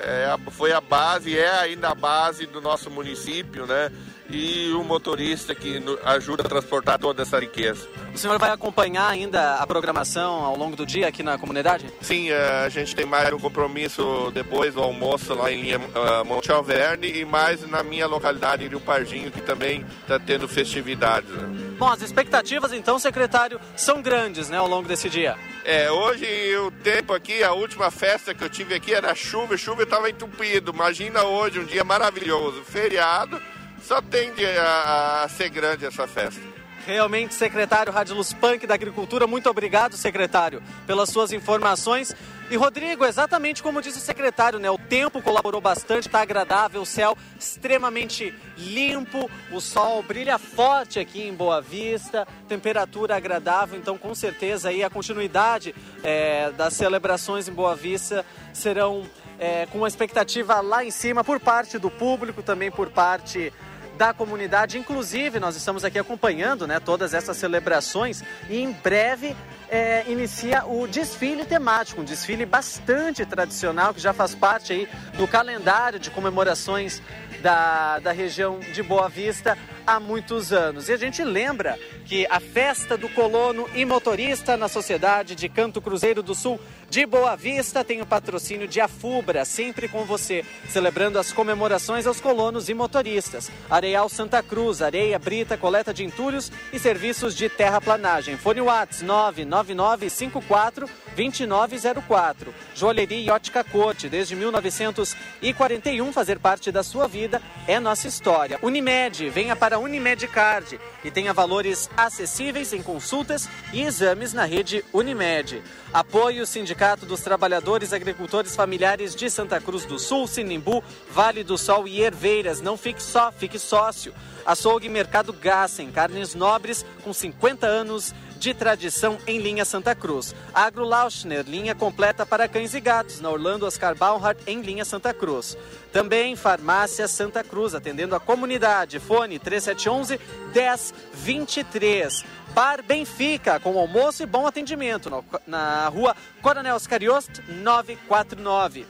é, 0.00 0.36
foi 0.50 0.72
a 0.72 0.80
base, 0.80 1.38
é 1.38 1.50
ainda 1.50 1.90
a 1.90 1.94
base 1.94 2.46
do 2.46 2.60
nosso 2.60 2.90
município, 2.90 3.66
né? 3.66 3.90
E 4.30 4.72
o 4.72 4.84
motorista 4.84 5.54
que 5.54 5.82
ajuda 6.04 6.42
a 6.42 6.48
transportar 6.48 6.98
toda 6.98 7.22
essa 7.22 7.38
riqueza. 7.38 7.88
O 8.14 8.18
senhor 8.18 8.38
vai 8.38 8.50
acompanhar 8.50 9.08
ainda 9.08 9.54
a 9.54 9.66
programação 9.66 10.44
ao 10.44 10.56
longo 10.56 10.76
do 10.76 10.84
dia 10.84 11.08
aqui 11.08 11.22
na 11.22 11.38
comunidade? 11.38 11.86
Sim, 12.02 12.30
a 12.30 12.68
gente 12.68 12.94
tem 12.94 13.06
mais 13.06 13.32
um 13.32 13.38
compromisso 13.38 14.30
depois 14.34 14.74
do 14.74 14.82
almoço 14.82 15.32
lá 15.34 15.50
em 15.50 15.62
linha 15.62 15.78
uh, 15.78 16.24
Monte 16.26 16.52
Alverne 16.52 17.10
e 17.10 17.24
mais 17.24 17.66
na 17.68 17.82
minha 17.82 18.06
localidade, 18.06 18.68
Rio 18.68 18.80
Pardinho, 18.80 19.30
que 19.30 19.40
também 19.40 19.84
está 20.02 20.18
tendo 20.18 20.46
festividades. 20.46 21.30
Né? 21.30 21.76
Bom, 21.78 21.88
as 21.88 22.02
expectativas 22.02 22.72
então, 22.72 22.98
secretário, 22.98 23.60
são 23.76 24.02
grandes 24.02 24.50
né, 24.50 24.58
ao 24.58 24.68
longo 24.68 24.88
desse 24.88 25.08
dia. 25.08 25.36
É, 25.64 25.90
hoje 25.90 26.26
o 26.56 26.70
tempo 26.70 27.14
aqui, 27.14 27.42
a 27.42 27.52
última 27.52 27.90
festa 27.90 28.34
que 28.34 28.44
eu 28.44 28.48
tive 28.50 28.74
aqui 28.74 28.92
era 28.92 29.14
chuva, 29.14 29.56
chuva 29.56 29.84
estava 29.84 30.10
entupido. 30.10 30.72
Imagina 30.72 31.22
hoje, 31.24 31.60
um 31.60 31.64
dia 31.64 31.84
maravilhoso, 31.84 32.62
feriado, 32.64 33.40
só 33.82 34.00
tende 34.00 34.44
a, 34.44 35.22
a 35.24 35.28
ser 35.28 35.48
grande 35.48 35.86
essa 35.86 36.06
festa. 36.06 36.40
Realmente, 36.88 37.34
secretário 37.34 37.92
Radilus 37.92 38.32
Punk 38.32 38.66
da 38.66 38.72
Agricultura, 38.72 39.26
muito 39.26 39.50
obrigado, 39.50 39.94
secretário, 39.94 40.62
pelas 40.86 41.10
suas 41.10 41.32
informações. 41.32 42.16
E 42.50 42.56
Rodrigo, 42.56 43.04
exatamente 43.04 43.62
como 43.62 43.82
disse 43.82 43.98
o 43.98 44.00
secretário, 44.00 44.58
né? 44.58 44.70
O 44.70 44.78
tempo 44.78 45.20
colaborou 45.20 45.60
bastante, 45.60 46.06
está 46.06 46.22
agradável, 46.22 46.80
o 46.80 46.86
céu 46.86 47.14
extremamente 47.38 48.34
limpo, 48.56 49.30
o 49.52 49.60
sol 49.60 50.02
brilha 50.02 50.38
forte 50.38 50.98
aqui 50.98 51.20
em 51.20 51.34
Boa 51.34 51.60
Vista, 51.60 52.26
temperatura 52.48 53.16
agradável, 53.16 53.78
então 53.78 53.98
com 53.98 54.14
certeza 54.14 54.70
aí 54.70 54.82
a 54.82 54.88
continuidade 54.88 55.74
é, 56.02 56.50
das 56.52 56.72
celebrações 56.72 57.48
em 57.48 57.52
Boa 57.52 57.76
Vista 57.76 58.24
serão 58.54 59.04
é, 59.38 59.66
com 59.66 59.76
uma 59.76 59.88
expectativa 59.88 60.58
lá 60.62 60.82
em 60.82 60.90
cima 60.90 61.22
por 61.22 61.38
parte 61.38 61.78
do 61.78 61.90
público, 61.90 62.42
também 62.42 62.70
por 62.70 62.88
parte 62.88 63.52
da 63.98 64.14
comunidade. 64.14 64.78
Inclusive, 64.78 65.40
nós 65.40 65.56
estamos 65.56 65.84
aqui 65.84 65.98
acompanhando 65.98 66.66
né, 66.66 66.78
todas 66.78 67.12
essas 67.12 67.36
celebrações 67.36 68.22
e 68.48 68.58
em 68.58 68.70
breve 68.70 69.36
é, 69.68 70.04
inicia 70.08 70.64
o 70.64 70.86
desfile 70.86 71.44
temático, 71.44 72.00
um 72.00 72.04
desfile 72.04 72.46
bastante 72.46 73.26
tradicional 73.26 73.92
que 73.92 74.00
já 74.00 74.14
faz 74.14 74.34
parte 74.34 74.72
aí 74.72 74.88
do 75.18 75.26
calendário 75.26 75.98
de 75.98 76.10
comemorações 76.10 77.02
da, 77.42 77.98
da 77.98 78.12
região 78.12 78.60
de 78.60 78.82
Boa 78.82 79.08
Vista. 79.08 79.58
há 79.88 79.98
muitos 79.98 80.52
anos. 80.52 80.90
E 80.90 80.92
a 80.92 80.98
gente 80.98 81.24
lembra 81.24 81.78
que 82.04 82.26
a 82.28 82.38
festa 82.38 82.94
do 82.94 83.08
colono 83.08 83.66
e 83.74 83.86
motorista 83.86 84.54
na 84.54 84.68
Sociedade 84.68 85.34
de 85.34 85.48
Canto 85.48 85.80
Cruzeiro 85.80 86.22
do 86.22 86.34
Sul 86.34 86.60
de 86.90 87.04
Boa 87.04 87.36
Vista 87.36 87.84
tem 87.84 88.00
o 88.00 88.06
patrocínio 88.06 88.66
de 88.66 88.80
Afubra, 88.80 89.44
sempre 89.44 89.88
com 89.88 90.04
você, 90.04 90.44
celebrando 90.68 91.18
as 91.18 91.32
comemorações 91.32 92.06
aos 92.06 92.20
colonos 92.20 92.68
e 92.68 92.74
motoristas. 92.74 93.50
Areal 93.68 94.08
Santa 94.08 94.42
Cruz, 94.42 94.80
areia, 94.80 95.18
brita, 95.18 95.56
coleta 95.56 95.92
de 95.92 96.04
entulhos 96.04 96.50
e 96.72 96.78
serviços 96.78 97.36
de 97.36 97.48
terraplanagem. 97.48 98.36
Fone 98.38 98.62
Whats 98.62 99.02
99954 99.02 100.88
2904. 101.14 102.54
Joalheria 102.74 103.18
e 103.18 103.30
Ótica 103.30 103.62
Corte, 103.62 104.08
desde 104.08 104.34
1941, 104.34 106.12
fazer 106.12 106.38
parte 106.38 106.72
da 106.72 106.82
sua 106.82 107.06
vida 107.06 107.42
é 107.66 107.78
nossa 107.78 108.08
história. 108.08 108.58
Unimed, 108.62 109.28
venha 109.28 109.54
para 109.54 109.78
Unimed 109.78 110.26
Card 110.28 110.80
e 111.04 111.10
tenha 111.10 111.32
valores 111.32 111.88
acessíveis 111.96 112.72
em 112.72 112.82
consultas 112.82 113.48
e 113.72 113.82
exames 113.82 114.32
na 114.32 114.44
rede 114.44 114.84
Unimed. 114.92 115.62
Apoio 115.92 116.46
Sindicato 116.46 117.06
dos 117.06 117.20
Trabalhadores 117.20 117.92
Agricultores 117.92 118.56
Familiares 118.56 119.14
de 119.14 119.30
Santa 119.30 119.60
Cruz 119.60 119.84
do 119.84 119.98
Sul, 119.98 120.26
Sinimbu, 120.26 120.82
Vale 121.10 121.44
do 121.44 121.56
Sol 121.56 121.86
e 121.86 122.00
Herveiras. 122.00 122.60
Não 122.60 122.76
fique 122.76 123.02
só, 123.02 123.30
fique 123.32 123.58
sócio. 123.58 124.12
Açougue 124.44 124.88
Mercado 124.88 125.32
Gassen, 125.32 125.90
carnes 125.90 126.34
nobres 126.34 126.84
com 127.04 127.12
50 127.12 127.66
anos 127.66 128.14
de 128.38 128.54
tradição 128.54 129.18
em 129.26 129.38
linha 129.38 129.64
Santa 129.64 129.94
Cruz. 129.94 130.34
Agro 130.54 130.84
Lauschner, 130.84 131.44
linha 131.46 131.74
completa 131.74 132.24
para 132.24 132.48
cães 132.48 132.72
e 132.72 132.80
gatos, 132.80 133.20
na 133.20 133.30
Orlando 133.30 133.66
Oscar 133.66 133.94
Baumhart, 133.94 134.38
em 134.46 134.60
linha 134.60 134.84
Santa 134.84 135.12
Cruz. 135.12 135.56
Também 135.92 136.36
Farmácia 136.36 137.08
Santa 137.08 137.42
Cruz, 137.42 137.74
atendendo 137.74 138.14
a 138.14 138.20
comunidade. 138.20 139.00
Fone 139.00 139.38
3711 139.38 140.20
1023. 140.54 142.24
Bar 142.54 142.82
Benfica, 142.82 143.60
com 143.60 143.78
almoço 143.78 144.22
e 144.22 144.26
bom 144.26 144.46
atendimento, 144.46 145.24
na 145.46 145.88
rua 145.88 146.16
Coronel 146.40 146.76
Oscariost 146.76 147.40
949. 147.48 148.86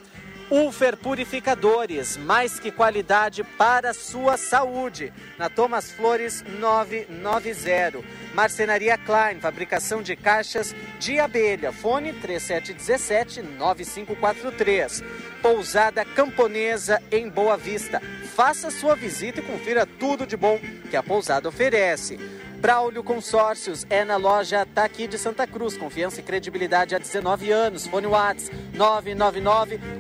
Ufer 0.51 0.97
Purificadores, 0.97 2.17
mais 2.17 2.59
que 2.59 2.71
qualidade 2.71 3.45
para 3.45 3.93
sua 3.93 4.39
saúde. 4.39 5.13
Na 5.37 5.51
Thomas 5.51 5.91
Flores 5.93 6.43
990. 6.59 8.03
Marcenaria 8.39 8.97
Klein, 8.97 9.41
fabricação 9.41 10.01
de 10.01 10.15
caixas 10.15 10.73
de 11.01 11.19
abelha. 11.19 11.73
Fone 11.73 12.13
3717 12.13 13.43
9543. 13.43 15.03
Pousada 15.43 16.05
Camponesa 16.05 17.03
em 17.11 17.29
Boa 17.29 17.57
Vista. 17.57 18.01
Faça 18.37 18.71
sua 18.71 18.95
visita 18.95 19.41
e 19.41 19.43
confira 19.43 19.85
tudo 19.85 20.25
de 20.25 20.37
bom 20.37 20.61
que 20.89 20.97
a 20.97 21.03
pousada 21.03 21.49
oferece. 21.49 22.17
Braulio 22.61 23.03
Consórcios 23.03 23.85
é 23.91 24.05
na 24.05 24.17
loja 24.17 24.65
Taqui 24.65 25.09
de 25.09 25.19
Santa 25.19 25.45
Cruz. 25.45 25.77
Confiança 25.77 26.21
e 26.21 26.23
credibilidade 26.23 26.95
há 26.95 26.99
19 26.99 27.51
anos. 27.51 27.89
Fone 27.89 28.07
Whats 28.07 28.53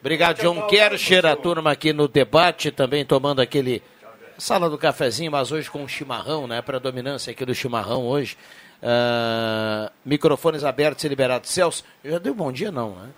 Obrigado, 0.00 0.40
John 0.40 0.66
Kercher, 0.66 1.26
a 1.26 1.36
turma 1.36 1.72
aqui 1.72 1.92
no 1.92 2.08
debate, 2.08 2.70
também 2.70 3.04
tomando 3.04 3.40
aquele 3.40 3.82
sala 4.38 4.70
do 4.70 4.78
cafezinho, 4.78 5.30
mas 5.30 5.52
hoje 5.52 5.70
com 5.70 5.86
chimarrão, 5.86 6.46
né? 6.46 6.62
Predominância 6.62 7.30
aqui 7.30 7.44
do 7.44 7.54
chimarrão 7.54 8.06
hoje. 8.06 8.38
Ah, 8.82 9.90
microfones 10.04 10.64
abertos 10.64 11.04
e 11.04 11.08
liberados. 11.08 11.50
Celso, 11.50 11.84
já 12.04 12.18
deu 12.18 12.34
bom 12.34 12.50
dia, 12.50 12.70
não, 12.70 12.90
né? 12.96 13.10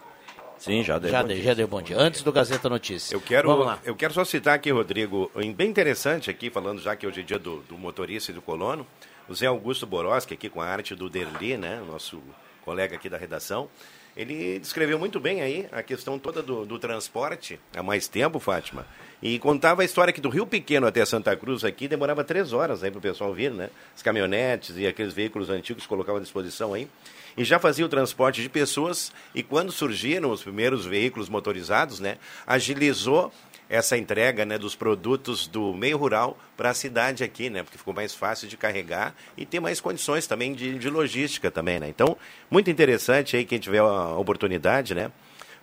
Sim, 0.58 0.82
já 0.84 0.98
deu. 0.98 1.10
Já 1.10 1.22
bom 1.22 1.28
deu, 1.28 1.36
dia. 1.36 1.44
já 1.46 1.54
deu 1.54 1.68
bom 1.68 1.82
dia. 1.82 1.98
Antes 1.98 2.22
do 2.22 2.30
Gazeta 2.32 2.68
Notícias. 2.68 3.10
Eu 3.10 3.20
quero, 3.20 3.48
Vamos 3.48 3.66
lá. 3.66 3.78
eu 3.84 3.96
quero 3.96 4.14
só 4.14 4.24
citar 4.24 4.54
aqui, 4.54 4.70
Rodrigo, 4.70 5.30
em- 5.36 5.52
bem 5.52 5.68
interessante 5.68 6.30
aqui, 6.30 6.50
falando 6.50 6.80
já 6.80 6.94
que 6.94 7.06
hoje 7.06 7.20
é 7.20 7.24
dia 7.24 7.38
do, 7.38 7.56
do 7.68 7.76
motorista 7.76 8.30
e 8.30 8.34
do 8.34 8.40
colono, 8.42 8.86
o 9.28 9.34
Zé 9.34 9.46
Augusto 9.46 9.86
Boroski, 9.86 10.34
aqui 10.34 10.48
com 10.48 10.60
a 10.60 10.66
arte 10.66 10.94
do 10.94 11.08
Derli, 11.10 11.56
né, 11.56 11.80
o 11.82 11.86
nosso 11.92 12.22
colega 12.64 12.94
aqui 12.94 13.08
da 13.08 13.16
redação, 13.18 13.68
ele 14.16 14.58
descreveu 14.60 14.98
muito 15.00 15.18
bem 15.18 15.40
aí 15.40 15.66
a 15.72 15.82
questão 15.82 16.16
toda 16.18 16.40
do, 16.42 16.64
do 16.64 16.78
transporte 16.78 17.58
há 17.76 17.82
mais 17.82 18.06
tempo, 18.06 18.38
Fátima, 18.38 18.86
e 19.22 19.38
contava 19.38 19.82
a 19.82 19.84
história 19.84 20.12
que 20.12 20.20
do 20.20 20.28
Rio 20.28 20.44
Pequeno 20.44 20.86
até 20.86 21.04
Santa 21.06 21.36
Cruz 21.36 21.62
aqui 21.62 21.86
demorava 21.86 22.24
três 22.24 22.52
horas 22.52 22.82
aí 22.82 22.90
para 22.90 22.98
o 22.98 23.02
pessoal 23.02 23.32
vir, 23.32 23.52
né? 23.52 23.70
As 23.94 24.02
caminhonetes 24.02 24.76
e 24.76 24.86
aqueles 24.86 25.14
veículos 25.14 25.48
antigos 25.48 25.86
colocavam 25.86 26.18
à 26.18 26.22
disposição 26.22 26.74
aí. 26.74 26.88
E 27.36 27.44
já 27.44 27.58
fazia 27.58 27.86
o 27.86 27.88
transporte 27.88 28.42
de 28.42 28.48
pessoas 28.48 29.12
e 29.32 29.42
quando 29.42 29.70
surgiram 29.70 30.30
os 30.30 30.42
primeiros 30.42 30.84
veículos 30.84 31.28
motorizados, 31.28 32.00
né? 32.00 32.18
Agilizou 32.44 33.32
essa 33.70 33.96
entrega 33.96 34.44
né, 34.44 34.58
dos 34.58 34.74
produtos 34.74 35.46
do 35.46 35.72
meio 35.72 35.96
rural 35.96 36.36
para 36.56 36.70
a 36.70 36.74
cidade 36.74 37.24
aqui, 37.24 37.48
né? 37.48 37.62
Porque 37.62 37.78
ficou 37.78 37.94
mais 37.94 38.12
fácil 38.12 38.48
de 38.48 38.56
carregar 38.56 39.14
e 39.36 39.46
ter 39.46 39.60
mais 39.60 39.80
condições 39.80 40.26
também 40.26 40.52
de, 40.52 40.78
de 40.78 40.90
logística 40.90 41.50
também, 41.50 41.78
né? 41.80 41.88
Então, 41.88 42.16
muito 42.50 42.70
interessante 42.70 43.36
aí 43.36 43.44
quem 43.44 43.58
tiver 43.58 43.78
a 43.78 44.16
oportunidade, 44.18 44.94
né? 44.94 45.10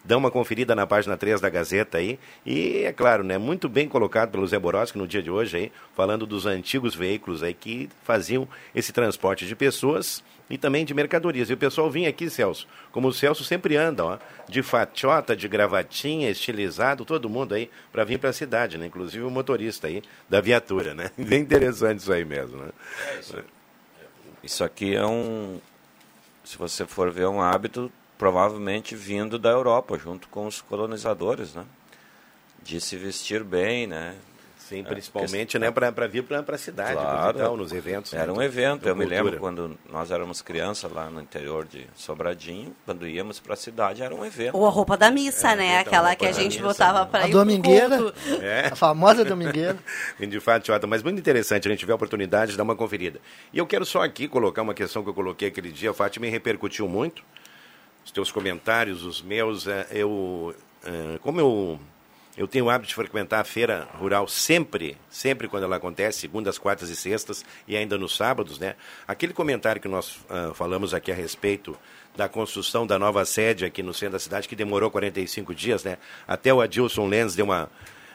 Dá 0.03 0.17
uma 0.17 0.31
conferida 0.31 0.73
na 0.75 0.87
página 0.87 1.17
3 1.17 1.41
da 1.41 1.49
Gazeta 1.49 1.97
aí. 1.97 2.17
E, 2.45 2.83
é 2.83 2.93
claro, 2.93 3.23
né, 3.23 3.37
muito 3.37 3.67
bem 3.67 3.87
colocado 3.87 4.31
pelo 4.31 4.47
Zé 4.47 4.57
Boroski 4.57 4.97
no 4.97 5.07
dia 5.07 5.21
de 5.21 5.29
hoje 5.29 5.57
aí, 5.57 5.71
falando 5.95 6.25
dos 6.25 6.45
antigos 6.45 6.95
veículos 6.95 7.43
aí 7.43 7.53
que 7.53 7.89
faziam 8.03 8.47
esse 8.73 8.93
transporte 8.93 9.45
de 9.45 9.55
pessoas 9.55 10.23
e 10.49 10.57
também 10.57 10.83
de 10.83 10.93
mercadorias. 10.93 11.49
E 11.49 11.53
o 11.53 11.57
pessoal 11.57 11.91
vinha 11.91 12.09
aqui, 12.09 12.29
Celso, 12.29 12.67
como 12.91 13.09
o 13.09 13.13
Celso 13.13 13.43
sempre 13.43 13.75
anda, 13.75 14.03
ó, 14.03 14.17
de 14.47 14.63
fatiota, 14.63 15.35
de 15.35 15.47
gravatinha, 15.47 16.29
estilizado, 16.29 17.05
todo 17.05 17.29
mundo 17.29 17.53
aí, 17.53 17.69
para 17.91 18.03
vir 18.03 18.17
para 18.17 18.29
a 18.29 18.33
cidade, 18.33 18.77
né? 18.77 18.87
Inclusive 18.87 19.23
o 19.23 19.29
motorista 19.29 19.87
aí 19.87 20.01
da 20.27 20.41
viatura, 20.41 20.93
né? 20.93 21.11
Bem 21.17 21.41
interessante 21.41 21.99
isso 21.99 22.11
aí 22.11 22.25
mesmo, 22.25 22.57
né? 22.57 22.71
Isso 24.41 24.63
aqui 24.63 24.95
é 24.95 25.05
um, 25.05 25.59
se 26.43 26.57
você 26.57 26.85
for 26.85 27.11
ver, 27.11 27.27
um 27.27 27.41
hábito 27.41 27.91
provavelmente 28.19 28.95
vindo 28.95 29.39
da 29.39 29.49
Europa, 29.49 29.97
junto 29.97 30.27
com 30.27 30.45
os 30.45 30.61
colonizadores, 30.61 31.55
né? 31.55 31.63
De 32.61 32.79
se 32.81 32.97
vestir 32.97 33.43
bem, 33.43 33.87
né? 33.87 34.13
Sim, 34.59 34.81
É, 34.81 34.83
principalmente, 34.83 35.57
questão- 35.57 35.61
né, 35.61 35.71
para 35.91 36.05
vir 36.05 36.21
para 36.21 36.43
a 36.47 36.57
cidade, 36.57 36.93
Claro. 36.93 37.57
nos 37.57 37.71
eventos. 37.71 38.13
Era 38.13 38.27
né, 38.27 38.33
um 38.33 38.39
evento. 38.39 38.87
Eu 38.87 38.95
me 38.95 39.03
cultura. 39.05 39.23
lembro 39.23 39.39
quando 39.39 39.79
nós 39.89 40.11
éramos 40.11 40.43
crianças 40.43 40.91
lá 40.91 41.09
no 41.09 41.19
interior 41.19 41.65
de 41.65 41.87
Sobradinho, 41.95 42.75
quando 42.85 43.07
íamos 43.07 43.39
para 43.39 43.53
a 43.53 43.57
cidade, 43.57 44.03
era 44.03 44.13
um 44.13 44.23
evento. 44.23 44.55
Ou 44.55 44.67
a 44.67 44.69
roupa 44.69 44.95
da 44.95 45.09
missa, 45.09 45.53
É, 45.53 45.55
né? 45.55 45.67
então, 45.81 45.81
Aquela 45.93 46.15
que 46.15 46.27
a 46.27 46.31
gente 46.31 46.57
missa, 46.57 46.61
botava 46.67 46.99
né? 47.05 47.07
para 47.09 47.23
A 47.23 47.27
ir 47.27 47.31
pro 47.31 47.39
domingueira. 47.39 48.13
É. 48.43 48.67
A 48.67 48.75
famosa 48.75 49.25
domingueira. 49.25 49.75
De 50.19 50.39
fato, 50.39 50.67
Jota, 50.67 50.85
mas 50.85 51.01
muito 51.01 51.17
interessante, 51.17 51.67
a 51.67 51.71
gente 51.71 51.79
tiver 51.79 51.93
a 51.93 51.95
oportunidade 51.95 52.51
de 52.51 52.57
dar 52.57 52.63
uma 52.63 52.75
conferida. 52.75 53.19
E 53.51 53.57
eu 53.57 53.65
quero 53.65 53.85
só 53.87 54.03
aqui 54.03 54.27
colocar 54.27 54.61
uma 54.61 54.75
questão 54.75 55.01
que 55.03 55.09
eu 55.09 55.13
coloquei 55.15 55.47
aquele 55.47 55.71
dia, 55.71 55.89
a 55.89 55.93
Fátima 55.95 56.27
me 56.27 56.31
repercutiu 56.31 56.87
muito, 56.87 57.23
os 58.03 58.11
teus 58.11 58.31
comentários, 58.31 59.03
os 59.03 59.21
meus, 59.21 59.67
eh, 59.67 59.87
eu, 59.91 60.55
eh, 60.83 61.19
como 61.21 61.39
eu, 61.39 61.79
eu 62.37 62.47
tenho 62.47 62.65
o 62.65 62.69
hábito 62.69 62.89
de 62.89 62.95
frequentar 62.95 63.41
a 63.41 63.43
feira 63.43 63.87
rural 63.93 64.27
sempre, 64.27 64.97
sempre 65.09 65.47
quando 65.47 65.63
ela 65.63 65.75
acontece, 65.75 66.19
segundas, 66.19 66.57
quartas 66.57 66.89
e 66.89 66.95
sextas, 66.95 67.43
e 67.67 67.75
ainda 67.75 67.97
nos 67.97 68.15
sábados, 68.15 68.57
né? 68.59 68.75
Aquele 69.07 69.33
comentário 69.33 69.81
que 69.81 69.87
nós 69.87 70.19
ah, 70.29 70.51
falamos 70.53 70.93
aqui 70.93 71.11
a 71.11 71.15
respeito 71.15 71.77
da 72.15 72.29
construção 72.29 72.87
da 72.87 72.97
nova 72.97 73.25
sede 73.25 73.65
aqui 73.65 73.83
no 73.83 73.93
centro 73.93 74.13
da 74.13 74.19
cidade, 74.19 74.47
que 74.47 74.55
demorou 74.55 74.89
45 74.89 75.53
dias, 75.53 75.83
né? 75.83 75.97
Até 76.27 76.53
o 76.53 76.61
Adilson 76.61 77.07
Lenz 77.07 77.35
deu 77.35 77.45
uma... 77.45 77.69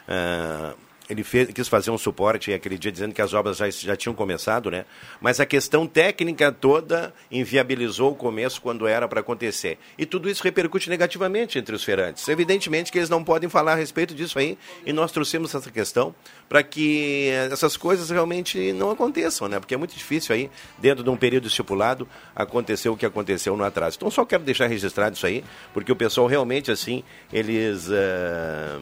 ah, 0.07 0.73
ele 1.09 1.23
fez, 1.23 1.51
quis 1.51 1.67
fazer 1.67 1.91
um 1.91 1.97
suporte 1.97 2.51
aquele 2.51 2.77
dia 2.77 2.91
dizendo 2.91 3.13
que 3.13 3.21
as 3.21 3.33
obras 3.33 3.57
já, 3.57 3.69
já 3.69 3.95
tinham 3.95 4.15
começado, 4.15 4.71
né? 4.71 4.85
Mas 5.21 5.39
a 5.39 5.45
questão 5.45 5.85
técnica 5.85 6.51
toda 6.51 7.13
inviabilizou 7.31 8.11
o 8.11 8.15
começo 8.15 8.61
quando 8.61 8.87
era 8.87 9.07
para 9.07 9.19
acontecer. 9.19 9.77
E 9.97 10.05
tudo 10.05 10.29
isso 10.29 10.43
repercute 10.43 10.89
negativamente 10.89 11.59
entre 11.59 11.75
os 11.75 11.83
feirantes. 11.83 12.27
Evidentemente 12.27 12.91
que 12.91 12.97
eles 12.97 13.09
não 13.09 13.23
podem 13.23 13.49
falar 13.49 13.73
a 13.73 13.75
respeito 13.75 14.15
disso 14.15 14.39
aí, 14.39 14.57
e 14.85 14.91
nós 14.91 15.11
trouxemos 15.11 15.53
essa 15.53 15.69
questão 15.69 16.15
para 16.49 16.63
que 16.63 17.29
essas 17.51 17.77
coisas 17.77 18.09
realmente 18.09 18.73
não 18.73 18.89
aconteçam, 18.89 19.47
né? 19.47 19.59
Porque 19.59 19.73
é 19.73 19.77
muito 19.77 19.95
difícil 19.95 20.33
aí, 20.33 20.49
dentro 20.79 21.03
de 21.03 21.09
um 21.09 21.17
período 21.17 21.47
estipulado, 21.47 22.07
acontecer 22.35 22.89
o 22.89 22.97
que 22.97 23.05
aconteceu 23.05 23.55
no 23.55 23.63
atraso. 23.63 23.97
Então 23.97 24.09
só 24.09 24.25
quero 24.25 24.43
deixar 24.43 24.67
registrado 24.67 25.15
isso 25.15 25.25
aí, 25.25 25.43
porque 25.73 25.91
o 25.91 25.95
pessoal 25.95 26.25
realmente, 26.27 26.71
assim, 26.71 27.03
eles... 27.31 27.89
ah, 27.91 28.79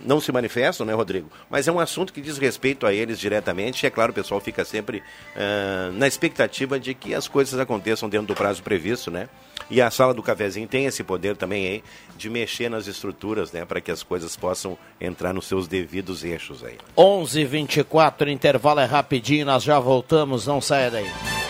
não 0.00 0.20
se 0.20 0.32
manifestam, 0.32 0.86
né, 0.86 0.92
Rodrigo? 0.92 1.30
Mas 1.50 1.68
é 1.68 1.72
um 1.72 1.80
assunto 1.80 2.12
que 2.12 2.20
diz 2.20 2.38
respeito 2.38 2.86
a 2.86 2.92
eles 2.92 3.18
diretamente. 3.18 3.84
E 3.84 3.86
é 3.86 3.90
claro, 3.90 4.12
o 4.12 4.14
pessoal 4.14 4.40
fica 4.40 4.64
sempre 4.64 5.02
ah, 5.36 5.90
na 5.92 6.06
expectativa 6.06 6.78
de 6.78 6.94
que 6.94 7.14
as 7.14 7.28
coisas 7.28 7.58
aconteçam 7.58 8.08
dentro 8.08 8.26
do 8.26 8.34
prazo 8.34 8.62
previsto, 8.62 9.10
né? 9.10 9.28
E 9.70 9.80
a 9.80 9.90
sala 9.90 10.12
do 10.12 10.22
cafezinho 10.22 10.68
tem 10.68 10.86
esse 10.86 11.02
poder 11.02 11.36
também 11.36 11.66
aí 11.66 11.84
de 12.16 12.28
mexer 12.28 12.68
nas 12.68 12.86
estruturas, 12.86 13.50
né, 13.50 13.64
para 13.64 13.80
que 13.80 13.90
as 13.90 14.02
coisas 14.02 14.36
possam 14.36 14.76
entrar 15.00 15.32
nos 15.32 15.46
seus 15.46 15.66
devidos 15.66 16.22
eixos 16.22 16.62
aí. 16.62 16.76
11:24 16.96 18.28
intervalo 18.28 18.80
é 18.80 18.84
rapidinho, 18.84 19.46
nós 19.46 19.62
já 19.62 19.78
voltamos, 19.78 20.46
não 20.46 20.60
saia 20.60 20.90
daí. 20.90 21.43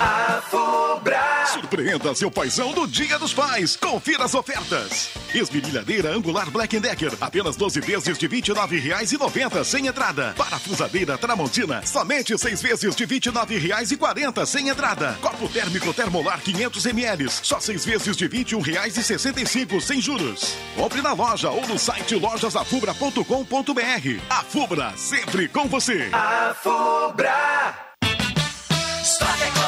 A 0.00 0.40
Fubra. 0.40 1.44
Surpreenda 1.52 2.14
seu 2.14 2.30
paizão 2.30 2.72
do 2.72 2.86
Dia 2.86 3.18
dos 3.18 3.34
Pais. 3.34 3.76
Confira 3.76 4.24
as 4.24 4.34
ofertas. 4.34 5.10
Esmerilhadeira 5.34 6.16
angular 6.16 6.50
Black 6.50 6.80
Decker, 6.80 7.12
apenas 7.20 7.54
12 7.54 7.82
vezes 7.82 8.16
de 8.16 8.26
R$ 8.26 8.40
29,90 8.40 9.62
sem 9.62 9.88
entrada. 9.88 10.32
Parafusadeira 10.38 11.18
Tramontina, 11.18 11.84
somente 11.84 12.38
6 12.38 12.62
vezes 12.62 12.96
de 12.96 13.04
R$ 13.04 13.20
29,40 13.20 14.46
sem 14.46 14.70
entrada. 14.70 15.18
Copo 15.20 15.46
térmico 15.50 15.92
termolar 15.92 16.40
500 16.40 16.86
ml, 16.86 17.28
só 17.30 17.60
6 17.60 17.84
vezes 17.84 18.16
de 18.16 18.24
R$ 18.24 18.44
21,65 18.44 19.82
sem 19.82 20.00
juros. 20.00 20.56
Compre 20.74 21.02
na 21.02 21.12
loja 21.12 21.50
ou 21.50 21.60
no 21.68 21.78
site 21.78 22.14
lojasafubra.com.br. 22.14 24.22
A 24.30 24.44
Fubra, 24.44 24.94
sempre 24.96 25.46
com 25.46 25.68
você. 25.68 26.08
A 26.10 26.54
Fubra. 26.54 27.90
Economia, 29.20 29.59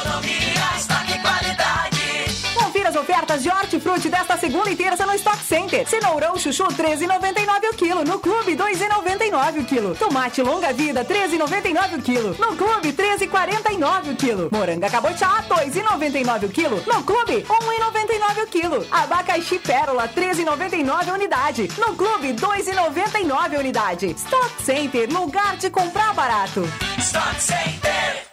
ofertas 3.13 3.43
de 3.43 3.51
hortifruti 3.51 4.09
desta 4.09 4.39
segunda 4.39 4.71
e 4.71 4.77
terça 4.77 5.05
no 5.05 5.13
Stock 5.15 5.37
Center. 5.45 5.87
Cenourão 5.87 6.39
chuchu 6.39 6.65
13,99 6.65 7.71
o 7.71 7.77
quilo. 7.77 8.05
No 8.05 8.19
clube 8.19 8.57
2,99 8.57 9.61
o 9.61 9.65
quilo. 9.65 9.95
Tomate 9.95 10.41
longa 10.43 10.73
vida 10.73 11.05
13,99 11.05 11.99
o 11.99 12.03
quilo. 12.03 12.37
No 12.39 12.57
clube 12.57 12.93
13,49 12.93 14.13
o 14.13 14.17
quilo. 14.17 14.49
Moranga 14.51 14.89
cabotiá 14.89 15.45
2,99 15.47 16.45
o 16.45 16.49
quilo. 16.49 16.83
No 16.87 17.05
clube 17.05 17.43
1,99 17.43 18.45
o 18.45 18.47
quilo. 18.47 18.87
Abacaxi 18.91 19.59
pérola 19.59 20.09
13,99 20.09 21.09
a 21.09 21.13
unidade. 21.13 21.69
No 21.77 21.95
clube 21.95 22.33
2,99 22.33 23.57
a 23.57 23.59
unidade. 23.59 24.07
Stock 24.17 24.63
Center, 24.63 25.13
lugar 25.13 25.57
de 25.59 25.69
comprar 25.69 26.15
barato. 26.15 26.67
Stock 26.99 27.41
Center. 27.41 28.33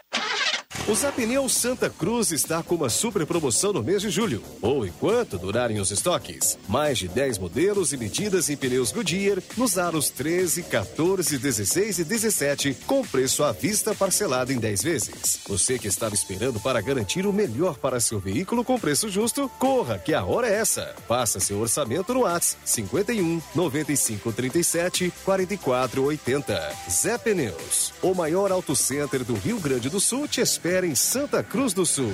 O 0.89 0.95
Zapneu 0.95 1.47
Santa 1.47 1.87
Cruz 1.87 2.31
está 2.31 2.63
com 2.63 2.73
uma 2.73 2.89
super 2.89 3.23
promoção 3.23 3.71
no 3.71 3.83
mês 3.83 4.01
de 4.01 4.09
julho, 4.09 4.41
ou 4.59 4.83
enquanto 4.83 5.37
durarem 5.37 5.79
os 5.79 5.91
estoques. 5.91 6.57
Mais 6.67 6.97
de 6.97 7.07
10 7.07 7.37
modelos 7.37 7.93
e 7.93 7.97
medidas 7.97 8.49
em 8.49 8.57
pneus 8.57 8.91
Goodyear 8.91 9.37
nos 9.55 9.77
aros 9.77 10.09
13, 10.09 10.63
14, 10.63 11.37
16 11.37 11.99
e 11.99 12.03
17, 12.03 12.77
com 12.87 13.03
preço 13.03 13.43
à 13.43 13.51
vista 13.51 13.93
parcelado 13.93 14.51
em 14.51 14.57
10 14.57 14.81
vezes. 14.81 15.39
Você 15.47 15.77
que 15.77 15.87
estava 15.87 16.15
esperando 16.15 16.59
para 16.59 16.81
garantir 16.81 17.27
o 17.27 17.31
melhor 17.31 17.77
para 17.77 17.99
seu 17.99 18.19
veículo 18.19 18.65
com 18.65 18.79
preço 18.79 19.09
justo, 19.09 19.47
corra 19.59 19.99
que 19.99 20.15
a 20.15 20.25
hora 20.25 20.47
é 20.47 20.55
essa. 20.55 20.95
Faça 21.07 21.39
seu 21.39 21.59
orçamento 21.59 22.15
no 22.15 22.21
WhatsApp 22.21 22.63
51 22.65 23.39
95 23.53 24.33
37 24.33 25.13
44 25.23 26.03
80. 26.03 26.75
Zé 26.89 27.15
Pneus, 27.19 27.93
o 28.01 28.15
maior 28.15 28.51
auto 28.51 28.75
center 28.75 29.23
do 29.23 29.35
Rio 29.35 29.59
Grande 29.59 29.87
do 29.87 29.99
Sul 29.99 30.27
te 30.27 30.41
espera 30.41 30.78
em 30.83 30.95
Santa 30.95 31.43
Cruz 31.43 31.73
do 31.73 31.85
Sul. 31.85 32.13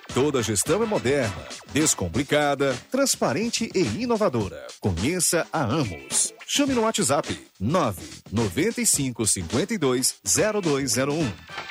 Toda 0.13 0.43
gestão 0.43 0.83
é 0.83 0.85
moderna, 0.85 1.47
descomplicada, 1.71 2.77
transparente 2.91 3.71
e 3.73 4.03
inovadora. 4.03 4.67
Conheça 4.81 5.47
a 5.53 5.63
Amos. 5.63 6.33
Chame 6.45 6.73
no 6.73 6.81
WhatsApp 6.81 7.39
995 7.57 9.25
52 9.25 10.15
0201. 10.61 11.70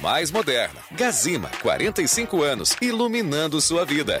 mais 0.00 0.30
moderna. 0.30 0.80
Gazima, 0.92 1.50
45 1.62 2.42
anos, 2.42 2.76
iluminando 2.80 3.60
sua 3.60 3.84
vida. 3.84 4.20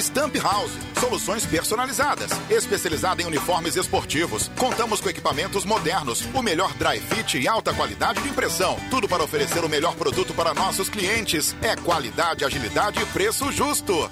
Stamp 0.00 0.34
House, 0.36 0.72
soluções 0.98 1.46
personalizadas, 1.46 2.30
especializada 2.50 3.22
em 3.22 3.26
uniformes 3.26 3.76
esportivos. 3.76 4.50
Contamos 4.58 5.00
com 5.00 5.08
equipamentos 5.08 5.64
modernos, 5.64 6.24
o 6.34 6.42
melhor 6.42 6.72
dry 6.74 7.00
fit 7.00 7.38
e 7.38 7.46
alta 7.46 7.72
qualidade 7.72 8.20
de 8.22 8.28
impressão. 8.28 8.76
Tudo 8.90 9.08
para 9.08 9.22
oferecer 9.22 9.64
o 9.64 9.68
melhor 9.68 9.94
produto 9.94 10.34
para 10.34 10.54
nossos 10.54 10.88
clientes. 10.88 11.54
É 11.62 11.76
qualidade, 11.76 12.44
agilidade 12.44 13.00
e 13.00 13.06
preço 13.06 13.50
justo. 13.52 14.10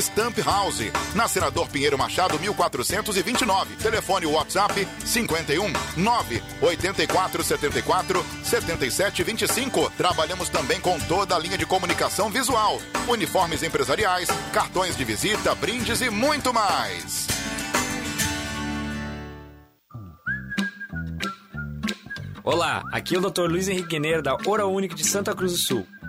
Stamp 0.00 0.38
House, 0.38 0.90
na 1.14 1.28
Senador 1.28 1.68
Pinheiro 1.68 1.98
Machado 1.98 2.38
1429. 2.38 3.76
Telefone 3.76 4.26
WhatsApp 4.26 4.86
51 5.04 5.72
9 5.96 6.42
84 6.60 7.44
74 7.44 8.24
77 8.42 9.22
25. 9.22 9.90
Trabalhamos 9.96 10.48
também 10.48 10.80
com 10.80 10.98
toda 11.00 11.36
a 11.36 11.38
linha 11.38 11.58
de 11.58 11.66
comunicação 11.66 12.30
visual, 12.30 12.78
uniformes 13.08 13.62
empresariais, 13.62 14.28
cartões 14.52 14.96
de 14.96 15.04
visita, 15.04 15.54
brindes 15.54 16.00
e 16.00 16.10
muito 16.10 16.52
mais. 16.52 17.28
Olá, 22.44 22.82
aqui 22.92 23.14
é 23.14 23.18
o 23.18 23.20
Dr. 23.20 23.42
Luiz 23.42 23.68
Henrique 23.68 23.88
Guineiro 23.88 24.20
da 24.20 24.36
Oral 24.46 24.72
Unique 24.72 24.96
de 24.96 25.04
Santa 25.04 25.32
Cruz 25.32 25.52
do 25.52 25.58
Sul. 25.58 25.86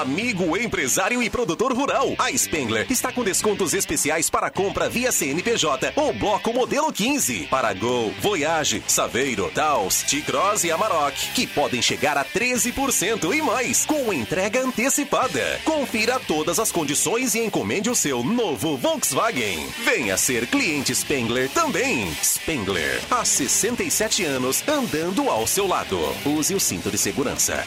Amigo 0.00 0.56
empresário 0.56 1.22
e 1.22 1.30
produtor 1.30 1.72
rural, 1.72 2.16
a 2.18 2.28
Spengler 2.36 2.84
está 2.90 3.12
com 3.12 3.22
descontos 3.22 3.72
especiais 3.72 4.28
para 4.28 4.50
compra 4.50 4.88
via 4.88 5.12
CNPJ 5.12 5.92
ou 5.94 6.12
bloco 6.12 6.52
modelo 6.52 6.92
15 6.92 7.46
para 7.46 7.72
Gol, 7.72 8.12
Voyage, 8.20 8.82
Saveiro, 8.88 9.52
Taos, 9.54 10.02
T-Cross 10.02 10.64
e 10.64 10.72
Amarok, 10.72 11.14
que 11.34 11.46
podem 11.46 11.80
chegar 11.80 12.18
a 12.18 12.24
13% 12.24 13.32
e 13.32 13.40
mais 13.40 13.86
com 13.86 14.12
entrega 14.12 14.64
antecipada. 14.64 15.60
Confira 15.64 16.18
todas 16.18 16.58
as 16.58 16.72
condições 16.72 17.36
e 17.36 17.44
encomende 17.44 17.88
o 17.88 17.94
seu 17.94 18.24
novo 18.24 18.76
Volkswagen. 18.76 19.64
Venha 19.84 20.16
ser 20.16 20.48
cliente 20.48 20.92
Spengler 20.92 21.48
também. 21.50 22.12
Spengler, 22.20 23.00
há 23.08 23.24
67 23.24 24.24
anos 24.24 24.64
andando 24.66 25.30
ao 25.30 25.46
seu 25.46 25.68
lado. 25.68 26.00
Use 26.26 26.52
o 26.52 26.58
cinto 26.58 26.90
de 26.90 26.98
segurança. 26.98 27.64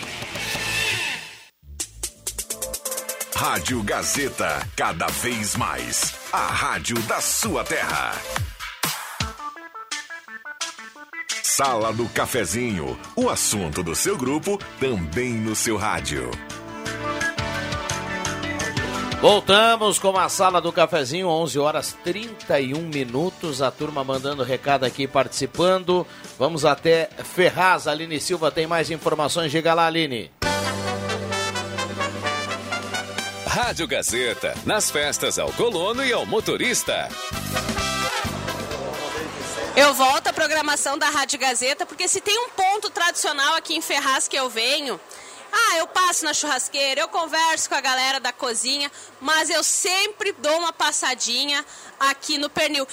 Rádio 3.39 3.83
Gazeta, 3.83 4.67
cada 4.75 5.05
vez 5.05 5.55
mais. 5.55 6.15
A 6.33 6.47
rádio 6.47 6.97
da 7.03 7.21
sua 7.21 7.63
terra. 7.63 8.13
Sala 11.43 11.93
do 11.93 12.09
Cafezinho, 12.09 12.99
o 13.15 13.29
assunto 13.29 13.83
do 13.83 13.93
seu 13.93 14.17
grupo 14.17 14.57
também 14.79 15.33
no 15.33 15.55
seu 15.55 15.77
rádio. 15.77 16.31
Voltamos 19.21 19.99
com 19.99 20.17
a 20.17 20.27
sala 20.29 20.59
do 20.59 20.71
cafezinho, 20.71 21.27
11 21.27 21.59
horas 21.59 21.95
31 22.03 22.81
minutos. 22.87 23.61
A 23.61 23.69
turma 23.69 24.03
mandando 24.03 24.41
recado 24.41 24.83
aqui, 24.83 25.07
participando. 25.07 26.07
Vamos 26.39 26.65
até 26.65 27.07
Ferraz. 27.23 27.87
Aline 27.87 28.19
Silva 28.19 28.49
tem 28.49 28.65
mais 28.65 28.89
informações. 28.89 29.51
Diga 29.51 29.75
lá, 29.75 29.85
Aline. 29.85 30.31
Rádio 33.57 33.87
Gazeta, 33.87 34.53
nas 34.67 34.91
festas 34.91 35.39
ao 35.39 35.51
colono 35.53 36.05
e 36.05 36.13
ao 36.13 36.27
motorista. 36.27 37.09
Eu 39.75 39.95
volto 39.95 40.27
à 40.27 40.31
programação 40.31 40.95
da 40.95 41.09
Rádio 41.09 41.39
Gazeta, 41.39 41.83
porque 41.83 42.07
se 42.07 42.21
tem 42.21 42.37
um 42.37 42.49
ponto 42.49 42.91
tradicional 42.91 43.55
aqui 43.55 43.75
em 43.75 43.81
Ferraz 43.81 44.27
que 44.27 44.35
eu 44.35 44.47
venho, 44.47 44.99
ah, 45.51 45.77
eu 45.79 45.87
passo 45.87 46.23
na 46.23 46.35
churrasqueira, 46.35 47.01
eu 47.01 47.07
converso 47.07 47.67
com 47.67 47.73
a 47.73 47.81
galera 47.81 48.19
da 48.19 48.31
cozinha, 48.31 48.91
mas 49.19 49.49
eu 49.49 49.63
sempre 49.63 50.33
dou 50.33 50.55
uma 50.59 50.71
passadinha 50.71 51.65
aqui 51.99 52.37
no 52.37 52.51
pernil. 52.51 52.87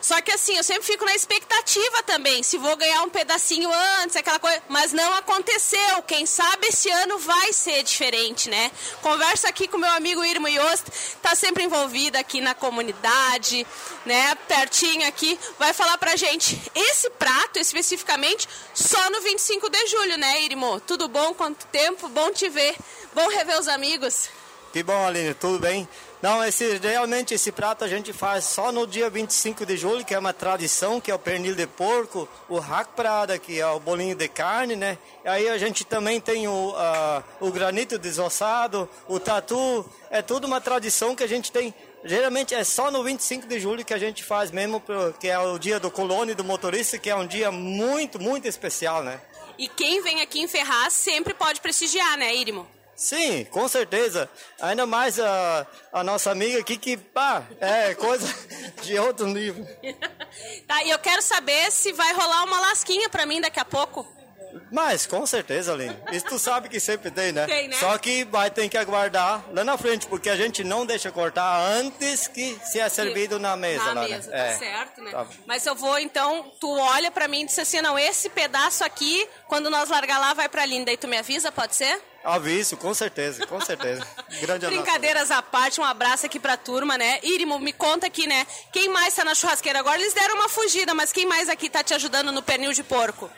Só 0.00 0.20
que 0.20 0.32
assim, 0.32 0.56
eu 0.56 0.62
sempre 0.62 0.84
fico 0.84 1.04
na 1.04 1.14
expectativa 1.14 2.02
também, 2.04 2.42
se 2.42 2.56
vou 2.56 2.76
ganhar 2.76 3.02
um 3.02 3.08
pedacinho 3.08 3.70
antes, 4.02 4.16
aquela 4.16 4.38
coisa. 4.38 4.62
Mas 4.68 4.92
não 4.92 5.12
aconteceu. 5.14 6.02
Quem 6.06 6.24
sabe 6.26 6.68
esse 6.68 6.90
ano 6.90 7.18
vai 7.18 7.52
ser 7.52 7.82
diferente, 7.82 8.48
né? 8.48 8.70
Conversa 9.02 9.48
aqui 9.48 9.66
com 9.66 9.78
meu 9.78 9.90
amigo 9.90 10.24
Irmo 10.24 10.48
Yost, 10.48 10.86
tá 11.20 11.34
sempre 11.34 11.64
envolvido 11.64 12.16
aqui 12.16 12.40
na 12.40 12.54
comunidade, 12.54 13.66
né? 14.06 14.34
Pertinho 14.46 15.06
aqui, 15.06 15.38
vai 15.58 15.72
falar 15.72 15.98
pra 15.98 16.16
gente 16.16 16.60
esse 16.74 17.10
prato 17.10 17.58
especificamente 17.58 18.48
só 18.74 19.10
no 19.10 19.20
25 19.20 19.68
de 19.68 19.86
julho, 19.86 20.16
né, 20.16 20.42
Irmo? 20.42 20.80
Tudo 20.80 21.08
bom? 21.08 21.34
Quanto 21.34 21.66
tempo? 21.66 22.08
Bom 22.08 22.30
te 22.30 22.48
ver. 22.48 22.76
Bom 23.14 23.28
rever 23.28 23.58
os 23.58 23.68
amigos. 23.68 24.28
Que 24.72 24.82
bom, 24.82 25.06
Aline, 25.06 25.34
tudo 25.34 25.58
bem? 25.58 25.88
Não, 26.20 26.44
esse, 26.44 26.78
realmente 26.78 27.32
esse 27.32 27.52
prato 27.52 27.84
a 27.84 27.88
gente 27.88 28.12
faz 28.12 28.44
só 28.44 28.72
no 28.72 28.88
dia 28.88 29.08
25 29.08 29.64
de 29.64 29.76
julho, 29.76 30.04
que 30.04 30.12
é 30.12 30.18
uma 30.18 30.32
tradição, 30.32 31.00
que 31.00 31.12
é 31.12 31.14
o 31.14 31.18
pernil 31.18 31.54
de 31.54 31.66
porco, 31.66 32.28
o 32.48 32.58
rac 32.58 32.90
prada, 32.96 33.38
que 33.38 33.60
é 33.60 33.66
o 33.68 33.78
bolinho 33.78 34.16
de 34.16 34.26
carne, 34.26 34.74
né? 34.74 34.98
Aí 35.24 35.48
a 35.48 35.56
gente 35.56 35.84
também 35.84 36.20
tem 36.20 36.48
o, 36.48 36.70
uh, 36.70 37.22
o 37.40 37.52
granito 37.52 37.96
desossado, 37.96 38.88
o 39.06 39.20
tatu, 39.20 39.88
é 40.10 40.20
tudo 40.20 40.46
uma 40.46 40.60
tradição 40.60 41.14
que 41.14 41.22
a 41.22 41.28
gente 41.28 41.52
tem. 41.52 41.72
Geralmente 42.04 42.52
é 42.52 42.64
só 42.64 42.90
no 42.90 43.04
25 43.04 43.46
de 43.46 43.60
julho 43.60 43.84
que 43.84 43.94
a 43.94 43.98
gente 43.98 44.24
faz 44.24 44.50
mesmo, 44.50 44.82
que 45.20 45.28
é 45.28 45.38
o 45.38 45.56
dia 45.56 45.78
do 45.78 45.90
colono 45.90 46.32
e 46.32 46.34
do 46.34 46.42
motorista, 46.42 46.98
que 46.98 47.10
é 47.10 47.14
um 47.14 47.26
dia 47.26 47.52
muito, 47.52 48.20
muito 48.20 48.48
especial, 48.48 49.04
né? 49.04 49.20
E 49.56 49.68
quem 49.68 50.02
vem 50.02 50.20
aqui 50.20 50.40
em 50.40 50.48
Ferraz 50.48 50.92
sempre 50.92 51.32
pode 51.34 51.60
prestigiar, 51.60 52.16
né, 52.16 52.34
Irimo? 52.34 52.66
Sim, 52.98 53.44
com 53.44 53.68
certeza. 53.68 54.28
Ainda 54.60 54.84
mais 54.84 55.20
a, 55.20 55.64
a 55.92 56.02
nossa 56.02 56.32
amiga 56.32 56.58
aqui 56.58 56.76
que, 56.76 56.96
pá, 56.96 57.44
é 57.60 57.94
coisa 57.94 58.26
de 58.82 58.98
outro 58.98 59.24
nível. 59.28 59.64
tá, 60.66 60.82
e 60.82 60.90
eu 60.90 60.98
quero 60.98 61.22
saber 61.22 61.70
se 61.70 61.92
vai 61.92 62.12
rolar 62.12 62.42
uma 62.42 62.58
lasquinha 62.58 63.08
para 63.08 63.24
mim 63.24 63.40
daqui 63.40 63.60
a 63.60 63.64
pouco. 63.64 64.04
Mas, 64.72 65.06
com 65.06 65.24
certeza, 65.24 65.72
Aline. 65.72 65.96
Isso 66.10 66.26
tu 66.26 66.38
sabe 66.40 66.68
que 66.68 66.80
sempre 66.80 67.12
tem, 67.12 67.30
né? 67.30 67.46
Tem, 67.46 67.68
né? 67.68 67.76
Só 67.76 67.96
que 67.98 68.24
vai 68.24 68.50
ter 68.50 68.68
que 68.68 68.76
aguardar 68.76 69.44
lá 69.52 69.62
na 69.62 69.78
frente, 69.78 70.08
porque 70.08 70.28
a 70.28 70.36
gente 70.36 70.64
não 70.64 70.84
deixa 70.84 71.12
cortar 71.12 71.60
antes 71.70 72.26
que 72.26 72.58
se 72.64 72.80
é 72.80 72.88
servido 72.88 73.38
na 73.38 73.56
mesa. 73.56 73.94
Na 73.94 74.02
lá, 74.02 74.08
mesa, 74.08 74.28
né? 74.28 74.36
tá 74.36 74.44
é. 74.44 74.58
certo, 74.58 75.02
né? 75.02 75.10
Tá. 75.12 75.26
Mas 75.46 75.64
eu 75.66 75.76
vou, 75.76 75.98
então, 76.00 76.52
tu 76.60 76.68
olha 76.68 77.12
para 77.12 77.28
mim 77.28 77.42
e 77.42 77.46
diz 77.46 77.58
assim, 77.60 77.80
não, 77.80 77.96
esse 77.96 78.28
pedaço 78.28 78.82
aqui, 78.82 79.28
quando 79.46 79.70
nós 79.70 79.88
largar 79.88 80.18
lá, 80.18 80.34
vai 80.34 80.48
pra 80.48 80.62
Aline. 80.62 80.84
Daí 80.84 80.96
tu 80.96 81.06
me 81.06 81.16
avisa, 81.16 81.52
pode 81.52 81.76
ser? 81.76 82.02
Aviso, 82.28 82.76
com 82.76 82.92
certeza, 82.92 83.46
com 83.46 83.58
certeza. 83.58 84.06
Grande 84.40 84.66
abraço. 84.66 84.82
Brincadeiras 84.82 85.30
à 85.30 85.40
parte, 85.40 85.80
um 85.80 85.84
abraço 85.84 86.26
aqui 86.26 86.38
pra 86.38 86.58
turma, 86.58 86.98
né? 86.98 87.18
Irimo, 87.22 87.58
me 87.58 87.72
conta 87.72 88.06
aqui, 88.06 88.26
né? 88.26 88.46
Quem 88.70 88.90
mais 88.90 89.14
tá 89.14 89.24
na 89.24 89.34
churrasqueira 89.34 89.78
agora? 89.78 89.98
Eles 89.98 90.12
deram 90.12 90.34
uma 90.34 90.48
fugida, 90.48 90.92
mas 90.92 91.10
quem 91.10 91.24
mais 91.24 91.48
aqui 91.48 91.70
tá 91.70 91.82
te 91.82 91.94
ajudando 91.94 92.30
no 92.30 92.42
pernil 92.42 92.74
de 92.74 92.82
porco? 92.82 93.30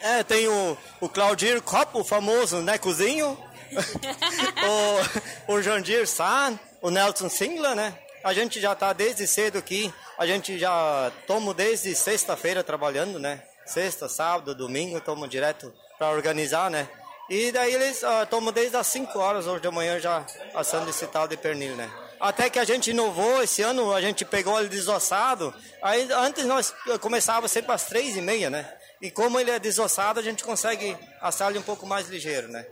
É, 0.00 0.22
tem 0.22 0.48
o, 0.48 0.78
o 1.02 1.08
Claudir 1.08 1.60
Copo, 1.60 2.00
o 2.00 2.04
famoso, 2.04 2.62
né, 2.62 2.78
cozinho. 2.78 3.38
o, 5.46 5.54
o 5.54 5.62
Jandir 5.62 6.08
San, 6.08 6.58
o 6.80 6.90
Nelson 6.90 7.28
Singla, 7.28 7.74
né? 7.74 7.94
A 8.24 8.32
gente 8.32 8.58
já 8.58 8.74
tá 8.74 8.94
desde 8.94 9.26
cedo 9.26 9.58
aqui. 9.58 9.92
A 10.18 10.26
gente 10.26 10.58
já 10.58 11.12
toma 11.26 11.52
desde 11.52 11.94
sexta-feira 11.94 12.64
trabalhando, 12.64 13.18
né? 13.18 13.42
Sexta, 13.66 14.08
sábado, 14.08 14.54
domingo, 14.54 14.98
tomo 15.00 15.28
direto 15.28 15.70
para 15.98 16.10
organizar, 16.10 16.70
né? 16.70 16.88
E 17.30 17.52
daí 17.52 17.72
eles 17.72 18.02
uh, 18.02 18.26
tomam 18.28 18.52
desde 18.52 18.76
as 18.76 18.88
5 18.88 19.16
horas 19.16 19.46
hoje 19.46 19.62
de 19.62 19.70
manhã 19.70 20.00
já 20.00 20.26
assando 20.52 20.90
esse 20.90 21.06
tal 21.06 21.28
de 21.28 21.36
pernil, 21.36 21.76
né? 21.76 21.88
Até 22.18 22.50
que 22.50 22.58
a 22.58 22.64
gente 22.64 22.90
inovou 22.90 23.40
esse 23.40 23.62
ano, 23.62 23.94
a 23.94 24.00
gente 24.00 24.24
pegou 24.24 24.58
ele 24.58 24.68
desossado. 24.68 25.54
Aí 25.80 26.08
antes 26.12 26.44
nós 26.44 26.74
começava 27.00 27.46
sempre 27.46 27.70
às 27.70 27.84
três 27.84 28.16
e 28.16 28.20
meia, 28.20 28.50
né? 28.50 28.68
E 29.00 29.12
como 29.12 29.38
ele 29.38 29.52
é 29.52 29.60
desossado, 29.60 30.18
a 30.18 30.22
gente 30.24 30.42
consegue 30.42 30.96
assar 31.20 31.50
ele 31.50 31.60
um 31.60 31.62
pouco 31.62 31.86
mais 31.86 32.08
ligeiro, 32.08 32.48
né? 32.48 32.66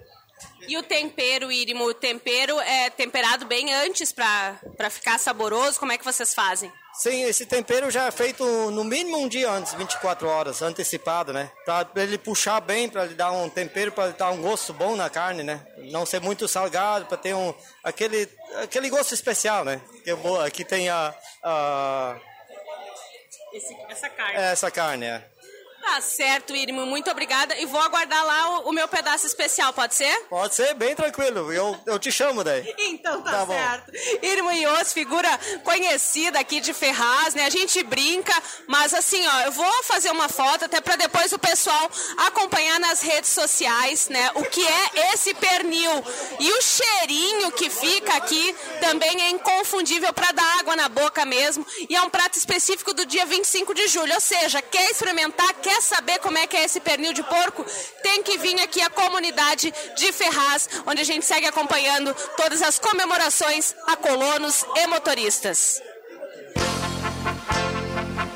E 0.66 0.76
o 0.76 0.82
tempero, 0.82 1.51
Irimo, 1.51 1.84
o 1.84 1.95
tempero 1.95 2.61
é 2.61 2.91
temperado 2.91 3.47
bem 3.47 3.72
antes 3.72 4.12
para 4.12 4.91
ficar 4.91 5.18
saboroso? 5.18 5.78
Como 5.78 5.93
é 5.93 5.99
que 5.99 6.05
vocês 6.05 6.34
fazem? 6.34 6.70
Sim, 6.95 7.22
esse 7.22 7.47
tempero 7.47 7.91
já 7.93 8.07
é 8.07 8.11
feito 8.11 8.45
no 8.72 8.82
mínimo 8.82 9.18
um 9.18 9.28
dia 9.28 9.49
antes, 9.51 9.72
24 9.74 10.28
horas, 10.28 10.62
antecipado, 10.62 11.32
né? 11.32 11.49
Para 11.64 11.89
ele 12.03 12.18
puxar 12.18 12.61
bem, 12.61 12.89
para 12.89 13.05
ele 13.05 13.14
dar 13.14 13.30
um 13.30 13.49
tempero, 13.49 13.93
para 13.93 14.11
dar 14.11 14.30
um 14.30 14.43
gosto 14.43 14.72
bom 14.72 14.97
na 14.97 15.09
carne, 15.09 15.45
né? 15.45 15.64
Não 15.93 16.05
ser 16.05 16.20
muito 16.20 16.49
salgado, 16.49 17.07
para 17.07 17.16
ter 17.16 17.34
um 17.34 17.55
aquele 17.84 18.28
aquele 18.62 18.91
gosto 18.91 19.14
especial, 19.14 19.64
né? 19.64 19.80
Que 20.03 20.11
aqui 20.45 20.64
tem 20.64 20.89
a, 20.89 21.14
a 21.45 22.16
Esse, 23.53 23.76
essa 23.89 24.09
carne. 24.11 24.34
essa 24.36 24.70
carne, 24.70 25.07
é. 25.07 25.38
Tá 25.89 26.03
certo, 26.03 26.55
Irmo, 26.55 26.84
muito 26.84 27.11
obrigada. 27.11 27.57
E 27.57 27.64
vou 27.64 27.80
aguardar 27.80 28.24
lá 28.24 28.61
o, 28.61 28.68
o, 28.68 28.72
meu 28.72 28.86
pedaço 28.86 29.26
especial, 29.26 29.72
pode 29.72 29.95
ser? 29.95 30.14
Pode 30.28 30.55
ser, 30.55 30.74
bem 30.74 30.95
tranquilo. 30.95 31.51
Eu, 31.51 31.80
eu 31.86 31.99
te 31.99 32.12
chamo 32.12 32.45
daí. 32.45 32.74
Então 32.78 33.22
tá, 33.22 33.30
tá 33.30 33.47
certo. 33.47 33.93
Bom. 33.93 34.26
Irmo 34.26 34.53
Ios, 34.53 34.93
figura 34.93 35.28
conhecida 35.62 36.39
aqui 36.39 36.61
de 36.61 36.72
Ferraz, 36.72 37.34
né? 37.34 37.47
A 37.47 37.51
gente 37.51 37.82
brinca, 37.82 38.32
mas 38.66 38.93
assim, 38.93 39.24
ó, 39.26 39.41
eu 39.43 39.53
vou 39.53 39.82
fazer 39.84 40.11
uma 40.11 40.28
foto 40.28 40.64
até 40.64 40.80
para 40.80 40.97
depois 40.97 41.32
o 41.32 41.39
pessoal 41.39 41.91
acompanhar 42.18 42.78
nas 42.80 43.01
redes 43.01 43.30
sociais, 43.30 44.09
né? 44.09 44.30
O 44.34 44.45
que 44.45 44.64
é 44.66 45.12
esse 45.12 45.32
pernil. 45.34 46.05
E 46.39 46.53
o 46.53 46.62
cheirinho 46.62 47.53
que 47.53 47.70
fica 47.70 48.14
aqui 48.14 48.55
também 48.80 49.22
é 49.22 49.30
inconfundível 49.30 50.12
para 50.12 50.32
dar 50.32 50.59
água 50.61 50.76
na 50.76 50.89
boca 50.89 51.24
mesmo. 51.24 51.64
E 51.89 51.97
é 51.97 52.03
um 52.03 52.11
prato 52.11 52.36
específico 52.36 52.93
do 52.93 53.07
dia 53.07 53.24
25 53.24 53.74
de 53.74 53.86
julho. 53.89 54.14
Ou 54.14 54.20
seja, 54.20 54.61
quer 54.61 54.91
experimentar, 54.91 55.53
quer 55.55 55.77
saber 55.80 56.18
como 56.18 56.38
é 56.38 56.46
que 56.46 56.56
é 56.56 56.64
esse 56.64 56.80
pernil 56.80 57.12
de 57.12 57.22
porco, 57.22 57.64
tem 58.02 58.22
que 58.22 58.38
vir 58.38 58.58
aqui 58.60 58.80
à 58.80 58.90
comunidade 58.90 59.72
de 59.96 60.12
Ferraz, 60.12 60.68
onde 60.86 61.00
a 61.00 61.04
gente 61.04 61.24
segue 61.24 61.46
acompanhando 61.46 62.14
todas 62.36 62.62
as 62.62 62.78
comemorações 62.78 63.74
a 63.86 63.96
colonos 63.96 64.64
e 64.76 64.86
motoristas. 64.86 65.80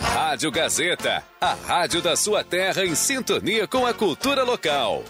Rádio 0.01 0.51
Gazeta, 0.51 1.22
a 1.40 1.55
rádio 1.55 2.01
da 2.01 2.16
sua 2.16 2.43
terra 2.45 2.84
em 2.84 2.95
sintonia 2.95 3.66
com 3.66 3.86
a 3.86 3.93
cultura 3.93 4.43
local. 4.43 5.05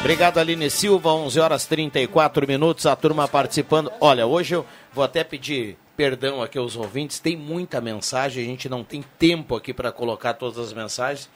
Obrigado, 0.00 0.38
Aline 0.38 0.68
Silva, 0.68 1.10
11 1.10 1.38
horas 1.38 1.64
34 1.64 2.46
minutos, 2.46 2.86
a 2.86 2.96
turma 2.96 3.28
participando. 3.28 3.92
Olha, 4.00 4.26
hoje 4.26 4.54
eu 4.56 4.66
vou 4.92 5.04
até 5.04 5.22
pedir 5.22 5.78
perdão 5.96 6.42
aqui 6.42 6.58
aos 6.58 6.76
ouvintes, 6.76 7.18
tem 7.20 7.36
muita 7.36 7.80
mensagem, 7.80 8.44
a 8.44 8.46
gente 8.46 8.68
não 8.68 8.82
tem 8.82 9.02
tempo 9.18 9.54
aqui 9.54 9.72
para 9.74 9.92
colocar 9.92 10.34
todas 10.34 10.58
as 10.58 10.72
mensagens, 10.72 11.28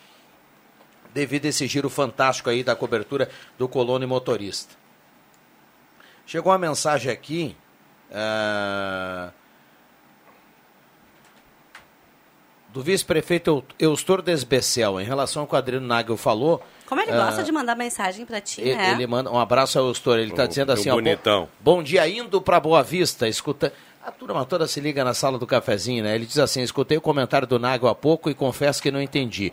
devido 1.12 1.46
a 1.46 1.48
esse 1.48 1.66
giro 1.66 1.88
fantástico 1.88 2.50
aí 2.50 2.62
da 2.62 2.76
cobertura 2.76 3.28
do 3.58 3.68
Colônia 3.68 4.06
Motorista. 4.06 4.74
Chegou 6.26 6.52
uma 6.52 6.58
mensagem 6.58 7.10
aqui. 7.10 7.56
Uh, 8.10 9.32
do 12.68 12.82
vice-prefeito 12.82 13.64
Eustor 13.78 14.20
Desbecel, 14.20 15.00
em 15.00 15.04
relação 15.04 15.42
ao 15.42 15.48
que 15.48 15.54
o 15.54 15.56
Adriano 15.56 15.86
Nagel 15.86 16.16
falou. 16.16 16.62
Como 16.84 17.00
ele 17.00 17.10
gosta 17.10 17.40
uh, 17.40 17.44
de 17.44 17.50
mandar 17.50 17.74
mensagem 17.74 18.26
para 18.26 18.38
ti, 18.38 18.60
ele, 18.60 18.76
né? 18.76 18.92
Ele 18.92 19.06
manda 19.06 19.30
um 19.30 19.38
abraço 19.38 19.78
ao 19.78 19.86
Eustor, 19.86 20.18
ele 20.18 20.32
está 20.32 20.46
dizendo 20.46 20.72
assim, 20.72 20.90
ó, 20.90 20.94
bonitão. 20.94 21.48
Bom, 21.58 21.76
bom 21.76 21.82
dia, 21.82 22.06
indo 22.06 22.40
para 22.40 22.60
Boa 22.60 22.82
Vista, 22.82 23.26
escuta... 23.26 23.72
A 24.06 24.12
turma 24.12 24.44
toda 24.44 24.68
se 24.68 24.78
liga 24.78 25.02
na 25.02 25.12
sala 25.12 25.36
do 25.36 25.48
cafezinho, 25.48 26.04
né? 26.04 26.14
Ele 26.14 26.26
diz 26.26 26.38
assim, 26.38 26.62
escutei 26.62 26.96
o 26.96 27.00
comentário 27.00 27.44
do 27.44 27.58
Nagel 27.58 27.88
há 27.88 27.94
pouco 27.94 28.30
e 28.30 28.34
confesso 28.34 28.80
que 28.80 28.92
não 28.92 29.02
entendi. 29.02 29.52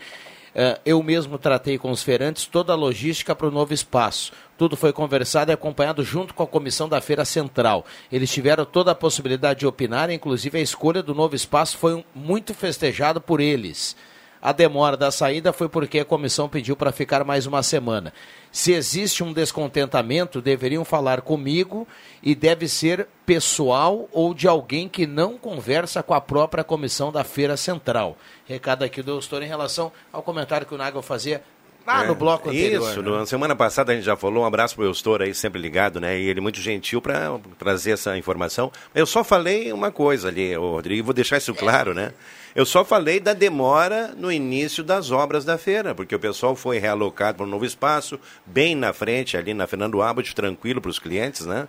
Uh, 0.54 0.78
eu 0.86 1.02
mesmo 1.02 1.36
tratei 1.38 1.76
com 1.76 1.90
os 1.90 2.04
feirantes 2.04 2.46
toda 2.46 2.72
a 2.72 2.76
logística 2.76 3.34
para 3.34 3.48
o 3.48 3.50
novo 3.50 3.74
espaço. 3.74 4.32
Tudo 4.56 4.76
foi 4.76 4.92
conversado 4.92 5.50
e 5.50 5.52
acompanhado 5.54 6.04
junto 6.04 6.32
com 6.32 6.44
a 6.44 6.46
comissão 6.46 6.88
da 6.88 7.00
Feira 7.00 7.24
Central. 7.24 7.84
Eles 8.12 8.30
tiveram 8.30 8.64
toda 8.64 8.92
a 8.92 8.94
possibilidade 8.94 9.58
de 9.58 9.66
opinar, 9.66 10.08
inclusive 10.08 10.56
a 10.56 10.62
escolha 10.62 11.02
do 11.02 11.16
novo 11.16 11.34
espaço 11.34 11.76
foi 11.76 12.04
muito 12.14 12.54
festejado 12.54 13.20
por 13.20 13.40
eles. 13.40 13.96
A 14.44 14.52
demora 14.52 14.94
da 14.94 15.10
saída 15.10 15.54
foi 15.54 15.70
porque 15.70 16.00
a 16.00 16.04
comissão 16.04 16.50
pediu 16.50 16.76
para 16.76 16.92
ficar 16.92 17.24
mais 17.24 17.46
uma 17.46 17.62
semana. 17.62 18.12
Se 18.52 18.72
existe 18.72 19.24
um 19.24 19.32
descontentamento, 19.32 20.42
deveriam 20.42 20.84
falar 20.84 21.22
comigo 21.22 21.88
e 22.22 22.34
deve 22.34 22.68
ser 22.68 23.08
pessoal 23.24 24.06
ou 24.12 24.34
de 24.34 24.46
alguém 24.46 24.86
que 24.86 25.06
não 25.06 25.38
conversa 25.38 26.02
com 26.02 26.12
a 26.12 26.20
própria 26.20 26.62
comissão 26.62 27.10
da 27.10 27.24
Feira 27.24 27.56
Central. 27.56 28.18
Recado 28.44 28.82
aqui 28.82 29.02
do 29.02 29.12
Eustor 29.12 29.42
em 29.42 29.48
relação 29.48 29.90
ao 30.12 30.22
comentário 30.22 30.66
que 30.66 30.74
o 30.74 30.78
Nagel 30.78 31.00
fazia 31.00 31.42
lá 31.86 32.04
é, 32.04 32.06
no 32.06 32.14
bloco 32.14 32.50
anterior. 32.50 32.90
Isso, 32.90 33.02
né? 33.02 33.10
na 33.10 33.26
semana 33.26 33.54
passada 33.54 33.92
a 33.92 33.94
gente 33.94 34.04
já 34.04 34.16
falou, 34.16 34.42
um 34.42 34.46
abraço 34.46 34.74
para 34.74 34.82
o 34.82 34.86
Eustor 34.86 35.22
aí, 35.22 35.34
sempre 35.34 35.60
ligado, 35.60 36.00
né? 36.00 36.18
E 36.18 36.28
ele 36.28 36.40
muito 36.40 36.60
gentil 36.60 37.00
para 37.00 37.38
trazer 37.58 37.92
essa 37.92 38.16
informação. 38.16 38.70
Eu 38.94 39.06
só 39.06 39.22
falei 39.22 39.72
uma 39.72 39.90
coisa 39.90 40.28
ali, 40.28 40.54
Rodrigo, 40.54 41.04
vou 41.04 41.14
deixar 41.14 41.38
isso 41.38 41.54
claro, 41.54 41.94
né? 41.94 42.12
Eu 42.54 42.64
só 42.64 42.84
falei 42.84 43.18
da 43.18 43.32
demora 43.32 44.14
no 44.16 44.30
início 44.30 44.84
das 44.84 45.10
obras 45.10 45.44
da 45.44 45.58
feira, 45.58 45.94
porque 45.94 46.14
o 46.14 46.20
pessoal 46.20 46.54
foi 46.54 46.78
realocado 46.78 47.38
para 47.38 47.46
um 47.46 47.50
novo 47.50 47.64
espaço, 47.64 48.18
bem 48.46 48.76
na 48.76 48.92
frente, 48.92 49.36
ali 49.36 49.52
na 49.52 49.66
Fernando 49.66 50.00
Abbott, 50.00 50.34
tranquilo 50.34 50.80
para 50.80 50.90
os 50.90 51.00
clientes, 51.00 51.44
né? 51.46 51.66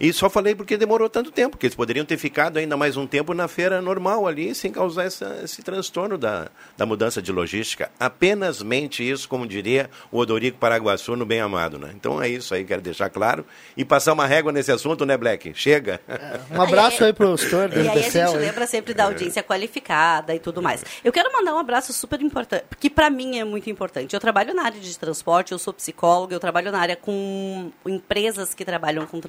E 0.00 0.12
só 0.12 0.28
falei 0.28 0.54
porque 0.54 0.76
demorou 0.76 1.08
tanto 1.08 1.30
tempo, 1.30 1.56
que 1.56 1.66
eles 1.66 1.74
poderiam 1.74 2.04
ter 2.04 2.16
ficado 2.16 2.58
ainda 2.58 2.76
mais 2.76 2.96
um 2.96 3.06
tempo 3.06 3.34
na 3.34 3.48
feira 3.48 3.80
normal 3.80 4.26
ali, 4.26 4.54
sem 4.54 4.72
causar 4.72 5.04
essa, 5.04 5.40
esse 5.42 5.62
transtorno 5.62 6.18
da, 6.18 6.48
da 6.76 6.84
mudança 6.84 7.22
de 7.22 7.32
logística. 7.32 7.90
Apenas 7.98 8.62
mente 8.62 9.08
isso, 9.08 9.28
como 9.28 9.46
diria 9.46 9.90
o 10.10 10.18
Odorico 10.18 10.58
Paraguaçu 10.58 11.16
no 11.16 11.24
Bem 11.24 11.40
Amado, 11.40 11.78
né? 11.78 11.90
Então 11.94 12.22
é 12.22 12.28
isso 12.28 12.54
aí, 12.54 12.64
quero 12.64 12.82
deixar 12.82 13.10
claro. 13.10 13.44
E 13.76 13.84
passar 13.84 14.12
uma 14.12 14.26
régua 14.26 14.52
nesse 14.52 14.72
assunto, 14.72 15.06
né, 15.06 15.16
Black? 15.16 15.52
Chega. 15.54 16.00
É, 16.08 16.56
um 16.56 16.62
abraço 16.62 17.04
aí 17.04 17.12
para 17.12 17.28
o 17.28 17.36
Stor 17.36 17.70
E 17.72 17.80
aí 17.80 17.88
a 17.88 18.00
gente 18.00 18.18
aí. 18.18 18.36
lembra 18.36 18.66
sempre 18.66 18.94
da 18.94 19.04
audiência 19.04 19.42
qualificada 19.42 20.34
e 20.34 20.38
tudo 20.38 20.62
mais. 20.62 20.84
Eu 21.04 21.12
quero 21.12 21.32
mandar 21.32 21.54
um 21.54 21.58
abraço 21.58 21.92
super 21.92 22.20
importante, 22.20 22.64
que 22.78 22.90
para 22.90 23.10
mim 23.10 23.38
é 23.38 23.44
muito 23.44 23.70
importante. 23.70 24.14
Eu 24.14 24.20
trabalho 24.20 24.54
na 24.54 24.64
área 24.64 24.80
de 24.80 24.98
transporte, 24.98 25.52
eu 25.52 25.58
sou 25.58 25.72
psicóloga, 25.72 26.34
eu 26.34 26.40
trabalho 26.40 26.70
na 26.70 26.78
área 26.78 26.96
com 26.96 27.70
empresas 27.86 28.54
que 28.54 28.64
trabalham 28.64 29.06
com 29.06 29.20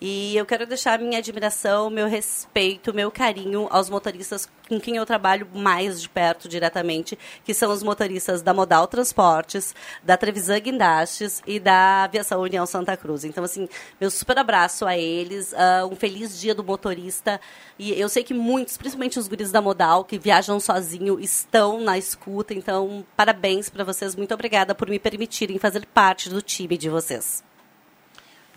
E 0.00 0.36
eu 0.36 0.46
quero 0.46 0.66
deixar 0.66 0.98
minha 0.98 1.18
admiração, 1.18 1.90
meu 1.90 2.06
respeito, 2.06 2.94
meu 2.94 3.10
carinho 3.10 3.68
aos 3.70 3.90
motoristas 3.90 4.48
com 4.70 4.80
quem 4.80 4.96
eu 4.96 5.04
trabalho 5.04 5.48
mais 5.52 6.00
de 6.00 6.08
perto 6.08 6.48
diretamente, 6.48 7.18
que 7.44 7.52
são 7.52 7.72
os 7.72 7.82
motoristas 7.82 8.40
da 8.40 8.54
Modal 8.54 8.86
Transportes, 8.86 9.74
da 10.02 10.16
Trevisan 10.16 10.60
Guindastes 10.60 11.42
e 11.44 11.58
da 11.58 12.04
Aviação 12.04 12.40
União 12.40 12.64
Santa 12.64 12.96
Cruz. 12.96 13.24
Então, 13.24 13.42
assim, 13.42 13.68
meu 14.00 14.10
super 14.10 14.38
abraço 14.38 14.86
a 14.86 14.96
eles, 14.96 15.52
uh, 15.52 15.86
um 15.90 15.96
feliz 15.96 16.40
dia 16.40 16.54
do 16.54 16.62
motorista. 16.62 17.40
E 17.76 17.92
eu 18.00 18.08
sei 18.08 18.22
que 18.22 18.32
muitos, 18.32 18.76
principalmente 18.76 19.18
os 19.18 19.26
guris 19.26 19.50
da 19.50 19.60
Modal, 19.60 20.04
que 20.04 20.18
viajam 20.18 20.60
sozinho, 20.60 21.18
estão 21.18 21.80
na 21.80 21.98
escuta. 21.98 22.54
Então, 22.54 23.04
parabéns 23.16 23.68
para 23.68 23.82
vocês. 23.82 24.14
Muito 24.14 24.32
obrigada 24.32 24.72
por 24.72 24.88
me 24.88 25.00
permitirem 25.00 25.58
fazer 25.58 25.84
parte 25.86 26.30
do 26.30 26.40
time 26.40 26.78
de 26.78 26.88
vocês. 26.88 27.49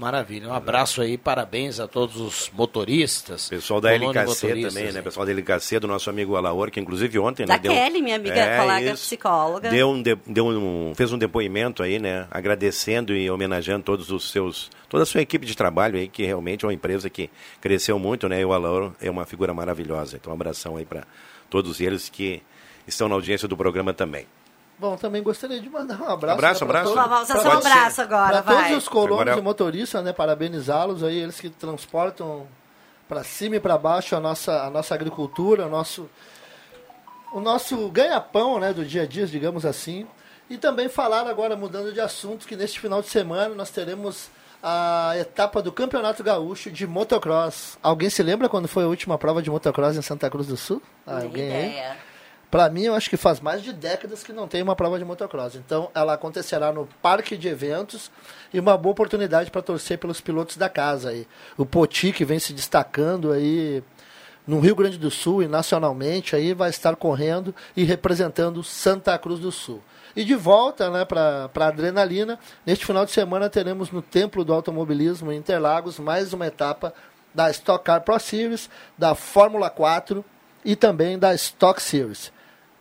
Maravilha, 0.03 0.49
um 0.49 0.53
abraço 0.53 1.01
aí, 1.01 1.17
parabéns 1.17 1.79
a 1.79 1.87
todos 1.87 2.17
os 2.17 2.51
motoristas. 2.53 3.47
Pessoal 3.47 3.79
da 3.79 3.93
LKC 3.93 4.47
também, 4.61 4.91
né? 4.91 5.01
Pessoal 5.01 5.25
da 5.25 5.31
LKC, 5.31 5.79
do 5.79 5.87
nosso 5.87 6.09
amigo 6.09 6.35
Alaor, 6.35 6.69
que 6.69 6.77
inclusive 6.77 7.17
ontem, 7.19 7.45
da 7.45 7.53
né? 7.53 7.59
Kelly, 7.61 8.01
minha 8.01 8.17
amiga, 8.17 8.35
é, 8.35 8.59
colega 8.59 8.91
isso, 8.91 9.03
psicóloga. 9.05 9.69
Deu 9.69 9.89
um, 9.89 10.03
deu 10.03 10.45
um, 10.45 10.93
fez 10.93 11.13
um 11.13 11.17
depoimento 11.17 11.81
aí, 11.81 11.99
né? 11.99 12.27
Agradecendo 12.29 13.15
e 13.15 13.31
homenageando 13.31 13.85
todos 13.85 14.11
os 14.11 14.29
seus, 14.29 14.69
toda 14.89 15.03
a 15.03 15.05
sua 15.05 15.21
equipe 15.21 15.45
de 15.45 15.55
trabalho 15.55 15.97
aí, 15.97 16.09
que 16.09 16.25
realmente 16.25 16.65
é 16.65 16.67
uma 16.67 16.73
empresa 16.73 17.09
que 17.09 17.29
cresceu 17.61 17.97
muito, 17.97 18.27
né? 18.27 18.41
E 18.41 18.45
o 18.45 18.51
Alaor 18.51 18.91
é 19.01 19.09
uma 19.09 19.25
figura 19.25 19.53
maravilhosa. 19.53 20.17
Então, 20.17 20.33
um 20.33 20.35
abração 20.35 20.75
aí 20.75 20.83
para 20.83 21.05
todos 21.49 21.79
eles 21.79 22.09
que 22.09 22.41
estão 22.85 23.07
na 23.07 23.15
audiência 23.15 23.47
do 23.47 23.55
programa 23.55 23.93
também. 23.93 24.25
Bom, 24.83 24.97
também 24.97 25.23
gostaria 25.23 25.61
de 25.61 25.69
mandar 25.69 25.97
um 26.01 26.09
abraço. 26.09 26.37
Abraço, 26.37 26.65
né, 26.65 26.69
abraço. 26.69 26.93
Todos, 26.93 27.09
vamos 27.09 27.27
fazer 27.29 27.47
um 27.47 27.51
abraço 27.51 28.01
agora, 28.01 28.43
Para 28.43 28.55
todos 28.57 28.77
os 28.79 28.87
colonos 28.89 29.37
e 29.37 29.41
motoristas, 29.41 30.03
né, 30.03 30.11
parabenizá-los 30.11 31.05
aí, 31.05 31.19
eles 31.19 31.39
que 31.39 31.49
transportam 31.49 32.45
para 33.07 33.23
cima 33.23 33.55
e 33.55 33.59
para 33.61 33.77
baixo 33.77 34.13
a 34.13 34.19
nossa, 34.19 34.63
a 34.63 34.69
nossa 34.69 34.93
agricultura, 34.93 35.67
o 35.67 35.69
nosso, 35.69 36.09
o 37.31 37.39
nosso 37.39 37.87
ganha-pão 37.91 38.59
né, 38.59 38.73
do 38.73 38.83
dia 38.83 39.03
a 39.03 39.05
dia, 39.05 39.25
digamos 39.25 39.65
assim. 39.65 40.05
E 40.49 40.57
também 40.57 40.89
falar 40.89 41.25
agora, 41.27 41.55
mudando 41.55 41.93
de 41.93 42.01
assunto, 42.01 42.45
que 42.45 42.57
neste 42.57 42.77
final 42.77 43.01
de 43.01 43.07
semana 43.07 43.55
nós 43.55 43.69
teremos 43.69 44.27
a 44.61 45.13
etapa 45.17 45.61
do 45.61 45.71
Campeonato 45.71 46.21
Gaúcho 46.21 46.69
de 46.69 46.85
Motocross. 46.85 47.77
Alguém 47.81 48.09
se 48.09 48.21
lembra 48.21 48.49
quando 48.49 48.67
foi 48.67 48.83
a 48.83 48.87
última 48.87 49.17
prova 49.17 49.41
de 49.41 49.49
motocross 49.49 49.95
em 49.95 50.01
Santa 50.01 50.29
Cruz 50.29 50.47
do 50.47 50.57
Sul? 50.57 50.81
Alguém 51.07 51.47
ideia. 51.47 51.91
aí? 51.91 52.12
Para 52.53 52.69
mim, 52.69 52.83
eu 52.83 52.93
acho 52.93 53.09
que 53.09 53.17
faz 53.17 53.39
mais 53.39 53.63
de 53.63 53.73
décadas 53.73 54.21
que 54.21 54.31
não 54.31 54.47
tem 54.47 54.61
uma 54.61 54.75
prova 54.75 54.99
de 54.99 55.03
motocross. 55.03 55.55
Então, 55.55 55.89
ela 55.95 56.13
acontecerá 56.13 56.71
no 56.71 56.87
parque 57.01 57.35
de 57.35 57.47
eventos 57.47 58.11
e 58.53 58.59
uma 58.59 58.77
boa 58.77 58.91
oportunidade 58.91 59.49
para 59.49 59.63
torcer 59.63 59.97
pelos 59.97 60.21
pilotos 60.21 60.55
da 60.55 60.69
casa. 60.69 61.09
Aí. 61.09 61.27
O 61.57 61.65
Poti, 61.65 62.11
que 62.11 62.23
vem 62.23 62.37
se 62.37 62.53
destacando 62.53 63.31
aí 63.31 63.83
no 64.45 64.59
Rio 64.59 64.75
Grande 64.75 64.99
do 64.99 65.09
Sul 65.09 65.41
e 65.41 65.47
nacionalmente, 65.47 66.35
aí 66.35 66.53
vai 66.53 66.69
estar 66.69 66.95
correndo 66.95 67.55
e 67.75 67.83
representando 67.83 68.63
Santa 68.63 69.17
Cruz 69.17 69.39
do 69.39 69.51
Sul. 69.51 69.81
E 70.15 70.23
de 70.23 70.35
volta 70.35 70.91
né, 70.91 71.05
para 71.05 71.49
a 71.51 71.67
adrenalina, 71.67 72.37
neste 72.63 72.85
final 72.85 73.03
de 73.03 73.11
semana 73.11 73.49
teremos 73.49 73.89
no 73.89 74.03
Templo 74.03 74.45
do 74.45 74.53
Automobilismo 74.53 75.31
em 75.31 75.37
Interlagos 75.37 75.97
mais 75.97 76.33
uma 76.33 76.45
etapa 76.45 76.93
da 77.33 77.49
Stock 77.49 77.83
Car 77.83 78.01
Pro 78.01 78.19
Series, 78.19 78.69
da 78.95 79.15
Fórmula 79.15 79.71
4 79.71 80.23
e 80.63 80.75
também 80.75 81.17
da 81.17 81.33
Stock 81.33 81.81
Series. 81.81 82.31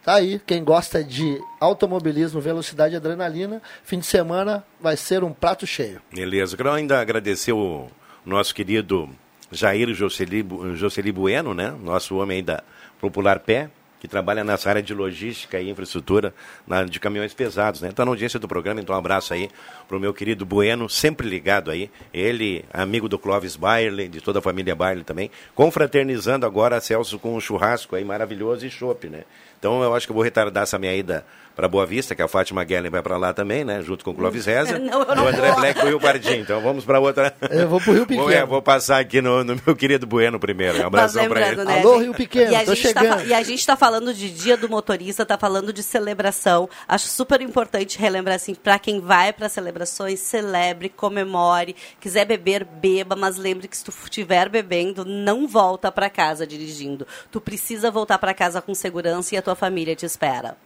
Tá 0.05 0.15
aí, 0.15 0.41
quem 0.45 0.65
gosta 0.65 1.03
de 1.05 1.41
automobilismo, 1.61 2.41
velocidade 2.41 2.95
e 2.95 2.97
adrenalina, 2.97 3.63
fim 3.85 4.01
de 4.01 4.07
semana 4.07 4.65
vai 4.81 4.97
ser 4.97 5.23
um 5.23 5.33
prato 5.33 5.65
cheio. 5.65 6.03
Beleza, 6.13 6.57
quero 6.57 6.73
ainda 6.73 7.01
agradecer 7.01 7.53
o 7.53 7.87
nosso 8.27 8.53
querido 8.53 9.09
Jair 9.53 9.95
Jocely, 9.95 11.13
Bueno, 11.13 11.55
né? 11.55 11.73
Nosso 11.81 12.17
homem 12.17 12.39
aí 12.39 12.43
da 12.43 12.65
Popular 13.01 13.39
Pé, 13.39 13.71
que 14.01 14.09
trabalha 14.09 14.43
nessa 14.43 14.69
área 14.69 14.83
de 14.83 14.93
logística 14.93 15.61
e 15.61 15.71
infraestrutura 15.71 16.35
na, 16.67 16.83
de 16.83 16.99
caminhões 16.99 17.33
pesados, 17.33 17.81
né? 17.81 17.91
Está 17.91 18.05
na 18.05 18.11
audiência 18.11 18.41
do 18.41 18.49
programa, 18.49 18.81
então 18.81 18.97
um 18.97 18.99
abraço 18.99 19.33
aí 19.33 19.49
para 19.87 19.97
o 19.97 20.01
meu 20.01 20.13
querido 20.13 20.45
Bueno, 20.45 20.89
sempre 20.89 21.29
ligado 21.29 21.71
aí. 21.71 21.89
Ele, 22.13 22.65
amigo 22.73 23.09
do 23.09 23.21
Clóvis 23.21 23.55
Bailey, 23.55 24.09
de 24.09 24.21
toda 24.21 24.41
a 24.41 24.43
família 24.43 24.75
Bailey 24.75 25.05
também, 25.05 25.31
confraternizando 25.55 26.45
agora, 26.45 26.81
Celso, 26.81 27.21
com 27.21 27.37
um 27.37 27.41
churrasco 27.41 27.95
aí 27.95 28.05
maravilhoso 28.05 28.67
e 28.67 28.71
chopp, 28.71 29.09
né? 29.09 29.23
Então 29.63 29.81
eu 29.81 29.95
acho 29.95 30.09
que 30.09 30.11
eu 30.11 30.15
vou 30.15 30.25
retardar 30.25 30.65
essa 30.65 30.77
minha 30.77 30.93
ida 30.93 31.25
para 31.55 31.69
Boa 31.69 31.85
Vista, 31.87 32.15
que 32.17 32.23
a 32.23 32.27
Fátima 32.27 32.65
Guellen 32.65 32.91
vai 32.91 33.03
para 33.03 33.17
lá 33.19 33.33
também, 33.35 33.63
né? 33.63 33.81
Junto 33.83 34.05
com 34.05 34.11
o 34.11 34.15
Clóvis 34.15 34.45
Reza. 34.47 34.77
Não, 34.79 35.01
o 35.03 35.29
André 35.29 35.51
vou. 35.53 35.61
Black 35.61 35.79
pro 35.79 35.89
Rio 35.89 36.01
Pardinho. 36.01 36.41
Então 36.41 36.61
vamos 36.63 36.83
para 36.85 36.99
outra. 36.99 37.33
Eu 37.51 37.69
vou 37.69 37.79
pro 37.81 37.93
Rio 37.93 38.05
Pequeno. 38.09 38.25
Vou, 38.25 38.33
é, 38.33 38.45
vou 38.45 38.61
passar 38.63 38.99
aqui 38.99 39.21
no, 39.21 39.45
no 39.45 39.55
meu 39.65 39.77
querido 39.77 40.05
Bueno 40.07 40.41
primeiro. 40.41 40.79
Um 40.79 40.91
Mas 40.91 41.15
abração 41.17 41.29
para 41.29 41.47
ele. 41.49 41.63
né, 41.65 41.79
Alô? 41.79 41.99
Rio 41.99 42.13
Pequeno, 42.15 42.51
e 42.51 42.57
a 42.57 42.65
tô 42.65 42.75
gente 42.75 42.93
tá 42.95 43.01
chegando. 43.03 43.19
fa- 43.21 43.25
e 43.27 43.35
a 43.35 43.43
gente 43.45 43.59
está 43.61 43.77
falando 43.77 44.13
de 44.15 44.31
dia 44.31 44.57
do 44.57 44.69
motorista, 44.69 45.23
está 45.23 45.39
falando 45.39 45.73
de 45.73 45.83
celebração. 45.83 46.69
Acho 46.89 47.07
super 47.07 47.41
importante 47.43 47.99
relembrar 47.99 48.35
assim, 48.37 48.55
para 48.55 48.79
quem 48.81 48.99
vai 48.99 49.33
para 49.33 49.49
celebrações, 49.49 50.19
celebre, 50.21 50.89
comemore. 50.89 51.77
Quiser 52.01 52.25
beber, 52.25 52.65
beba, 52.65 53.15
mas 53.15 53.37
lembre 53.37 53.69
que 53.69 53.77
se 53.77 53.85
tu 53.85 53.93
estiver 54.05 54.49
bebendo, 54.49 55.05
não 55.05 55.47
volta 55.47 55.93
para 55.93 56.09
casa 56.11 56.47
dirigindo. 56.47 57.07
Tu 57.31 57.41
precisa 57.43 57.91
voltar 57.91 58.19
para 58.19 58.35
casa 58.35 58.61
com 58.63 58.75
segurança 58.75 59.35
e 59.35 59.39
a 59.39 59.43
tua 59.43 59.52
família 59.55 59.97
te 59.97 60.07
espera. 60.07 60.57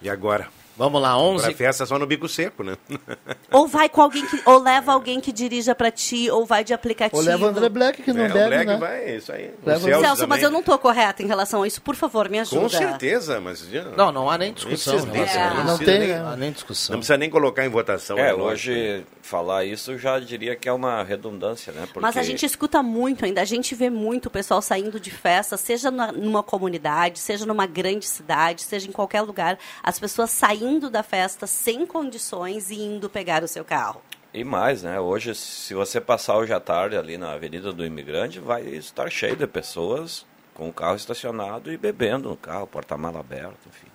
E 0.00 0.10
agora? 0.10 0.48
Vamos 0.76 1.00
lá, 1.00 1.18
11. 1.18 1.44
Pra 1.44 1.54
festa 1.54 1.86
só 1.86 1.98
no 1.98 2.06
bico 2.06 2.28
seco, 2.28 2.62
né? 2.62 2.76
Ou 3.50 3.66
vai 3.66 3.88
com 3.88 4.02
alguém 4.02 4.26
que 4.26 4.40
ou 4.44 4.58
leva 4.58 4.92
alguém 4.92 5.20
que 5.20 5.32
dirija 5.32 5.74
para 5.74 5.90
ti, 5.90 6.30
ou 6.30 6.44
vai 6.44 6.62
de 6.64 6.74
aplicativo. 6.74 7.16
Ou 7.16 7.26
leva 7.26 7.46
o 7.46 7.48
André 7.48 7.68
Black, 7.68 8.02
que 8.02 8.12
não 8.12 8.24
é, 8.24 8.28
bebe, 8.28 8.44
o 8.44 8.48
Black 8.48 8.66
né? 8.66 8.76
vai, 8.76 9.04
é 9.04 9.16
isso 9.16 9.32
aí. 9.32 9.50
Leva 9.64 9.78
O 9.78 9.82
Celso 9.82 10.04
Celso, 10.04 10.28
mas 10.28 10.42
eu 10.42 10.50
não 10.50 10.62
tô 10.62 10.76
correta 10.78 11.22
em 11.22 11.26
relação 11.26 11.62
a 11.62 11.66
isso. 11.66 11.80
Por 11.80 11.94
favor, 11.94 12.28
me 12.28 12.38
ajuda. 12.40 12.60
Com 12.60 12.68
certeza, 12.68 13.40
mas... 13.40 13.66
Não, 13.96 14.12
não 14.12 14.28
há 14.28 14.36
nem 14.36 14.52
discussão. 14.52 14.98
Não 14.98 15.06
precisa, 15.06 15.38
né? 15.38 15.54
nem- 15.54 15.64
Não 15.64 15.76
precisa 15.76 15.84
tem, 15.84 15.98
nem- 16.00 16.08
né? 16.08 16.18
Não 16.18 16.28
há 16.28 16.36
nem 16.36 16.52
discussão. 16.52 16.92
Não 16.92 16.98
precisa 16.98 17.16
nem 17.16 17.30
colocar 17.30 17.64
em 17.64 17.68
votação. 17.68 18.18
É, 18.18 18.24
né, 18.24 18.32
lógico. 18.32 18.72
hoje 18.72 19.04
falar 19.22 19.64
isso 19.64 19.92
eu 19.92 19.98
já 19.98 20.18
diria 20.20 20.54
que 20.54 20.68
é 20.68 20.72
uma 20.72 21.02
redundância, 21.02 21.72
né? 21.72 21.82
Porque 21.86 22.00
Mas 22.00 22.16
a 22.16 22.22
gente 22.22 22.44
escuta 22.46 22.82
muito 22.82 23.24
ainda, 23.24 23.40
a 23.40 23.44
gente 23.44 23.74
vê 23.74 23.90
muito 23.90 24.26
o 24.26 24.30
pessoal 24.30 24.62
saindo 24.62 25.00
de 25.00 25.10
festa, 25.10 25.56
seja 25.56 25.90
numa 25.90 26.42
comunidade, 26.42 27.18
seja 27.18 27.44
numa 27.44 27.66
grande 27.66 28.06
cidade, 28.06 28.62
seja 28.62 28.88
em 28.88 28.92
qualquer 28.92 29.22
lugar, 29.22 29.58
as 29.82 29.98
pessoas 29.98 30.30
saindo 30.30 30.65
da 30.90 31.02
festa 31.02 31.46
sem 31.46 31.86
condições 31.86 32.70
e 32.70 32.80
indo 32.80 33.08
pegar 33.08 33.42
o 33.42 33.48
seu 33.48 33.64
carro. 33.64 34.02
E 34.34 34.44
mais, 34.44 34.82
né? 34.82 35.00
Hoje, 35.00 35.34
se 35.34 35.72
você 35.72 36.00
passar 36.00 36.36
hoje 36.36 36.52
à 36.52 36.60
tarde 36.60 36.96
ali 36.96 37.16
na 37.16 37.32
Avenida 37.32 37.72
do 37.72 37.86
Imigrante, 37.86 38.38
vai 38.38 38.62
estar 38.62 39.10
cheio 39.10 39.36
de 39.36 39.46
pessoas 39.46 40.26
com 40.52 40.68
o 40.68 40.72
carro 40.72 40.96
estacionado 40.96 41.72
e 41.72 41.76
bebendo 41.76 42.28
no 42.28 42.36
carro, 42.36 42.66
porta-mala 42.66 43.20
aberto, 43.20 43.66
enfim. 43.66 43.86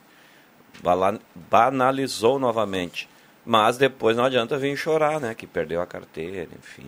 Banalizou 1.50 2.40
novamente. 2.40 3.08
Mas 3.46 3.78
depois 3.78 4.16
não 4.16 4.24
adianta 4.24 4.58
vir 4.58 4.76
chorar, 4.78 5.20
né? 5.20 5.36
Que 5.36 5.46
perdeu 5.46 5.82
a 5.82 5.86
carteira, 5.86 6.50
enfim. 6.58 6.88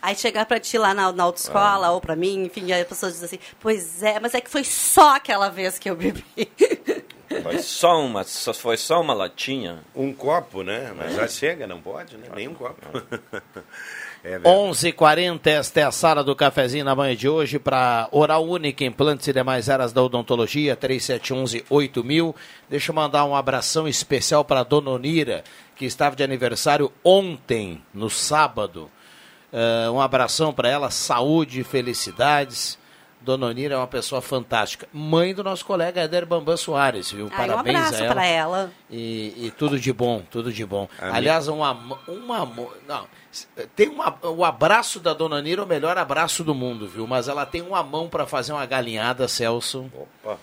Aí 0.00 0.14
chegar 0.14 0.46
pra 0.46 0.60
ti 0.60 0.78
lá 0.78 0.94
na, 0.94 1.10
na 1.12 1.24
autoescola 1.24 1.90
ou 1.90 2.00
pra 2.00 2.14
mim, 2.14 2.44
enfim, 2.44 2.72
aí 2.72 2.82
as 2.82 2.88
pessoas 2.88 3.14
dizem 3.14 3.26
assim, 3.26 3.38
pois 3.58 4.02
é, 4.02 4.20
mas 4.20 4.34
é 4.34 4.40
que 4.40 4.50
foi 4.50 4.64
só 4.64 5.16
aquela 5.16 5.48
vez 5.48 5.78
que 5.78 5.90
eu 5.90 5.96
bebi. 5.96 6.24
Foi 7.42 7.58
só 7.58 8.00
uma, 8.00 8.24
só, 8.24 8.54
foi 8.54 8.76
só 8.76 9.00
uma 9.00 9.14
latinha. 9.14 9.80
Um 9.94 10.12
copo, 10.12 10.62
né? 10.62 10.92
Mas 10.96 11.14
já 11.14 11.28
chega, 11.28 11.66
não 11.66 11.80
pode, 11.80 12.16
né? 12.16 12.28
Nem 12.34 12.48
um 12.48 12.54
copo. 12.54 12.80
É 14.24 14.30
verdade. 14.38 14.56
11h40, 14.56 15.46
esta 15.46 15.80
é 15.80 15.82
a 15.84 15.90
sala 15.90 16.24
do 16.24 16.34
cafezinho 16.34 16.84
na 16.84 16.94
manhã 16.94 17.14
de 17.14 17.28
hoje 17.28 17.58
para 17.58 18.08
Oral 18.10 18.44
Única, 18.44 18.84
implantes 18.84 19.26
e 19.28 19.32
demais 19.32 19.68
áreas 19.68 19.92
da 19.92 20.02
odontologia, 20.02 20.76
3711-8000. 20.76 22.34
Deixa 22.68 22.90
eu 22.90 22.94
mandar 22.94 23.24
um 23.24 23.34
abração 23.34 23.86
especial 23.86 24.44
para 24.44 24.60
a 24.60 24.64
Dona 24.64 24.90
Onira, 24.90 25.44
que 25.76 25.84
estava 25.84 26.16
de 26.16 26.24
aniversário 26.24 26.92
ontem, 27.04 27.82
no 27.94 28.10
sábado. 28.10 28.90
Eh, 29.52 29.90
um 29.90 30.00
abração 30.00 30.52
para 30.52 30.68
ela, 30.68 30.90
saúde 30.90 31.60
e 31.60 31.64
felicidades. 31.64 32.78
Dona 33.26 33.46
Onira 33.48 33.74
é 33.74 33.76
uma 33.76 33.88
pessoa 33.88 34.22
fantástica. 34.22 34.88
Mãe 34.92 35.34
do 35.34 35.42
nosso 35.42 35.66
colega 35.66 36.00
Éder 36.02 36.24
Bambam 36.24 36.56
Soares, 36.56 37.10
viu? 37.10 37.28
Ai, 37.32 37.46
um 37.46 37.48
Parabéns 37.50 37.76
abraço 37.76 37.94
a 38.02 38.04
ela. 38.06 38.14
pra 38.14 38.24
ela. 38.26 38.72
E, 38.88 39.34
e 39.46 39.50
tudo 39.58 39.80
de 39.80 39.92
bom, 39.92 40.22
tudo 40.30 40.52
de 40.52 40.64
bom. 40.64 40.88
A 40.98 41.16
Aliás, 41.16 41.48
um, 41.48 41.64
am- 41.64 41.98
um 42.08 42.32
amor. 42.32 42.78
Não, 42.86 43.04
tem 43.74 43.88
uma, 43.88 44.16
o 44.22 44.44
abraço 44.44 45.00
da 45.00 45.12
Dona 45.12 45.42
Nira, 45.42 45.60
é 45.62 45.64
o 45.64 45.66
melhor 45.66 45.98
abraço 45.98 46.44
do 46.44 46.54
mundo, 46.54 46.86
viu? 46.86 47.04
Mas 47.06 47.26
ela 47.26 47.44
tem 47.44 47.62
uma 47.62 47.82
mão 47.82 48.08
para 48.08 48.26
fazer 48.26 48.52
uma 48.52 48.64
galinhada, 48.64 49.26
Celso. 49.26 49.90
Opa. 50.22 50.38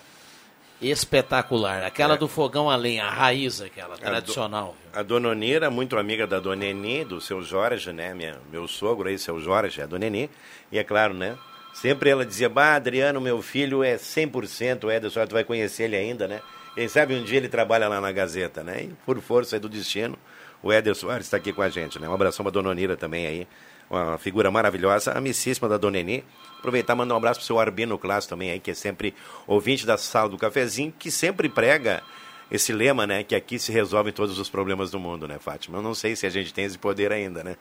Espetacular. 0.82 1.82
Aquela 1.84 2.14
É. 2.14 2.16
do 2.18 2.28
fogão 2.28 2.68
a 2.68 2.76
lenha, 2.76 3.06
a 3.06 3.10
raiz, 3.10 3.62
aquela, 3.62 3.94
A 3.94 3.96
do- 3.96 4.02
tradicional. 4.02 4.76
A 4.92 5.02
dona 5.02 5.30
Onira, 5.30 5.70
muito 5.70 5.96
amiga 5.96 6.26
da 6.26 6.38
dona 6.38 6.66
Eni, 6.66 7.04
do 7.04 7.20
seu 7.20 7.42
Jorge, 7.42 7.92
né? 7.92 8.12
Minha, 8.12 8.36
meu 8.52 8.68
sogro 8.68 9.08
aí, 9.08 9.18
seu 9.18 9.40
Jorge, 9.40 9.80
a 9.80 9.86
dona 9.86 10.06
Eni. 10.06 10.28
E 10.70 10.78
é 10.78 10.84
claro, 10.84 11.14
né? 11.14 11.36
Sempre 11.74 12.08
ela 12.08 12.24
dizia, 12.24 12.48
bah, 12.48 12.76
Adriano, 12.76 13.20
meu 13.20 13.42
filho 13.42 13.82
é 13.82 13.96
100%, 13.96 14.84
o 14.84 14.90
Ederson, 14.90 15.26
tu 15.26 15.32
vai 15.32 15.42
conhecer 15.42 15.84
ele 15.84 15.96
ainda, 15.96 16.28
né? 16.28 16.40
Quem 16.74 16.88
sabe 16.88 17.14
um 17.14 17.22
dia 17.22 17.36
ele 17.36 17.48
trabalha 17.48 17.88
lá 17.88 18.00
na 18.00 18.10
Gazeta, 18.12 18.62
né? 18.62 18.84
E 18.84 18.88
por 19.04 19.20
força 19.20 19.58
do 19.58 19.68
destino, 19.68 20.16
o 20.62 20.72
Éder 20.72 20.94
Soares 20.94 21.26
está 21.26 21.36
aqui 21.36 21.52
com 21.52 21.62
a 21.62 21.68
gente, 21.68 22.00
né? 22.00 22.08
Um 22.08 22.14
abração 22.14 22.44
para 22.44 22.52
dona 22.52 22.70
Onira 22.70 22.96
também 22.96 23.26
aí, 23.26 23.48
uma 23.90 24.16
figura 24.18 24.50
maravilhosa, 24.50 25.12
amicíssima 25.12 25.68
da 25.68 25.76
dona 25.76 25.98
Eni. 25.98 26.24
Aproveitar 26.58 26.94
e 26.94 26.96
mandar 26.96 27.14
um 27.14 27.16
abraço 27.18 27.40
pro 27.40 27.46
seu 27.46 27.60
Arbino 27.60 27.98
Classo 27.98 28.28
também 28.28 28.50
aí, 28.50 28.58
que 28.58 28.70
é 28.70 28.74
sempre 28.74 29.14
ouvinte 29.46 29.84
da 29.84 29.98
sala 29.98 30.28
do 30.28 30.38
cafezinho, 30.38 30.92
que 30.98 31.10
sempre 31.10 31.48
prega 31.48 32.02
esse 32.50 32.72
lema, 32.72 33.06
né? 33.06 33.22
Que 33.22 33.34
aqui 33.34 33.58
se 33.58 33.70
resolvem 33.70 34.12
todos 34.12 34.38
os 34.38 34.48
problemas 34.48 34.90
do 34.90 34.98
mundo, 34.98 35.28
né, 35.28 35.38
Fátima? 35.38 35.78
Eu 35.78 35.82
não 35.82 35.94
sei 35.94 36.16
se 36.16 36.26
a 36.26 36.30
gente 36.30 36.54
tem 36.54 36.64
esse 36.64 36.78
poder 36.78 37.12
ainda, 37.12 37.44
né? 37.44 37.56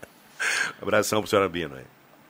abração 0.82 1.20
pro 1.20 1.30
senhor 1.30 1.42
Arbino 1.42 1.76
aí. 1.76 1.84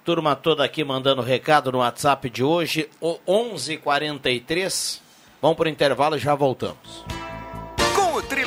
Turma 0.06 0.36
toda 0.36 0.64
aqui 0.64 0.84
mandando 0.84 1.20
recado 1.20 1.72
no 1.72 1.78
WhatsApp 1.78 2.30
de 2.30 2.44
hoje, 2.44 2.88
o 3.00 3.18
11:43. 3.26 5.00
Vamos 5.42 5.56
pro 5.56 5.68
intervalo 5.68 6.14
e 6.14 6.20
já 6.20 6.32
voltamos. 6.32 7.04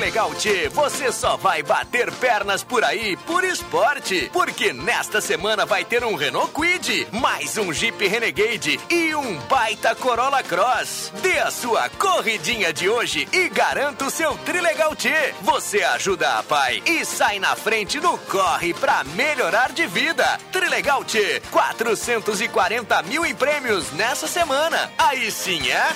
Com 0.00 0.06
o 0.06 0.10
Trilegal 0.10 0.34
T, 0.34 0.68
você 0.70 1.12
só 1.12 1.36
vai 1.36 1.62
bater 1.62 2.10
pernas 2.12 2.64
por 2.64 2.82
aí 2.82 3.18
por 3.18 3.44
esporte. 3.44 4.30
Porque 4.32 4.72
nesta 4.72 5.20
semana 5.20 5.66
vai 5.66 5.84
ter 5.84 6.02
um 6.02 6.14
Renault 6.14 6.54
Quid, 6.54 7.06
mais 7.12 7.58
um 7.58 7.70
Jeep 7.70 8.08
Renegade 8.08 8.80
e 8.88 9.14
um 9.14 9.36
baita 9.40 9.94
Corolla 9.94 10.42
Cross. 10.42 11.12
Dê 11.20 11.38
a 11.40 11.50
sua 11.50 11.90
corridinha 11.90 12.72
de 12.72 12.88
hoje 12.88 13.28
e 13.30 13.50
garanta 13.50 14.06
o 14.06 14.10
seu 14.10 14.32
Trilegal 14.38 14.96
T. 14.96 15.12
Você 15.42 15.82
ajuda 15.82 16.38
a 16.38 16.42
pai 16.42 16.82
e 16.86 17.04
sai 17.04 17.38
na 17.38 17.54
frente 17.54 18.00
no 18.00 18.16
corre 18.16 18.72
pra 18.72 19.04
melhorar 19.04 19.70
de 19.70 19.86
vida. 19.86 20.40
Trilegal 20.50 21.04
T, 21.04 21.42
440 21.50 23.02
mil 23.02 23.26
em 23.26 23.34
prêmios 23.34 23.92
nessa 23.92 24.26
semana. 24.26 24.90
Aí 24.96 25.30
sim 25.30 25.68
é. 25.68 25.74
é 25.74 25.90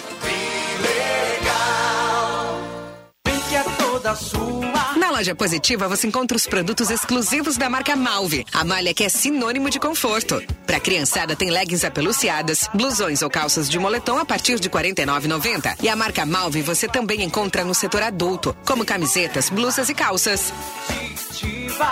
toda 4.04 4.14
sua. 4.14 4.98
Na 4.98 5.10
loja 5.10 5.34
positiva 5.34 5.88
você 5.88 6.06
encontra 6.06 6.36
os 6.36 6.46
produtos 6.46 6.90
exclusivos 6.90 7.56
da 7.56 7.70
marca 7.70 7.96
Malve, 7.96 8.44
a 8.52 8.62
malha 8.62 8.92
que 8.92 9.02
é 9.02 9.08
sinônimo 9.08 9.70
de 9.70 9.80
conforto. 9.80 10.42
Pra 10.66 10.78
criançada 10.78 11.34
tem 11.34 11.50
leggings 11.50 11.86
apeluciadas, 11.86 12.68
blusões 12.74 13.22
ou 13.22 13.30
calças 13.30 13.68
de 13.68 13.78
moletom 13.78 14.18
a 14.18 14.24
partir 14.24 14.60
de 14.60 14.68
R$ 14.68 14.74
49,90. 14.74 15.76
E 15.82 15.88
a 15.88 15.96
marca 15.96 16.26
Malve 16.26 16.60
você 16.60 16.86
também 16.86 17.22
encontra 17.22 17.64
no 17.64 17.74
setor 17.74 18.02
adulto, 18.02 18.54
como 18.66 18.84
camisetas, 18.84 19.48
blusas 19.48 19.88
e 19.88 19.94
calças. 19.94 20.52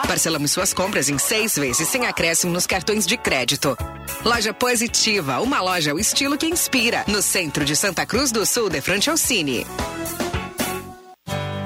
Parcelamos 0.07 0.53
suas 0.53 0.73
compras 0.73 1.09
em 1.09 1.19
seis 1.19 1.57
vezes 1.57 1.89
sem 1.89 2.07
acréscimo 2.07 2.53
nos 2.53 2.67
cartões 2.67 3.07
de 3.07 3.17
crédito. 3.17 3.77
Loja 4.25 4.53
Positiva, 4.53 5.41
uma 5.41 5.61
loja 5.61 5.93
ao 5.93 5.99
estilo 5.99 6.37
que 6.37 6.47
inspira, 6.47 7.05
no 7.09 7.23
centro 7.23 7.65
de 7.65 7.75
Santa 7.75 8.07
Cruz 8.07 8.31
do 8.31 8.45
Sul, 8.47 8.69
de 8.69 8.81
frente 8.81 9.11
ao 9.11 9.17
Cine. 9.17 9.67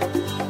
Thank 0.00 0.40
you. 0.40 0.49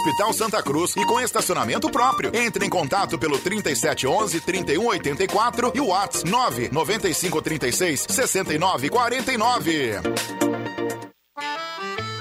Hospital 0.00 0.32
Santa 0.32 0.62
Cruz 0.62 0.96
e 0.96 1.04
com 1.04 1.20
estacionamento 1.20 1.90
próprio. 1.90 2.34
Entre 2.34 2.64
em 2.64 2.70
contato 2.70 3.18
pelo 3.18 3.38
3711 3.38 4.40
3184 4.40 5.72
e 5.74 5.80
o 5.80 5.88
WhatsApp 5.88 6.24
99536 6.26 8.06
6949. 8.08 10.00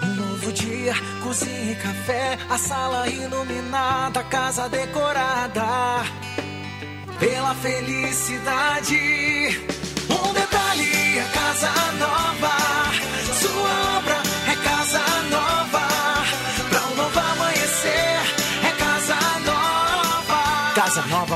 Um 0.03 0.15
novo 0.15 0.51
dia, 0.51 0.93
cozinha 1.23 1.72
e 1.72 1.76
café, 1.76 2.38
a 2.49 2.57
sala 2.57 3.07
iluminada, 3.07 4.23
casa 4.26 4.68
decorada 4.68 6.03
pela 7.18 7.56
felicidade. 7.56 8.97
Um 10.10 10.34
detalhe, 10.34 11.19
a 11.19 11.30
casa 11.30 11.72
nova, 11.93 12.59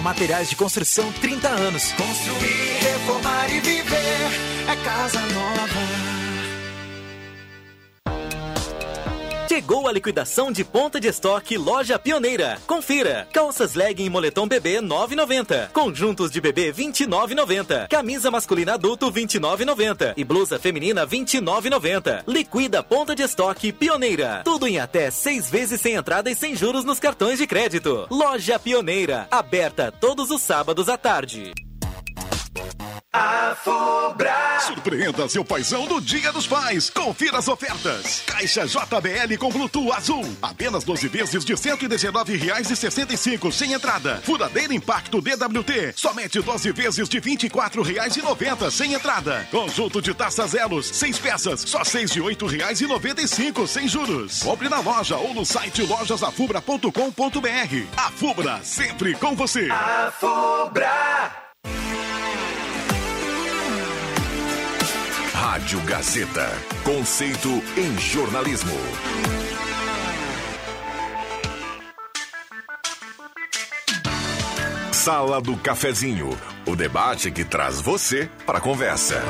Materiais 0.04 0.50
de 0.50 0.58
Construção 0.58 1.10
30 1.14 1.48
anos. 1.48 1.94
Construir, 1.94 2.78
reformar 2.82 3.50
e 3.50 3.62
viver, 3.62 4.68
é 4.68 4.76
casa 4.84 5.22
nova. 5.22 6.13
Chegou 9.54 9.88
a 9.88 9.92
liquidação 9.92 10.52
de 10.52 10.64
ponta 10.64 11.00
de 11.00 11.08
estoque 11.08 11.60
Loja 11.60 12.00
Pioneira. 12.00 12.58
Confira. 12.66 13.28
Calças 13.32 13.76
legging 13.76 14.06
e 14.06 14.10
moletom 14.10 14.48
bebê 14.48 14.82
9,90. 14.82 15.70
Conjuntos 15.70 16.32
de 16.32 16.42
bebê 16.42 16.74
29,90. 16.74 17.88
Camisa 17.88 18.32
masculina 18.32 18.74
adulto 18.74 19.12
29,90 19.12 20.16
e 20.18 20.24
blusa 20.24 20.58
feminina 20.58 21.06
29,90. 21.06 22.24
Liquida 22.28 22.82
ponta 22.82 23.16
de 23.16 23.22
estoque 23.22 23.72
Pioneira. 23.72 24.42
Tudo 24.44 24.66
em 24.66 24.80
até 24.80 25.12
seis 25.12 25.52
vezes 25.52 25.80
sem 25.80 25.94
entrada 25.94 26.32
e 26.32 26.36
sem 26.36 26.56
juros 26.56 26.84
nos 26.84 27.00
cartões 27.00 27.38
de 27.38 27.46
crédito. 27.46 28.08
Loja 28.10 28.58
Pioneira. 28.58 29.28
Aberta 29.30 29.92
todos 29.92 30.32
os 30.32 30.42
sábados 30.42 30.90
à 30.90 30.98
tarde. 30.98 31.54
A 33.16 33.56
Fubra. 33.56 34.60
Surpreenda 34.62 35.30
seu 35.30 35.46
paizão 35.46 35.86
do 35.86 36.02
Dia 36.02 36.34
dos 36.34 36.48
Pais. 36.48 36.90
Confira 36.90 37.38
as 37.38 37.48
ofertas. 37.48 38.24
Caixa 38.26 38.66
JBL 38.66 39.38
com 39.38 39.52
Bluetooth 39.52 39.92
azul. 39.92 40.26
Apenas 40.42 40.84
12 40.84 41.10
vezes 41.10 41.46
de 41.46 41.54
R$ 41.54 41.60
119,65 41.60 43.52
sem 43.52 43.74
entrada. 43.74 44.20
Furadeira 44.24 44.74
Impacto 44.74 45.22
DWT. 45.22 45.94
Somente 45.96 46.42
12 46.42 46.72
vezes 46.72 47.08
de 47.08 47.20
R$ 47.20 47.36
24,90 47.38 48.72
sem 48.72 48.96
entrada. 48.96 49.48
Conjunto 49.52 50.02
de 50.02 50.12
taças 50.16 50.56
Elos, 50.56 50.88
6 50.88 51.20
peças, 51.20 51.62
só 51.62 51.84
6 51.84 52.10
de 52.10 52.20
R$ 52.20 52.36
8,95 52.36 53.68
sem 53.68 53.88
juros. 53.88 54.42
Compre 54.42 54.70
na 54.70 54.80
loja 54.80 55.18
ou 55.18 55.36
no 55.36 55.46
site 55.46 55.84
lojasafubra.com.br. 55.84 56.90
A 57.96 58.10
Fubra, 58.10 58.60
sempre 58.64 59.14
com 59.14 59.36
você. 59.36 59.70
A 59.70 60.12
Fubra. 60.20 61.44
Rádio 65.44 65.82
Gazeta. 65.82 66.50
Conceito 66.86 67.50
em 67.76 68.00
jornalismo. 68.00 68.72
Sala 74.94 75.42
do 75.42 75.58
Cafezinho. 75.58 76.30
O 76.66 76.78
debate 76.78 77.30
que 77.30 77.44
traz 77.44 77.82
você 77.82 78.30
para 78.46 78.60
a 78.60 78.62
conversa. 78.62 79.22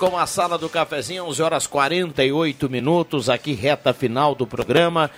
Com 0.00 0.16
a 0.16 0.26
sala 0.26 0.56
do 0.56 0.66
cafezinho, 0.66 1.26
11 1.26 1.42
horas 1.42 1.66
48 1.66 2.70
minutos, 2.70 3.28
aqui 3.28 3.52
reta 3.52 3.92
final 3.92 4.34
do 4.34 4.46
programa. 4.46 5.10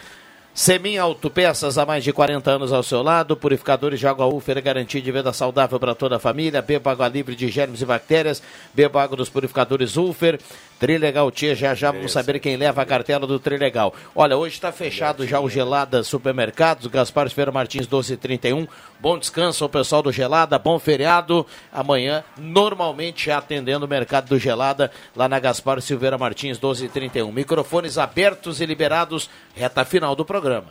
Semin 0.52 0.98
Autopeças 0.98 1.78
há 1.78 1.86
mais 1.86 2.02
de 2.02 2.12
40 2.12 2.50
anos 2.50 2.72
ao 2.72 2.82
seu 2.82 3.00
lado, 3.00 3.36
purificadores 3.36 4.00
de 4.00 4.08
água 4.08 4.26
Ufer, 4.26 4.60
garantia 4.60 5.00
de 5.00 5.12
vida 5.12 5.32
saudável 5.32 5.78
para 5.78 5.94
toda 5.94 6.16
a 6.16 6.18
família, 6.18 6.60
beba 6.60 6.90
água 6.90 7.06
livre 7.06 7.36
de 7.36 7.48
germes 7.48 7.80
e 7.80 7.86
bactérias, 7.86 8.42
beba 8.74 9.02
água 9.02 9.16
dos 9.16 9.30
purificadores 9.30 9.96
Ufer, 9.96 10.38
Trilegal 10.80 11.30
Tia, 11.30 11.54
já 11.54 11.74
já 11.74 11.92
vamos 11.92 12.10
saber 12.10 12.40
quem 12.40 12.56
leva 12.56 12.82
a 12.82 12.84
cartela 12.84 13.24
do 13.24 13.38
Trilegal. 13.38 13.94
Olha, 14.14 14.36
hoje 14.36 14.56
está 14.56 14.72
fechado 14.72 15.24
já 15.24 15.40
o 15.40 15.48
Gelada 15.48 16.02
Supermercados, 16.02 16.88
Gaspar 16.88 17.30
Ferreira 17.30 17.52
Martins 17.52 17.86
1231, 17.86 18.66
bom 19.02 19.18
descanso 19.18 19.64
ao 19.64 19.68
pessoal 19.68 20.00
do 20.00 20.12
Gelada, 20.12 20.56
bom 20.60 20.78
feriado, 20.78 21.44
amanhã 21.72 22.22
normalmente 22.38 23.26
já 23.26 23.38
atendendo 23.38 23.84
o 23.84 23.88
mercado 23.88 24.28
do 24.28 24.38
Gelada, 24.38 24.92
lá 25.16 25.28
na 25.28 25.40
Gaspar 25.40 25.82
Silveira 25.82 26.16
Martins 26.16 26.56
1231. 26.56 27.32
Microfones 27.32 27.98
abertos 27.98 28.60
e 28.60 28.64
liberados, 28.64 29.28
reta 29.56 29.84
final 29.84 30.14
do 30.14 30.24
programa. 30.24 30.68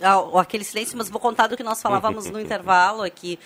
Ah, 0.00 0.22
aquele 0.40 0.62
silêncio, 0.62 0.96
mas 0.96 1.08
vou 1.08 1.18
contar 1.18 1.48
do 1.48 1.56
que 1.56 1.64
nós 1.64 1.82
falávamos 1.82 2.30
no 2.30 2.38
intervalo 2.40 3.02
aqui. 3.02 3.36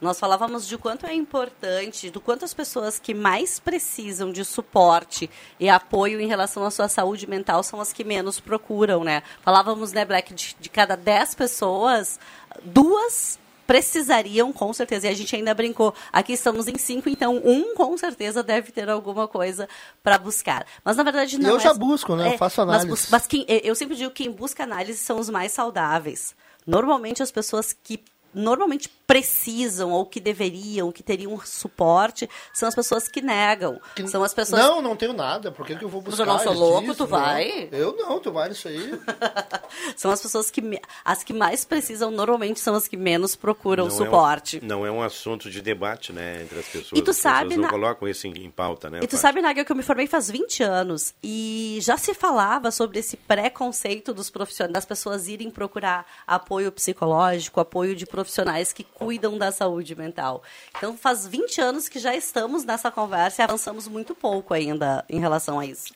Nós 0.00 0.18
falávamos 0.20 0.66
de 0.66 0.76
quanto 0.76 1.06
é 1.06 1.14
importante, 1.14 2.10
do 2.10 2.20
quanto 2.20 2.44
as 2.44 2.52
pessoas 2.52 2.98
que 2.98 3.14
mais 3.14 3.58
precisam 3.58 4.30
de 4.30 4.44
suporte 4.44 5.30
e 5.58 5.68
apoio 5.68 6.20
em 6.20 6.26
relação 6.26 6.64
à 6.64 6.70
sua 6.70 6.88
saúde 6.88 7.26
mental 7.26 7.62
são 7.62 7.80
as 7.80 7.92
que 7.92 8.04
menos 8.04 8.38
procuram, 8.40 9.02
né? 9.02 9.22
Falávamos, 9.42 9.92
né, 9.92 10.04
Black, 10.04 10.34
de, 10.34 10.56
de 10.60 10.68
cada 10.68 10.96
10 10.96 11.34
pessoas, 11.34 12.20
duas 12.62 13.38
precisariam, 13.66 14.52
com 14.52 14.72
certeza, 14.72 15.08
e 15.08 15.10
a 15.10 15.14
gente 15.14 15.34
ainda 15.34 15.52
brincou, 15.52 15.92
aqui 16.12 16.32
estamos 16.32 16.68
em 16.68 16.78
cinco, 16.78 17.08
então 17.08 17.40
um 17.44 17.74
com 17.74 17.98
certeza 17.98 18.40
deve 18.40 18.70
ter 18.70 18.88
alguma 18.88 19.26
coisa 19.26 19.68
para 20.04 20.16
buscar. 20.18 20.64
Mas 20.84 20.96
na 20.96 21.02
verdade 21.02 21.36
não 21.36 21.50
Eu 21.50 21.56
é- 21.56 21.60
já 21.60 21.74
busco, 21.74 22.14
né? 22.14 22.34
Eu 22.34 22.38
faço 22.38 22.60
mas 22.60 22.68
análise. 22.68 22.86
bus- 22.88 23.08
Mas, 23.10 23.26
quem, 23.26 23.44
eu 23.48 23.74
sempre 23.74 23.96
digo 23.96 24.12
que 24.12 24.22
quem 24.22 24.32
busca 24.32 24.62
análise 24.62 24.98
são 24.98 25.18
os 25.18 25.28
mais 25.28 25.50
saudáveis. 25.50 26.34
Normalmente 26.64 27.22
as 27.24 27.32
pessoas 27.32 27.72
que 27.72 28.02
normalmente 28.36 28.88
precisam 29.06 29.92
ou 29.92 30.04
que 30.04 30.18
deveriam, 30.20 30.90
que 30.92 31.02
teriam 31.02 31.40
suporte, 31.44 32.28
são 32.52 32.68
as 32.68 32.74
pessoas 32.74 33.08
que 33.08 33.20
negam. 33.22 33.80
São 34.08 34.22
as 34.22 34.34
pessoas 34.34 34.60
Não, 34.60 34.82
não 34.82 34.96
tenho 34.96 35.12
nada. 35.12 35.50
Por 35.52 35.64
que, 35.66 35.76
que 35.76 35.84
eu 35.84 35.88
vou 35.88 36.00
buscar? 36.02 36.22
eu 36.24 36.26
não 36.26 36.38
sou 36.40 36.52
isso, 36.52 36.60
louco, 36.60 36.84
isso? 36.88 36.94
tu 36.96 37.06
vai? 37.06 37.68
Não, 37.72 37.78
eu 37.78 37.96
não, 37.96 38.20
tu 38.20 38.30
vai 38.32 38.48
nisso 38.48 38.68
aí. 38.68 38.98
são 39.96 40.10
as 40.10 40.20
pessoas 40.20 40.50
que 40.50 40.60
me- 40.60 40.80
as 41.04 41.22
que 41.24 41.32
mais 41.32 41.64
precisam 41.64 42.10
normalmente 42.10 42.60
são 42.60 42.74
as 42.74 42.86
que 42.86 42.96
menos 42.96 43.34
procuram 43.36 43.86
Não 43.86 43.90
é 43.90 43.94
um- 43.94 44.04
suporte. 44.04 44.60
não 44.62 44.84
é 44.86 44.90
um 44.90 45.02
assunto 45.02 45.48
de 45.50 45.62
debate, 45.62 46.12
né, 46.12 46.42
entre 46.42 46.58
as 46.58 46.66
pessoas. 46.66 46.92
E 46.98 47.02
tu 47.02 47.10
As 47.12 47.16
sabe, 47.16 47.48
pessoas 47.50 47.56
não 47.56 47.62
na- 47.62 47.70
colocam 47.70 48.08
isso 48.08 48.26
em, 48.26 48.44
em 48.44 48.50
pauta, 48.50 48.90
né? 48.90 48.98
E 48.98 49.00
tu 49.06 49.12
Fátima? 49.12 49.20
sabe, 49.22 49.40
Nagel, 49.42 49.64
que 49.64 49.72
eu 49.72 49.76
me 49.76 49.82
formei 49.82 50.06
faz 50.06 50.28
20 50.30 50.62
anos 50.62 51.14
e 51.22 51.78
já 51.80 51.96
se 51.96 52.12
falava 52.12 52.70
sobre 52.70 52.98
esse 52.98 53.16
preconceito 53.16 54.12
dos 54.12 54.28
profissionais, 54.30 54.72
das 54.74 54.84
pessoas 54.84 55.26
irem 55.28 55.50
procurar 55.50 56.04
apoio 56.26 56.70
psicológico, 56.72 57.60
apoio 57.60 57.94
de 57.94 58.04
profissionais 58.04 58.25
que 58.72 58.84
cuidam 58.84 59.38
da 59.38 59.50
saúde 59.52 59.94
mental. 59.94 60.42
Então, 60.76 60.96
faz 60.96 61.26
20 61.26 61.60
anos 61.60 61.88
que 61.88 61.98
já 61.98 62.14
estamos 62.14 62.64
nessa 62.64 62.90
conversa 62.90 63.42
e 63.42 63.44
avançamos 63.44 63.88
muito 63.88 64.14
pouco 64.14 64.54
ainda 64.54 65.04
em 65.08 65.20
relação 65.20 65.58
a 65.58 65.66
isso. 65.66 65.94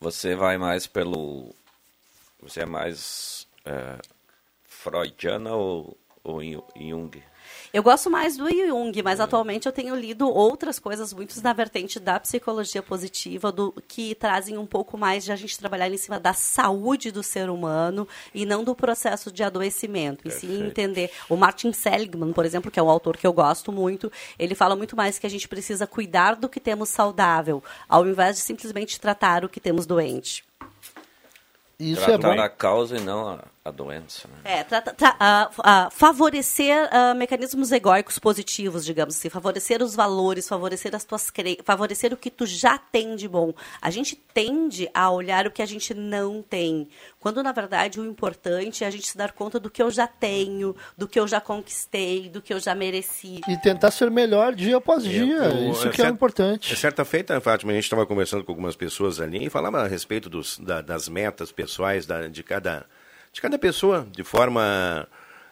Você 0.00 0.34
vai 0.34 0.58
mais 0.58 0.86
pelo. 0.86 1.54
Você 2.42 2.60
é 2.60 2.66
mais 2.66 3.46
é, 3.64 3.98
freudiana 4.64 5.54
ou, 5.54 5.96
ou 6.22 6.40
Jung? 6.42 7.22
Eu 7.76 7.82
gosto 7.82 8.08
mais 8.08 8.38
do 8.38 8.48
Jung, 8.48 9.02
mas 9.02 9.20
atualmente 9.20 9.66
eu 9.66 9.72
tenho 9.72 9.94
lido 9.94 10.26
outras 10.30 10.78
coisas 10.78 11.12
muito 11.12 11.38
na 11.42 11.52
vertente 11.52 12.00
da 12.00 12.18
psicologia 12.18 12.82
positiva, 12.82 13.52
do 13.52 13.70
que 13.86 14.14
trazem 14.14 14.56
um 14.56 14.64
pouco 14.64 14.96
mais 14.96 15.24
de 15.24 15.30
a 15.30 15.36
gente 15.36 15.58
trabalhar 15.58 15.90
em 15.90 15.98
cima 15.98 16.18
da 16.18 16.32
saúde 16.32 17.10
do 17.10 17.22
ser 17.22 17.50
humano 17.50 18.08
e 18.34 18.46
não 18.46 18.64
do 18.64 18.74
processo 18.74 19.30
de 19.30 19.42
adoecimento. 19.42 20.26
E 20.26 20.30
sim 20.30 20.68
entender. 20.68 21.10
O 21.28 21.36
Martin 21.36 21.70
Seligman, 21.70 22.32
por 22.32 22.46
exemplo, 22.46 22.70
que 22.70 22.80
é 22.80 22.82
um 22.82 22.88
autor 22.88 23.18
que 23.18 23.26
eu 23.26 23.32
gosto 23.34 23.70
muito, 23.70 24.10
ele 24.38 24.54
fala 24.54 24.74
muito 24.74 24.96
mais 24.96 25.18
que 25.18 25.26
a 25.26 25.30
gente 25.30 25.46
precisa 25.46 25.86
cuidar 25.86 26.34
do 26.34 26.48
que 26.48 26.58
temos 26.58 26.88
saudável, 26.88 27.62
ao 27.86 28.06
invés 28.06 28.36
de 28.36 28.42
simplesmente 28.42 28.98
tratar 28.98 29.44
o 29.44 29.50
que 29.50 29.60
temos 29.60 29.84
doente. 29.84 30.42
Isso 31.78 32.00
é 32.04 32.16
Tratar 32.16 32.36
bom. 32.36 32.40
a 32.40 32.48
causa 32.48 32.96
e 32.96 33.00
não 33.02 33.28
a, 33.28 33.44
a 33.68 33.70
doença. 33.70 34.28
Né? 34.28 34.34
É, 34.60 34.64
tra- 34.64 34.80
tra- 34.80 35.16
ah, 35.18 35.88
favorecer 35.92 36.88
ah, 36.92 37.14
mecanismos 37.14 37.72
egóicos 37.72 38.18
positivos, 38.18 38.84
digamos 38.84 39.16
assim, 39.16 39.28
favorecer 39.28 39.82
os 39.82 39.94
valores, 39.94 40.48
favorecer 40.48 40.94
as 40.94 41.04
tuas 41.04 41.30
cre... 41.30 41.58
favorecer 41.64 42.12
o 42.12 42.16
que 42.16 42.30
tu 42.30 42.46
já 42.46 42.78
tem 42.78 43.16
de 43.16 43.28
bom. 43.28 43.52
A 43.80 43.90
gente 43.90 44.14
tende 44.16 44.88
a 44.94 45.10
olhar 45.10 45.46
o 45.46 45.50
que 45.50 45.62
a 45.62 45.66
gente 45.66 45.92
não 45.94 46.42
tem, 46.42 46.88
quando 47.18 47.42
na 47.42 47.52
verdade 47.52 48.00
o 48.00 48.04
importante 48.04 48.84
é 48.84 48.86
a 48.86 48.90
gente 48.90 49.08
se 49.08 49.16
dar 49.16 49.32
conta 49.32 49.58
do 49.58 49.68
que 49.70 49.82
eu 49.82 49.90
já 49.90 50.06
tenho, 50.06 50.76
do 50.96 51.08
que 51.08 51.18
eu 51.18 51.26
já 51.26 51.40
conquistei, 51.40 52.28
do 52.28 52.40
que 52.40 52.52
eu 52.54 52.60
já 52.60 52.74
mereci. 52.74 53.40
E 53.48 53.56
tentar 53.58 53.90
ser 53.90 54.10
melhor 54.10 54.54
dia 54.54 54.76
após 54.76 55.02
dia. 55.02 55.34
Eu- 55.36 55.72
Isso 55.72 55.88
é 55.88 55.90
que 55.90 56.00
é 56.00 56.04
cer- 56.04 56.12
importante. 56.12 56.72
É 56.72 56.76
certa 56.76 57.04
feita, 57.04 57.40
Fátima, 57.40 57.72
a 57.72 57.74
gente 57.74 57.84
estava 57.84 58.06
conversando 58.06 58.44
com 58.44 58.52
algumas 58.52 58.76
pessoas 58.76 59.20
ali 59.20 59.46
e 59.46 59.50
falava 59.50 59.82
a 59.82 59.86
respeito 59.86 60.28
dos, 60.28 60.58
da- 60.58 60.80
das 60.80 61.08
metas 61.08 61.50
pessoais 61.50 62.06
da- 62.06 62.28
de, 62.28 62.42
cada, 62.42 62.86
de 63.36 63.42
cada 63.42 63.58
pessoa, 63.58 64.08
de 64.10 64.24
forma 64.24 65.06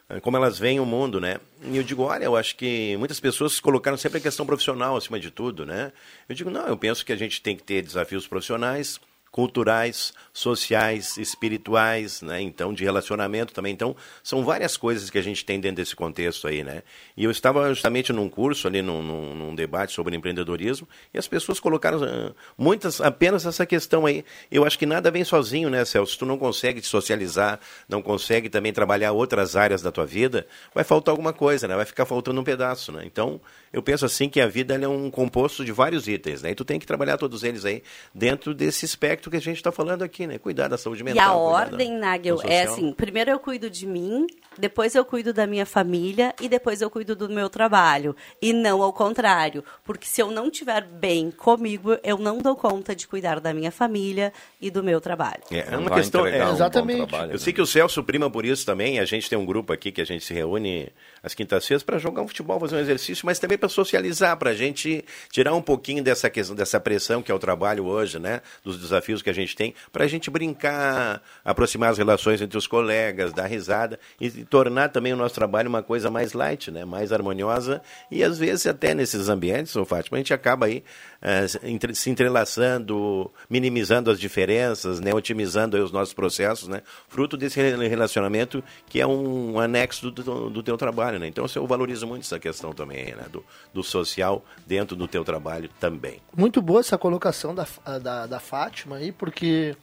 eh, 0.09 0.19
como 0.21 0.39
elas 0.39 0.59
veem 0.59 0.81
o 0.81 0.87
mundo, 0.87 1.21
né? 1.21 1.37
E 1.63 1.77
eu 1.77 1.83
digo, 1.83 2.03
olha, 2.03 2.25
eu 2.25 2.35
acho 2.35 2.57
que 2.57 2.97
muitas 2.97 3.21
pessoas 3.21 3.61
colocaram 3.61 3.99
sempre 3.99 4.17
a 4.17 4.21
questão 4.23 4.47
profissional 4.47 4.97
acima 4.97 5.21
de 5.21 5.31
tudo, 5.31 5.67
né? 5.67 5.93
Eu 6.27 6.35
digo, 6.35 6.49
não, 6.49 6.67
eu 6.67 6.79
penso 6.79 7.05
que 7.05 7.13
a 7.13 7.17
gente 7.17 7.43
tem 7.43 7.55
que 7.55 7.63
ter 7.63 7.83
desafios 7.83 8.27
profissionais, 8.27 8.99
culturais, 9.35 10.15
sociais, 10.33 11.19
espirituais, 11.19 12.23
né? 12.23 12.41
Então, 12.41 12.73
de 12.73 12.85
relacionamento 12.85 13.53
também. 13.53 13.73
Então, 13.73 13.97
são 14.23 14.45
várias 14.45 14.77
coisas 14.77 15.11
que 15.11 15.19
a 15.19 15.23
gente 15.23 15.45
tem 15.45 15.59
dentro 15.59 15.79
desse 15.79 15.97
contexto 15.97 16.47
aí, 16.47 16.63
né? 16.63 16.85
E 17.17 17.25
eu 17.25 17.33
estava 17.33 17.69
justamente 17.71 18.13
num 18.13 18.29
curso 18.29 18.69
ali, 18.69 18.81
num, 18.81 19.03
num, 19.03 19.35
num 19.35 19.53
debate 19.57 19.93
sobre 19.93 20.15
empreendedorismo, 20.15 20.89
e 21.13 21.19
as 21.19 21.27
pessoas 21.27 21.59
colocaram 21.59 22.05
ah, 22.05 22.33
muitas, 22.57 23.01
apenas 23.01 23.45
essa 23.45 23.67
questão 23.67 24.07
aí. 24.07 24.25
Eu 24.53 24.65
acho 24.65 24.79
que 24.79 24.87
nada 24.87 25.11
vem 25.11 25.25
sozinho, 25.25 25.69
né, 25.69 25.85
Celso? 25.85 26.17
Tu 26.17 26.25
não 26.25 26.39
consegue 26.39 26.81
te 26.81 26.87
socializar, 26.87 27.59
não 27.89 28.01
consegue 28.01 28.49
também 28.49 28.73
trabalhar 28.73 29.11
outras 29.11 29.57
áreas 29.57 29.83
da 29.83 29.91
tua 29.91 30.07
vida, 30.07 30.47
vai 30.73 30.85
faltar 30.85 31.11
alguma 31.11 31.33
coisa, 31.33 31.67
né? 31.67 31.75
Vai 31.75 31.87
ficar 31.87 32.07
faltando 32.07 32.41
um 32.41 32.45
pedaço, 32.45 32.93
né? 32.93 33.03
Então, 33.05 33.41
eu 33.75 33.83
penso 33.83 34.07
assim 34.07 34.29
que 34.29 34.41
a 34.41 34.47
vida 34.47 34.75
ela 34.75 34.85
é 34.85 34.89
um 34.89 35.11
composto 35.11 35.65
de 35.65 35.73
vários 35.73 36.07
itens, 36.07 36.43
né? 36.43 36.53
E 36.53 36.55
tu 36.55 36.65
tem 36.65 36.79
que 36.79 36.87
trabalhar 36.87 37.19
todos 37.19 37.43
eles 37.43 37.65
aí 37.65 37.83
dentro 38.15 38.55
desse 38.55 38.85
espectro 38.85 39.31
que 39.31 39.37
a 39.37 39.41
gente 39.41 39.57
está 39.57 39.73
falando 39.73 40.03
aqui, 40.03 40.27
né? 40.27 40.39
Cuidar 40.39 40.69
da 40.69 40.79
saúde 40.79 41.03
mental. 41.03 41.17
E 41.17 41.21
a 41.21 41.33
cuidar 41.33 41.41
da- 41.41 41.73
ordem, 41.73 41.93
Nagel, 41.99 42.41
é 42.45 42.63
assim: 42.63 42.93
primeiro 42.93 43.31
eu 43.33 43.39
cuido 43.41 43.69
de 43.69 43.85
mim, 43.87 44.27
depois 44.57 44.95
eu 44.95 45.05
cuido 45.05 45.33
da 45.33 45.47
minha 45.47 45.67
família 45.67 46.33
e 46.41 46.49
depois 46.49 46.81
eu 46.81 46.89
cuido 46.89 47.17
do 47.17 47.29
meu 47.29 47.51
trabalho. 47.51 48.15
E 48.41 48.53
não 48.53 48.81
ao 48.81 48.93
contrário. 48.93 49.65
Porque 49.85 50.07
se 50.07 50.23
eu 50.23 50.31
não 50.31 50.47
estiver 50.47 50.83
bem 50.85 51.31
comigo, 51.33 51.99
eu 52.05 52.17
não 52.17 52.39
dou 52.39 52.55
conta 52.55 52.95
de 52.95 53.09
cuidar 53.09 53.41
da 53.41 53.53
minha 53.53 53.73
família 53.73 54.33
e 54.61 54.71
do 54.71 54.83
meu 54.85 55.01
trabalho. 55.01 55.43
É, 55.51 55.59
é 55.73 55.77
uma 55.77 55.89
vai 55.91 55.99
questão. 55.99 56.27
é, 56.27 56.47
um 56.47 56.53
exatamente. 56.53 57.09
trabalho, 57.09 57.31
eu 57.31 57.35
né? 57.35 57.39
sei 57.39 57.53
que 57.53 57.61
o 57.61 57.67
Celso 57.67 58.05
prima 58.05 58.31
por 58.31 58.45
isso 58.45 58.65
também. 58.65 59.01
A 59.01 59.05
gente 59.05 59.29
tem 59.29 59.37
um 59.37 59.45
grupo 59.45 59.73
aqui 59.73 59.91
que 59.91 60.01
a 60.01 60.07
gente 60.07 60.25
se 60.25 60.33
reúne 60.33 60.89
às 61.23 61.35
quintas-feiras 61.35 61.83
para 61.83 61.99
jogar 61.99 62.23
um 62.23 62.29
futebol, 62.29 62.61
fazer 62.61 62.77
um 62.77 62.81
exercício, 62.81 63.27
mas 63.27 63.39
também 63.39 63.59
para 63.65 63.69
socializar, 63.71 64.37
para 64.37 64.51
a 64.51 64.55
gente 64.55 65.03
tirar 65.31 65.55
um 65.55 65.63
pouquinho 65.63 66.03
dessa 66.05 66.29
questão, 66.29 66.55
dessa 66.55 66.79
pressão 66.79 67.23
que 67.23 67.33
é 67.33 67.35
o 67.35 67.39
trabalho 67.39 67.87
hoje, 67.87 68.19
né? 68.19 68.43
Dos 68.63 68.79
desafios 68.79 69.23
que 69.23 69.31
a 69.31 69.33
gente 69.33 69.57
tem, 69.57 69.75
para 69.91 70.05
a 70.05 70.07
gente 70.07 70.31
brincar, 70.31 71.23
aproximar 71.43 71.91
as 71.91 71.97
relações 71.99 72.43
entre 72.43 72.59
os 72.59 72.67
colegas, 72.67 73.33
dar 73.33 73.47
risada 73.47 73.99
e, 74.21 74.31
tornar 74.45 74.91
também 74.91 75.13
o 75.15 75.17
nosso 75.17 75.35
trabalho 75.35 75.69
uma 75.69 75.83
coisa 75.83 76.11
mais 76.11 76.35
light, 76.35 76.71
né? 76.71 76.85
Mais 76.85 77.11
harmoniosa 77.13 77.81
e 78.11 78.23
às 78.23 78.39
vezes 78.39 78.67
até 78.67 78.95
nesses 78.95 79.29
ambientes, 79.31 79.75
ô 79.77 79.85
Fátima, 79.87 80.19
a 80.19 80.21
gente 80.21 80.35
acaba 80.35 80.67
aí 80.67 80.85
eh, 81.23 81.49
se 81.49 81.59
entre- 81.65 81.95
se 81.95 82.11
entrelaçando, 82.11 83.31
minimizando 83.49 84.11
as 84.11 84.21
diferenças, 84.21 85.01
né, 85.01 85.15
otimizando 85.15 85.83
os 85.83 85.91
nossos 85.91 86.13
processos, 86.13 86.69
né, 86.69 86.83
fruto 87.09 87.37
desse 87.37 87.59
re- 87.61 87.89
relacionamento 87.89 88.63
que 88.89 89.01
é 89.01 89.07
um 89.07 89.59
anexo 89.59 90.11
do, 90.11 90.23
do, 90.23 90.51
do 90.51 90.63
teu 90.63 90.77
trabalho, 90.77 91.19
né. 91.19 91.27
Então 91.27 91.47
eu 91.57 91.67
valorizo 91.67 92.07
muito 92.07 92.23
essa 92.23 92.39
questão 92.39 92.73
também, 92.75 93.07
né, 93.15 93.25
do, 93.33 93.43
do 93.73 93.83
social 93.83 94.45
dentro 94.67 94.95
do 94.97 95.09
teu 95.09 95.25
trabalho 95.25 95.69
também. 95.81 96.21
Muito 96.37 96.63
boa 96.63 96.81
essa 96.81 96.97
colocação 96.99 97.55
da, 97.55 97.67
da, 98.01 98.27
da 98.27 98.41
Fátima 98.41 98.97
aí, 98.97 99.11
porque 99.13 99.77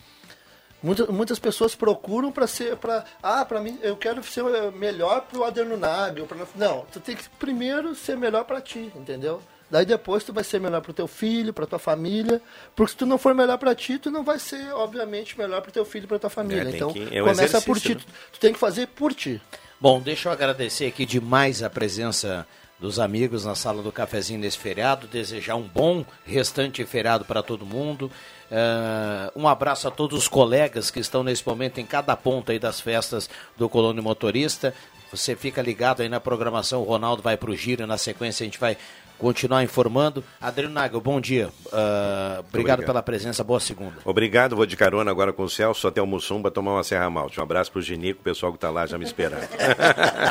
muitas, 0.82 1.08
muitas 1.10 1.40
pessoas 1.40 1.76
procuram 1.76 2.32
para 2.32 2.48
ser. 2.48 2.78
Pra, 2.78 3.04
ah, 3.22 3.44
para 3.46 3.60
mim, 3.60 3.78
eu 3.82 3.96
quero 3.98 4.24
ser 4.24 4.44
melhor 4.74 5.22
pro 5.22 5.44
Aderno 5.44 5.78
Nagel. 5.78 6.26
Pra, 6.26 6.38
não, 6.56 6.86
tu 6.92 7.00
tem 7.00 7.16
que 7.16 7.28
primeiro 7.40 7.94
ser 7.96 8.16
melhor 8.18 8.46
para 8.46 8.62
ti, 8.62 8.92
entendeu? 8.96 9.42
Daí 9.70 9.86
depois 9.86 10.22
tu 10.24 10.34
vai 10.34 10.44
ser 10.44 10.60
melhor 10.60 10.82
pro 10.82 10.92
teu 10.92 11.08
filho, 11.08 11.54
pra 11.54 11.66
tua 11.66 11.80
família. 11.80 12.42
Porque 12.76 12.92
se 12.92 12.98
tu 12.98 13.06
não 13.06 13.18
for 13.18 13.34
melhor 13.34 13.58
para 13.58 13.74
ti, 13.74 13.98
tu 13.98 14.12
não 14.12 14.22
vai 14.22 14.38
ser, 14.38 14.74
obviamente, 14.74 15.38
melhor 15.38 15.62
pro 15.62 15.72
teu 15.72 15.86
filho 15.86 16.04
e 16.04 16.08
pra 16.08 16.20
tua 16.20 16.30
família. 16.30 16.66
tem 16.66 16.76
então, 16.76 16.92
que- 16.92 17.08
é 17.16 17.24
um 17.24 17.28
começa 17.28 17.62
por 17.62 17.80
ti. 17.80 17.96
né? 17.96 18.02
Tu, 18.02 18.08
tu 18.34 18.40
tem 18.40 18.52
que 18.52 18.60
fazer 18.60 18.88
por 18.88 19.14
ti. 19.14 19.42
Bom, 19.80 20.02
deixa 20.02 20.28
eu 20.28 20.34
agradecer 20.34 20.88
aqui 20.88 21.06
demais 21.06 21.64
a 21.64 21.70
presença 21.70 22.46
dos 22.82 23.00
amigos 23.00 23.46
na 23.46 23.54
sala 23.54 23.84
do 23.84 23.92
cafezinho 23.92 24.40
nesse 24.40 24.58
feriado, 24.58 25.06
desejar 25.06 25.56
um 25.56 25.62
bom 25.62 26.04
restante 26.26 26.84
feriado 26.84 27.24
para 27.24 27.44
todo 27.44 27.64
mundo. 27.64 28.12
Eh, 28.50 29.32
um 29.36 29.48
abraço 29.48 29.88
a 29.88 29.92
todos 29.92 30.18
os 30.18 30.28
colegas 30.28 30.90
que 30.90 31.00
estão 31.00 31.24
nesse 31.24 31.48
momento 31.48 31.80
em 31.80 31.86
cada 31.86 32.18
ponta 32.18 32.52
aí 32.52 32.58
das 32.58 32.82
festas 32.82 33.30
do 33.56 33.70
Colônia 33.70 34.02
Motorista. 34.02 34.74
Você 35.12 35.36
fica 35.36 35.62
ligado 35.62 36.02
aí 36.02 36.10
na 36.10 36.20
programação, 36.20 36.82
o 36.82 36.86
Ronaldo 36.86 37.22
vai 37.22 37.38
para 37.38 37.52
o 37.52 37.56
giro, 37.56 37.86
na 37.86 38.00
sequência 38.00 38.44
a 38.44 38.48
gente 38.48 38.60
vai 38.60 38.76
continuar 39.22 39.64
informando. 39.64 40.24
Adriano 40.42 40.74
Nagel, 40.74 41.00
bom 41.00 41.22
dia. 41.22 41.50
Ah, 41.72 42.38
obrigado, 42.40 42.48
Obrigado. 42.50 42.86
pela 42.86 43.04
presença, 43.04 43.44
boa 43.44 43.60
segunda. 43.60 43.94
Obrigado, 44.04 44.56
vou 44.56 44.66
de 44.66 44.76
carona 44.76 45.12
agora 45.12 45.32
com 45.32 45.44
o 45.44 45.50
Celso 45.50 45.88
até 45.88 46.02
o 46.02 46.08
Mussum 46.08 46.42
para 46.42 46.50
tomar 46.50 46.74
uma 46.74 46.84
Serra 46.84 47.08
Malte. 47.10 47.40
Um 47.40 47.44
abraço 47.44 47.72
pro 47.72 47.82
Genico, 47.82 48.20
o 48.20 48.24
pessoal 48.24 48.52
que 48.52 48.58
tá 48.58 48.72
lá 48.72 48.88
já 48.88 48.98
me 48.98 49.06
esperando. 49.06 49.48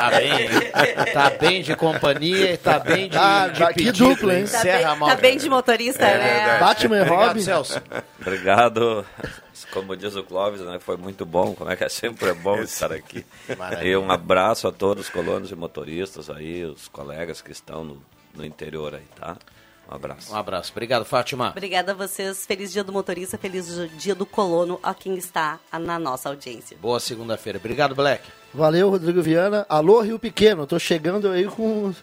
Tá 0.01 0.09
bem, 0.09 1.13
tá 1.13 1.29
bem 1.29 1.61
de 1.61 1.75
companhia 1.75 2.53
e 2.53 2.57
tá 2.57 2.79
bem 2.79 3.07
de, 3.07 3.17
Ah, 3.17 3.47
de 3.47 3.65
que 3.67 3.73
pedido, 3.75 4.09
dupla, 4.09 4.35
hein? 4.35 4.43
Tá 4.45 4.59
Serra 4.59 4.89
bem, 4.91 4.99
Malte. 4.99 5.15
tá 5.15 5.21
bem 5.21 5.37
de 5.37 5.49
motorista, 5.49 6.05
É 6.05 6.17
né? 6.17 6.33
verdade. 6.33 6.59
Batman 6.59 6.97
e 6.97 7.01
Obrigado, 7.01 7.27
Robin. 7.27 7.41
Celso. 7.41 7.81
Obrigado. 8.19 9.05
Como 9.71 9.95
diz 9.95 10.15
o 10.15 10.23
Clóvis, 10.23 10.59
né, 10.61 10.79
foi 10.79 10.97
muito 10.97 11.25
bom, 11.25 11.53
como 11.53 11.69
é 11.71 11.75
que 11.77 11.83
é 11.83 11.89
sempre 11.89 12.29
é 12.29 12.33
bom 12.33 12.57
estar 12.61 12.91
aqui. 12.91 13.25
Maravilha. 13.57 13.87
E 13.89 13.95
um 13.95 14.11
abraço 14.11 14.67
a 14.67 14.71
todos 14.71 15.05
os 15.05 15.09
colonos 15.09 15.49
e 15.51 15.55
motoristas 15.55 16.29
aí, 16.29 16.65
os 16.65 16.87
colegas 16.89 17.41
que 17.41 17.51
estão 17.51 17.83
no, 17.83 18.01
no 18.35 18.45
interior 18.45 18.95
aí, 18.95 19.03
tá? 19.19 19.37
Um 19.89 19.95
abraço. 19.95 20.31
Um 20.31 20.35
abraço. 20.37 20.71
Obrigado, 20.71 21.03
Fátima. 21.03 21.49
Obrigada 21.49 21.91
a 21.91 21.95
vocês. 21.95 22.45
Feliz 22.45 22.71
dia 22.71 22.83
do 22.83 22.93
motorista, 22.93 23.37
feliz 23.37 23.67
dia 23.97 24.15
do 24.15 24.25
colono 24.25 24.79
a 24.81 24.93
quem 24.93 25.15
está 25.17 25.59
na 25.73 25.99
nossa 25.99 26.29
audiência. 26.29 26.77
Boa 26.81 26.99
segunda-feira. 26.99 27.57
Obrigado, 27.59 27.93
Black. 27.93 28.23
Valeu, 28.53 28.89
Rodrigo 28.89 29.21
Viana. 29.21 29.65
Alô, 29.67 29.99
Rio 30.01 30.17
Pequeno. 30.17 30.65
Tô 30.65 30.79
chegando 30.79 31.27
aí 31.29 31.45
com, 31.45 31.87
os- 31.87 31.97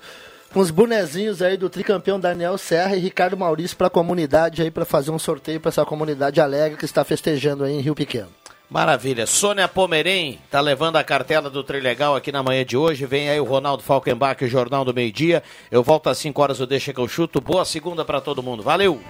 com 0.52 0.60
os 0.60 0.70
bonezinhos 0.70 1.40
aí 1.40 1.56
do 1.56 1.70
tricampeão 1.70 2.20
Daniel 2.20 2.58
Serra 2.58 2.94
e 2.94 3.00
Ricardo 3.00 3.36
Maurício 3.38 3.76
pra 3.76 3.88
comunidade 3.88 4.60
aí, 4.60 4.70
pra 4.70 4.84
fazer 4.84 5.10
um 5.10 5.18
sorteio 5.18 5.58
pra 5.60 5.70
essa 5.70 5.84
comunidade 5.86 6.40
alegre 6.42 6.76
que 6.76 6.84
está 6.84 7.04
festejando 7.04 7.64
aí 7.64 7.72
em 7.72 7.80
Rio 7.80 7.94
Pequeno. 7.94 8.28
Maravilha. 8.70 9.26
Sônia 9.26 9.66
Pomerém 9.66 10.38
tá 10.50 10.60
levando 10.60 10.96
a 10.96 11.04
cartela 11.04 11.48
do 11.48 11.64
Trilegal 11.64 12.14
aqui 12.14 12.30
na 12.30 12.42
manhã 12.42 12.64
de 12.66 12.76
hoje. 12.76 13.06
Vem 13.06 13.30
aí 13.30 13.40
o 13.40 13.44
Ronaldo 13.44 13.82
Falkenbach, 13.82 14.44
o 14.44 14.48
Jornal 14.48 14.84
do 14.84 14.92
Meio 14.92 15.10
Dia. 15.10 15.42
Eu 15.70 15.82
volto 15.82 16.10
às 16.10 16.18
5 16.18 16.42
horas, 16.42 16.60
o 16.60 16.66
Deixa 16.66 16.92
que 16.92 17.00
eu 17.00 17.08
chuto. 17.08 17.40
Boa 17.40 17.64
segunda 17.64 18.04
para 18.04 18.20
todo 18.20 18.42
mundo. 18.42 18.62
Valeu! 18.62 19.00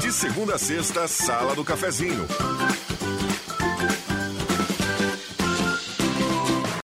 De 0.00 0.12
segunda 0.12 0.54
a 0.54 0.58
sexta, 0.58 1.08
Sala 1.08 1.56
do 1.56 1.64
Cafezinho. 1.64 2.24